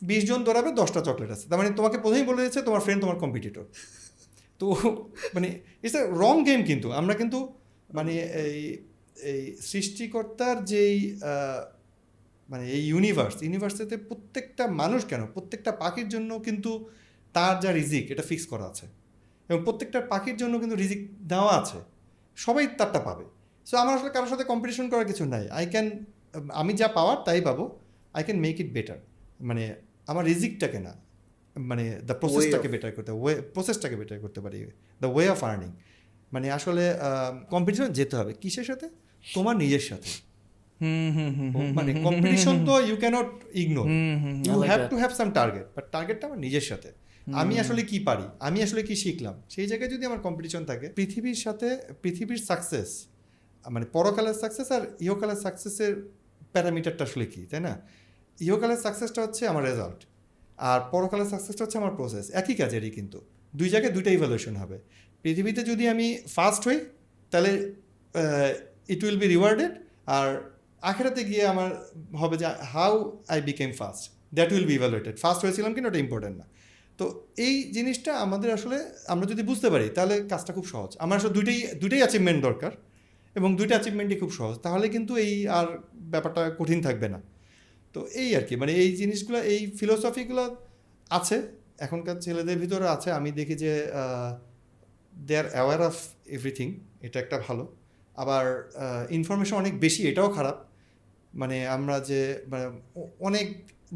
বিশ 0.03 0.23
জন 0.29 0.41
দৌড়াবে, 0.45 0.71
দশটা 0.73 1.01
চকলেট 1.01 1.31
আছে। 1.35 1.45
তার 1.49 1.59
মানে 1.61 1.71
তোমাকে 1.79 1.97
প্রথমেই 1.99 2.27
বলে 2.31 2.41
দিচ্ছে 2.45 2.61
তোমার 2.63 2.81
ফ্রেন্ড 2.81 3.01
তোমার 3.05 3.19
কম্পিটিটর 3.23 3.65
তো 4.61 4.67
মানে 5.35 5.49
ইটস 5.83 5.95
এ 5.95 6.03
রং 6.25 6.35
গেম 6.45 6.61
কিন্তু। 6.71 6.89
আমরা 7.01 7.15
কিন্তু 7.21 7.39
মানে 7.95 8.15
এই 8.43 8.61
এই 9.33 9.43
সৃষ্টিকর্তার 9.71 10.57
যেই 10.65 10.97
মানে 12.49 12.65
এই 12.77 12.83
ইউনিভার্স 12.93 13.37
ইউনিভার্সিতে 13.43 13.97
প্রত্যেকটা 14.11 14.65
মানুষ 14.83 15.01
কেন? 15.11 15.23
প্রত্যেকটা 15.35 15.73
পাখির 15.73 16.09
জন্য 16.15 16.31
কিন্তু 16.47 16.71
তার 17.35 17.55
যা 17.61 17.71
রিজিক, 17.73 18.05
এটা 18.13 18.25
ফিক্স 18.31 18.45
করা 18.47 18.67
আছে। 18.73 18.87
এবং 19.49 19.61
প্রত্যেকটা 19.65 20.01
পাখির 20.13 20.37
জন্য 20.37 20.55
কিন্তু 20.63 20.77
রিজিক 20.77 21.01
দেওয়া 21.33 21.53
আছে। 21.61 21.79
সবাই 22.37 22.65
তারটা 22.79 23.01
পাবে। 23.09 23.25
সো 23.67 23.75
আমার 23.83 23.95
আসলে 23.99 24.11
কারোর 24.11 24.31
সাথে 24.33 24.45
কম্পিটিশন 24.45 24.87
করার 24.91 25.07
কিছু 25.11 25.25
নাই। 25.25 25.45
আই 25.59 25.65
ক্যান 25.67 25.87
আমি 26.61 26.73
যা 26.81 26.89
পাওয়ার 26.89 27.19
তাই 27.27 27.41
পাবো। 27.41 27.65
I 28.17 28.23
can 28.25 28.39
make 28.41 28.57
it 28.61 28.71
better 28.77 28.99
মানে 29.49 29.65
আমার 30.07 30.25
রিজিকটাকে 30.25 30.79
না 30.79 30.93
মানে 31.57 31.85
দ্য 32.07 32.15
প্রসেসটাকে 32.15 32.69
বেটার 32.69 32.93
করতে 32.93 33.13
ওয়ে 33.13 33.35
প্রসেসটাকে 33.55 33.97
বেটার 33.97 34.19
করতে 34.21 34.41
পারি। 34.41 34.59
দ্য 35.01 35.07
ওয়ে 35.07 35.29
অফ 35.29 35.45
আর্নিং 35.45 35.71
মানে 36.33 36.47
আসলে 36.51 36.95
কম্পিটিশন 37.51 37.89
যেতে 37.93 38.17
হবে। 38.17 38.33
কিসের 38.33 38.65
সাথে? 38.65 38.87
তোমার 39.35 39.57
নিজের 39.57 39.85
সাথে। 39.91 40.11
হুম 40.81 41.11
হুম 41.17 41.31
হুম 41.39 41.51
হুম 41.57 41.73
মানে 41.73 41.91
কম্পিটিশন 42.07 42.57
তো 42.67 42.81
you 42.81 42.97
can't 42.97 43.29
ignore 43.55 43.87
you 44.47 44.61
have 44.71 44.81
to 44.91 44.97
have 44.97 45.13
some 45.13 45.29
target 45.31 45.67
but 45.77 45.85
টার্গেটটা 45.93 46.27
আমার 46.27 46.39
নিজের 46.39 46.61
সাথে। 46.61 46.91
আমি 47.43 47.55
আসলে 47.59 47.83
কি 47.83 47.99
পারি? 47.99 48.27
আমি 48.41 48.63
আসলে 48.63 48.83
কি 48.83 48.95
শিখলাম? 48.97 49.43
সেই 49.49 49.67
জায়গায় 49.67 49.91
যদি 49.91 50.07
আমার 50.07 50.21
কম্পিটিশন 50.21 50.65
থাকে 50.65 50.89
পৃথিবীর 50.89 51.35
সাথে 51.35 51.69
পৃথিবীর 52.03 52.41
সাকসেস 52.49 52.91
মানে 53.65 53.87
পরকালের 53.87 54.35
সাকসেস 54.35 54.69
আর 54.73 54.83
ইহকালের 55.01 55.37
সাকসেসের 55.37 55.93
প্যারামিটারটা 56.53 57.05
আসলে 57.05 57.27
কি 57.27 57.47
তাই 57.51 57.61
না? 57.61 57.81
ইহকালের 58.39 58.81
সাকসেসটা 58.85 59.21
হচ্ছে 59.25 59.43
আমার 59.53 59.65
রেজাল্ট 59.71 60.01
আর 60.59 60.81
পরকালের 60.93 61.29
সাকসেসটা 61.33 61.63
হচ্ছে 61.65 61.79
আমার 61.83 61.95
প্রসেস 61.99 62.27
একই 62.41 62.55
কাজেরই 62.61 62.93
কিন্তু। 62.99 63.19
দুই 63.55 63.69
জায়গায় 63.73 63.93
দুইটা 63.97 64.11
ইভ্যালুয়েশন 64.17 64.55
হবে। 64.63 64.77
পৃথিবীতে 65.23 65.61
যদি 65.71 65.85
আমি 65.95 66.07
ফার্স্ট 66.37 66.63
হই, 66.69 66.79
তাহলে 67.33 67.51
ইট 68.95 69.01
উইল 69.05 69.19
বি 69.23 69.27
রিওয়ার্ডেড 69.35 69.73
আর 70.17 70.29
আখেরাতে 70.91 71.23
গিয়ে 71.31 71.45
আমার 71.53 71.71
হবে 72.21 72.37
যে 72.41 72.47
how 72.75 72.93
I 73.33 73.39
became 73.51 73.71
first 73.81 74.05
that 74.37 74.49
will 74.55 74.67
be 74.71 74.75
evaluated 74.79 75.15
first 75.25 75.41
হয়েছিলাম 75.45 75.71
কিনা 75.75 75.87
ওটা 75.91 76.01
ইম্পর্টেন্ট 76.07 76.37
না। 76.41 76.47
তো 76.99 77.05
এই 77.47 77.55
জিনিসটা 77.77 78.13
আমাদের 78.25 78.51
আসলে, 78.57 78.77
আমরা 79.13 79.27
যদি 79.33 79.43
বুঝতে 79.51 79.69
পারি, 79.71 79.87
তাহলে 79.97 80.15
কাজটা 80.33 80.53
খুব 80.57 80.67
সহজ। 80.73 80.91
আমার 81.05 81.17
আসলে 81.19 81.33
দুইটাই 81.39 81.59
দুইটাই 81.83 82.01
অ্যাচিভমেন্ট 82.03 82.41
দরকার, 82.49 82.73
এবং 83.39 83.51
দুইটা 83.59 83.75
অ্যাচিভমেন্টই 83.77 84.19
খুব 84.23 84.33
সহজ। 84.39 84.57
তাহলে 84.67 84.87
কিন্তু 84.95 85.13
এই 85.25 85.33
আর 85.59 85.67
ব্যাপারটা 86.13 86.43
কঠিন 86.59 86.79
থাকবে 86.87 87.09
না। 87.15 87.19
তো 87.95 88.01
এই 88.23 88.29
আর 88.39 88.45
কি 88.49 88.55
মানে 88.63 88.73
এই 88.83 88.91
জিনিসগুলো, 89.01 89.39
এই 89.53 89.61
ফিলোসফিগুলো 89.79 90.45
আছে, 91.19 91.37
এখনকার 91.87 92.17
ছেলেদের 92.25 92.59
ভিতরে 92.63 92.87
আছে। 92.97 93.09
আমি 93.19 93.31
দেখি 93.39 93.55
যে 93.65 93.73
they 95.29 95.35
are 95.41 95.47
aware 95.55 95.81
of 95.89 95.97
everything 96.37 96.69
এটা 97.07 97.19
একটা 97.25 97.37
ভালো। 97.47 97.65
আবার 98.23 98.45
ইনফরমেশন 99.19 99.57
অনেক 99.63 99.75
বেশি, 99.85 100.01
এটাও 100.11 100.29
খারাপ। 100.37 100.57
মানে 101.41 101.57
আমরা 101.77 101.97
যে 102.11 102.21
মানে 102.53 102.67
অনেক 103.29 103.47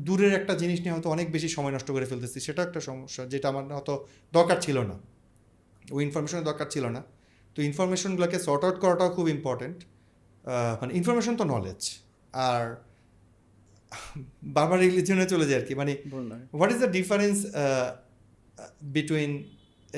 দূরের 0.06 0.32
একটা 0.40 0.54
জিনিস 0.62 0.78
নিয়ে 0.82 0.94
হয়তো 0.94 1.08
অনেক 1.16 1.26
বেশি 1.36 1.48
সময় 1.56 1.72
নষ্ট 1.76 1.88
করে 1.96 2.06
ফেলতেছি, 2.10 2.38
সেটা 2.46 2.60
একটা 2.68 2.80
সমস্যা, 2.88 3.22
যেটা 3.32 3.46
আমার 3.52 3.64
হয়তো 3.76 3.94
দরকার 4.36 4.58
ছিল 4.66 4.76
না। 4.90 4.96
ওই 5.94 6.00
ইনফরমেশনের 6.08 6.44
দরকার 6.50 6.68
ছিল 6.74 6.84
না। 6.96 7.00
তো 7.56 7.58
ইনফরমেশনগুলোকে 7.68 8.38
সর্ট 8.46 8.62
আউট 8.66 8.76
করাটাও 8.84 9.10
খুব 9.16 9.26
ইম্পর্ট্যান্ট 9.36 9.78
মানে 10.80 10.92
ইনফরমেশন 11.00 11.34
তো 11.40 11.44
নলেজ 11.54 11.80
আর 12.48 12.64
বারবার 14.56 14.78
রিলিজনে 14.84 15.26
চলে 15.32 15.46
যায় 15.48 15.58
আর 15.60 15.66
কি 15.68 15.74
মানে 15.80 15.92
what 16.56 16.70
is 16.74 16.78
the 16.84 16.90
difference 16.98 17.36
between 18.96 19.30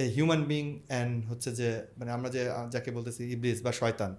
a 0.03 0.05
human 0.17 0.43
being 0.53 0.65
and 0.91 1.15
হচ্ছে 1.31 1.51
যে 1.61 1.69
মানে 1.99 2.11
আমরা 2.17 2.29
যে 2.37 2.43
যাকে 2.75 2.91
বলতেছি 2.97 3.23
ইবলিস 3.35 3.59
বা 3.67 3.73
শয়তান। 3.81 4.11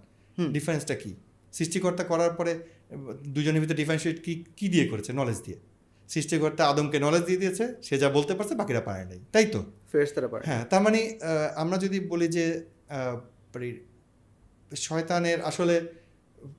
ডিফারেন্সটা 0.58 0.96
কি? 1.04 1.12
সৃষ্টিকর্তা 1.58 2.04
করার 2.12 2.34
পরে 2.40 2.52
দুজনের 3.36 3.62
ভিতরে 3.64 3.78
ডিফারেন্সিয়েট 3.82 4.18
কি 4.26 4.34
কি 4.58 4.66
দিয়ে 4.74 4.86
করেছে? 4.92 5.12
নলেজ 5.20 5.40
দিয়ে। 5.46 5.60
সৃষ্টিকর্তা 6.10 6.64
আদমকে 6.72 6.98
নলেজ 7.06 7.24
দিয়ে 7.30 7.40
দিয়েছে 7.44 7.66
সে 7.88 7.96
যা 8.02 8.08
বলতে 8.18 8.34
পারছে 8.38 8.54
বাকিরা 8.62 8.82
পারে 8.88 9.04
নাই। 9.12 9.20
তাই 9.34 9.46
তো? 9.54 9.62
পারে। 10.34 10.44
হ্যাঁ 10.50 10.64
তার 10.72 10.82
মানে 10.86 11.00
আমরা 11.64 11.78
যদি 11.86 11.98
বলি 12.12 12.28
যে 12.38 12.46
মানে 13.54 13.70
শয়তানের 14.86 15.40
আসলে 15.50 15.76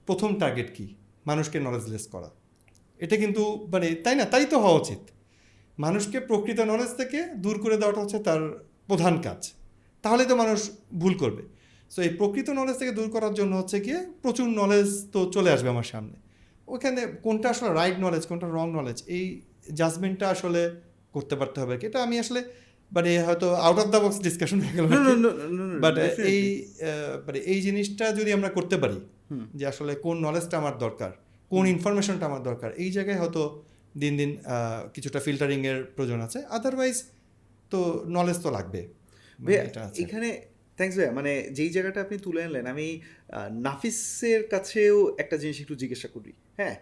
প্রথম 0.06 0.30
টার্গেট 0.42 0.68
কি? 0.76 0.86
মানুষকে 1.28 1.58
নলেজলেস 1.66 2.04
করা। 2.14 2.30
এটা 3.00 3.16
কিন্তু 3.22 3.42
মানে 3.72 3.88
তাই 4.04 4.14
না? 4.20 4.24
তাই 4.24 4.44
তো 4.52 4.56
হওয়া 4.64 4.78
উচিত। 4.82 5.00
মানুষকে 5.78 6.18
প্রকৃত 6.20 6.58
নলেজ 6.72 6.90
থেকে 7.00 7.18
দূর 7.44 7.56
করে 7.64 7.76
দেওয়াটা 7.76 8.00
হচ্ছে 8.00 8.18
তার 8.28 8.40
প্রধান 8.88 9.14
কাজ। 9.26 9.40
তাহলে 10.04 10.22
তো 10.30 10.34
মানুষ 10.42 10.60
ভুল 10.98 11.14
করবে। 11.22 11.42
সো 11.90 11.98
এই 12.06 12.10
প্রকৃত 12.20 12.48
নলেজ 12.50 12.76
থেকে 12.78 12.92
দূর 12.92 13.08
করার 13.10 13.34
জন্য 13.34 13.52
হচ্ছে 13.56 13.76
গিয়ে 13.80 13.98
প্রচুর 14.22 14.48
নলেজ 14.60 14.88
তো 15.12 15.20
চলে 15.30 15.50
আসবে 15.50 15.68
আমার 15.68 15.88
সামনে। 15.92 16.16
ওখানে 16.68 17.00
কোনটা 17.22 17.46
আসলে 17.50 17.70
রাইট 17.74 17.96
নলেজ 17.98 18.22
কোনটা 18.26 18.46
রং 18.46 18.66
নলেজ 18.78 18.98
এই 19.16 19.24
জাজমেন্টটা 19.74 20.26
আসলে 20.28 20.62
করতে 21.14 21.34
পারতে 21.36 21.56
হবে 21.60 21.72
এটা 21.88 21.98
আমি 22.02 22.16
আসলে 22.18 22.40
মানে 22.92 23.10
হয়তো 23.22 23.46
out 23.66 23.78
of 23.78 23.88
the 23.94 23.98
box 23.98 24.18
discussion 24.22 24.58
হয়ে 24.60 24.74
গেল 24.78 24.86
বাট 25.84 25.94
এই 26.32 26.40
মানে 27.26 27.38
এই 27.52 27.58
জিনিসটা 27.62 28.04
যদি 28.12 28.30
আমরা 28.32 28.48
করতে 28.48 28.76
পারি 28.76 28.98
যে 29.54 29.64
আসলে 29.66 29.92
কোন 29.94 30.16
নলেজটা 30.26 30.54
আমার 30.58 30.74
দরকার 30.78 31.12
কোন 31.50 31.64
ইনফরমেশনটা 31.66 32.24
আমার 32.26 32.42
দরকার? 32.42 32.70
এই 32.84 32.90
জায়গায় 32.90 33.18
হয়তো 33.18 33.42
দিন 33.98 34.16
দিন 34.16 34.30
কিছুটা 34.94 35.20
ফিল্টারিংয়ের 35.20 35.78
প্রয়োজন 35.96 36.20
আছে। 36.20 36.38
আদারওয়াইজ 36.56 36.96
তো 37.70 37.80
নলেজ 38.16 38.38
তো 38.42 38.48
লাগবে। 38.50 38.80
মানে 39.38 39.56
এখানে 40.04 40.28
থ্যাংকস 40.76 40.96
ভাইয়া 40.96 41.12
মানে 41.12 41.32
যেই 41.52 41.70
জায়গাটা 41.70 41.98
আপনি 42.00 42.18
তুলে 42.18 42.40
আনলেন 42.44 42.66
আমি 42.66 42.86
নাফিসের 43.66 44.48
কাছেও 44.48 45.16
একটা 45.18 45.36
জিনিস 45.36 45.56
একটু 45.60 45.74
জিজ্ঞাসা 45.74 46.08
করি 46.08 46.32
হ্যাঁ? 46.56 46.76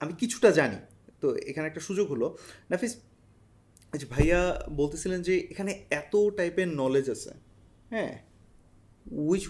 আমি 0.00 0.12
কিছুটা 0.12 0.50
জানি। 0.50 0.78
তো 1.20 1.26
এখানে 1.36 1.66
একটা 1.66 1.80
সুযোগ 1.80 2.06
হলো। 2.10 2.26
নাফিস 2.70 2.92
যে 3.98 4.06
ভাইয়া 4.10 4.40
বলতেছিলেন 4.70 5.20
যে 5.22 5.34
এখানে 5.52 5.72
এত 5.90 6.14
টাইপের 6.36 6.68
নলেজ 6.68 7.06
আছে 7.10 7.32
হ্যাঁ? 7.90 8.12
উইচ 9.30 9.44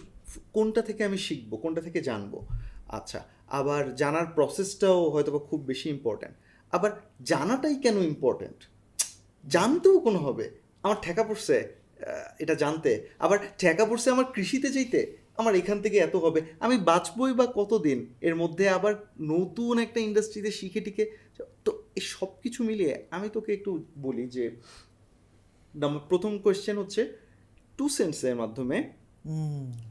কোনটা 0.53 0.83
থেকে 0.83 1.05
আমি 1.05 1.19
শিখব 1.19 1.51
কোনটা 1.57 1.81
থেকে 1.81 2.01
জানব? 2.01 2.33
আচ্ছা 2.89 3.21
আবার 3.47 3.95
জানার 3.95 4.27
প্রসেসটাও 4.35 5.11
হয়তো 5.11 5.31
বা 5.33 5.39
খুব 5.39 5.61
বেশি 5.61 5.89
ইম্পর্ট্যান্ট 5.91 6.37
আবার 6.73 6.91
জানাটাই 7.23 7.77
কেন 7.77 7.97
ইম্পর্ট্যান্ট 7.99 8.59
জানতেও 9.45 10.01
কোনো 10.01 10.19
হবে। 10.19 10.51
আমার 10.83 10.97
ঠেকা 11.03 11.25
পড়ছে 11.25 11.57
এটা 12.39 12.55
জানতে। 12.55 13.09
আবার 13.19 13.39
ঠেকা 13.59 13.85
পড়ছে 13.85 14.11
আমার 14.11 14.25
কৃষিতে 14.25 14.69
যেতে 14.71 15.17
আমার 15.37 15.55
এখান 15.55 15.83
থেকে 15.83 15.97
এত 15.99 16.17
হবে। 16.17 16.43
আমি 16.61 16.77
বাঁচবই 16.79 17.33
বা 17.33 17.47
কতদিন? 17.55 18.07
এর 18.21 18.35
মধ্যে 18.37 18.69
আবার 18.69 18.95
নতুন 19.21 19.79
একটা 19.79 20.01
ইন্ডাস্ট্রিতে 20.01 20.51
শিখে 20.51 20.81
টিকে 20.81 21.05
তো 21.65 21.83
এই 21.95 22.01
সব 22.01 22.27
কিছু 22.43 22.65
মিলিয়ে 22.65 23.07
আমি 23.11 23.29
তোকে 23.29 23.53
একটু 23.53 23.85
বলি 23.99 24.29
যে 24.29 24.45
প্রথম 26.09 26.39
কোয়েশ্চেন 26.39 26.79
হচ্ছে 26.79 27.03
টু 27.79 27.89
সেন্সের 27.89 28.37
মাধ্যমে 28.37 28.77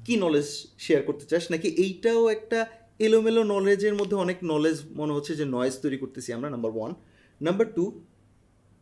কি 0.05 0.15
নলেজ 0.17 0.67
শেয়ার 0.79 1.03
করতে 1.03 1.25
চাস? 1.25 1.51
নাকি 1.51 1.67
এইটাও 1.67 2.29
একটা 2.29 2.59
এলোমেলো 2.99 3.41
নলেজের 3.53 3.95
মধ্যে 3.99 4.15
অনেক 4.25 4.37
নলেজ 4.51 4.77
মনে 4.99 5.11
হচ্ছে 5.15 5.33
যে 5.39 5.45
নয়েজ 5.55 5.75
তৈরি 5.83 5.97
করতেছি 6.03 6.29
আমরা 6.37 6.49
নাম্বার 6.55 6.71
ওয়ান 6.75 6.91
নাম্বার 7.41 7.67
টু 7.77 7.83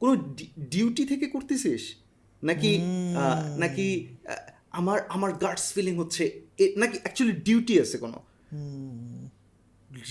কোনো 0.02 0.14
ডিউটি 0.74 1.04
থেকে 1.12 1.26
করতেছিস? 1.36 1.84
নাকি 2.44 2.72
নাকি 3.64 3.88
আমার 4.80 5.00
আমার 5.16 5.32
গার্ডস 5.44 5.66
ফিলিং 5.76 5.94
হচ্ছে 6.02 6.24
নাকি 6.82 6.98
অ্যাকচুয়ালি 7.04 7.36
ডিউটি 7.48 7.74
আছে 7.84 7.98
কোনো? 8.04 8.18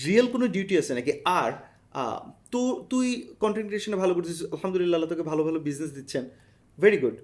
রিয়েল 0.05 0.27
কোনো 0.33 0.45
ডিউটি 0.55 0.75
আছে 0.81 0.91
নাকি? 0.97 1.11
আর 1.41 1.51
তো 2.53 2.61
তুই 2.91 3.07
কন্টেন্ট 3.43 3.67
ক্রিয়েশনে 3.69 3.97
ভালো 4.03 4.13
করতেছিস 4.15 4.41
আলহামদুলিল্লাহ 4.55 4.97
আল্লাহ 4.97 5.11
তোকে 5.13 5.25
ভালো 5.31 5.41
ভালো 5.47 5.59
বিজনেস 5.67 5.91
দিচ্ছেন। 5.97 6.23
ভেরি 6.77 6.97
গুড 7.03 7.15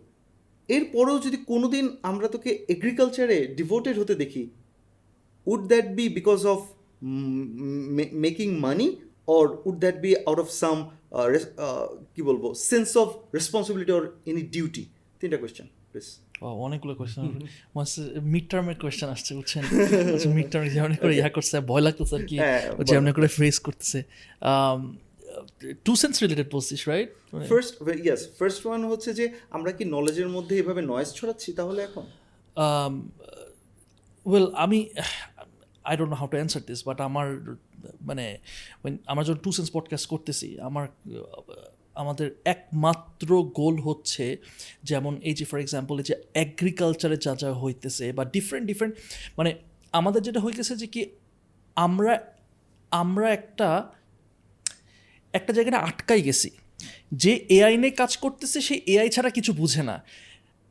এরপরেও 0.69 1.17
যদি 1.25 1.37
কোনোদিন 1.51 1.85
আমরা 2.09 2.27
তোকে 2.35 2.51
এগ্রিকালচারে 2.73 3.37
ডিভোটেড 3.57 3.95
হতে 4.01 4.13
দেখি 4.23 4.43
would 5.51 5.63
that 5.71 5.87
be 5.97 6.05
because 6.19 6.39
of 6.53 6.59
making 8.25 8.47
money 8.65 8.87
or 9.27 9.45
would 9.67 9.77
that 9.83 9.97
be 10.03 10.11
out 10.27 10.39
of 10.43 10.47
some 10.61 10.77
কি 12.13 12.21
বলব 12.29 12.43
sense 12.69 12.89
of 13.01 13.07
responsibility 13.37 13.91
or 13.97 14.03
any 14.31 14.43
duty 14.55 14.83
তিনটা 15.21 15.37
কোয়েশ্চেন 15.41 15.67
প্লিজ 15.91 16.07
অনেকগুলো 16.65 16.93
কোয়েশ্চেন 16.99 17.23
মিড 18.33 18.45
টার্মের 18.51 18.77
কোয়েশ্চেন 18.83 19.09
আসছে 19.15 19.31
বুঝছেন? 19.37 19.63
মিড 20.37 20.47
টার্মে 20.51 20.69
যেমন 20.77 20.91
করে 21.01 21.13
ইয়া 21.19 21.29
করছে 21.35 21.55
ভয় 21.71 21.83
লাগতেছে 21.87 22.13
আর 22.17 22.23
কি 22.29 22.35
হ্যাঁ, 22.41 22.61
যেমন 22.89 23.07
করে 23.17 23.27
ফ্রেস 23.37 23.57
করতেছে। 23.65 23.99
টু 25.85 25.93
সেন্স 26.01 26.15
রিলেটেড 26.23 26.47
বলছিস 26.55 26.79
right 26.91 27.09
first 27.51 27.73
yes 28.05 28.21
first 28.39 28.61
one 28.67 28.81
হচ্ছে 28.91 29.09
যে 29.19 29.25
আমরা 29.55 29.71
কি 29.77 29.83
নলেজের 29.95 30.29
মধ্যে 30.35 30.53
এভাবে 30.61 30.81
নয়েজ 30.91 31.09
ছড়াচ্ছি 31.19 31.49
তাহলে 31.59 31.79
এখন? 31.83 32.05
ওয়েল 34.25 34.47
আমি 34.55 34.79
I 35.89 35.97
don't 35.97 36.09
know 36.09 36.15
how 36.15 36.27
to 36.27 36.37
answer 36.37 36.61
this 36.67 36.79
but 36.87 36.99
আমার 37.01 37.27
মানে 38.01 38.25
আমার 39.05 39.23
যখন 39.25 39.39
টু 39.43 39.51
সেন্স 39.51 39.69
পডকাস্ট 39.73 40.05
করতেছি, 40.07 40.47
আমার 40.59 40.85
আমাদের 41.95 42.27
একমাত্র 42.45 43.29
গোল 43.43 43.75
হচ্ছে 43.81 44.25
যেমন 44.83 45.13
এই 45.21 45.33
যে 45.33 45.45
ফর 45.45 45.59
এক্সাম্পল 45.59 45.95
যে 46.01 46.15
অ্যাগ্রিকালচারে 46.33 47.17
যা 47.17 47.35
যা 47.35 47.49
হইতেছে 47.53 48.05
বা 48.11 48.23
ডিফারেন্ট 48.25 48.67
ডিফারেন্ট 48.67 48.95
মানে 49.37 49.51
আমাদের 49.91 50.21
যেটা 50.21 50.39
হইতেছে 50.39 50.73
যে 50.75 50.87
কি, 50.87 51.01
আমরা 51.75 52.13
আমরা 52.91 53.27
একটা 53.33 53.67
একটা 55.33 55.51
জায়গায় 55.53 55.81
আটকাই 55.81 56.21
গেছি। 56.21 56.49
যে 57.13 57.31
এআই 57.49 57.73
নিয়ে 57.77 57.93
কাজ 58.01 58.11
করতেছে, 58.17 58.57
সে 58.61 58.75
এআই 58.85 59.09
ছাড়া 59.09 59.29
কিছু 59.29 59.51
বুঝে 59.53 59.83
না। 59.83 59.95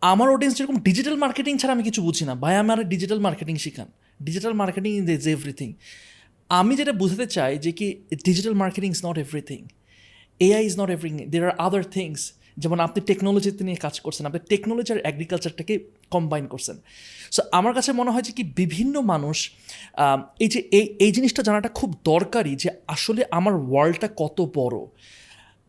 আমার 0.01 0.29
অডিয়েন্স 0.31 0.55
যেরকম 0.59 0.77
ডিজিটাল 0.77 1.17
মার্কেটিং 1.17 1.59
ছাড়া 1.59 1.75
আমি 1.75 1.83
কিছু 1.83 2.01
বুঝি 2.03 2.25
না। 2.25 2.35
ভাই, 2.35 2.55
আমার 2.57 2.79
ডিজিটাল 2.89 3.19
মার্কেটিং 3.19 3.57
শিখান। 3.57 3.89
ডিজিটাল 4.27 4.55
মার্কেটিং 4.63 4.93
ইজ 5.01 5.29
এভরিথিং 5.37 5.69
আমি 6.51 6.73
যেটা 6.81 6.93
বুঝতে 7.03 7.27
চাই 7.37 7.53
যে 7.65 7.71
কি 7.79 7.87
digital 8.29 8.55
marketing 8.63 8.91
is 8.97 9.01
not 9.09 9.17
everything 9.25 9.61
AI 10.47 10.63
is 10.69 10.75
not 10.81 10.91
everything 10.97 11.19
there 11.33 11.43
are 11.49 11.55
other 11.67 11.85
things 11.97 12.23
যেমন 12.63 12.79
আপনি 12.87 13.01
টেকনোলজিতে 13.11 13.63
নিয়ে 13.65 13.79
কাজ 13.87 13.95
করছেন, 14.05 14.23
আপনি 14.27 14.41
টেকনোলজি 14.53 14.91
আর 14.95 15.01
অ্যাগ্রিকালচারটাকে 15.05 15.75
কম্বাইন 16.15 16.45
করছেন। 16.53 16.77
সো 17.35 17.41
আমার 17.59 17.73
কাছে 17.75 17.91
মনে 18.01 18.11
হয় 18.15 18.25
যে 18.29 18.33
কি 18.39 18.45
বিভিন্ন 18.61 18.95
মানুষ 19.13 19.39
এই 20.45 20.49
যে 20.53 20.61
এই 20.79 20.87
এই 21.05 21.11
জিনিসটা 21.17 21.43
জানাটা 21.49 21.71
খুব 21.79 21.91
দরকারি 22.13 22.53
যে 22.63 22.69
আসলে 22.95 23.23
আমার 23.39 23.55
ওয়ার্ল্ডটা 23.69 24.09
কত 24.23 24.39
বড়। 24.59 24.77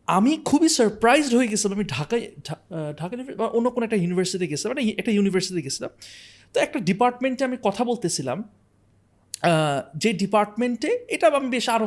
আমি 0.08 0.32
খুবই 0.48 0.68
সারপ্রাইজড 0.78 1.32
হয়ে 1.38 1.48
গেছিলাম। 1.52 1.74
আমি 1.78 1.86
ঢাকায় 1.96 2.24
ঢাকা 3.00 3.12
ইউনিভার্সিটি 3.14 3.56
অন্য 3.58 3.66
কোনো 3.74 3.84
একটা 3.86 3.98
ইউনিভার্সিটিতে 4.02 4.46
গেছিলাম 4.52 4.70
মানে 4.74 4.82
একটা 5.00 5.12
ইউনিভার্সিটিতে 5.16 5.62
গেছিলাম। 5.66 5.90
তো 6.54 6.56
একটা 6.60 6.78
ডিপার্টমেন্টে 6.80 7.42
আমি 7.44 7.56
কথা 7.64 7.82
বলতেছিলাম 7.84 8.38
যে 9.96 10.10
ডিপার্টমেন্টে 10.12 10.90
এটা 11.08 11.26
আমি 11.32 11.48
বেশ 11.48 11.66
আরও 11.68 11.86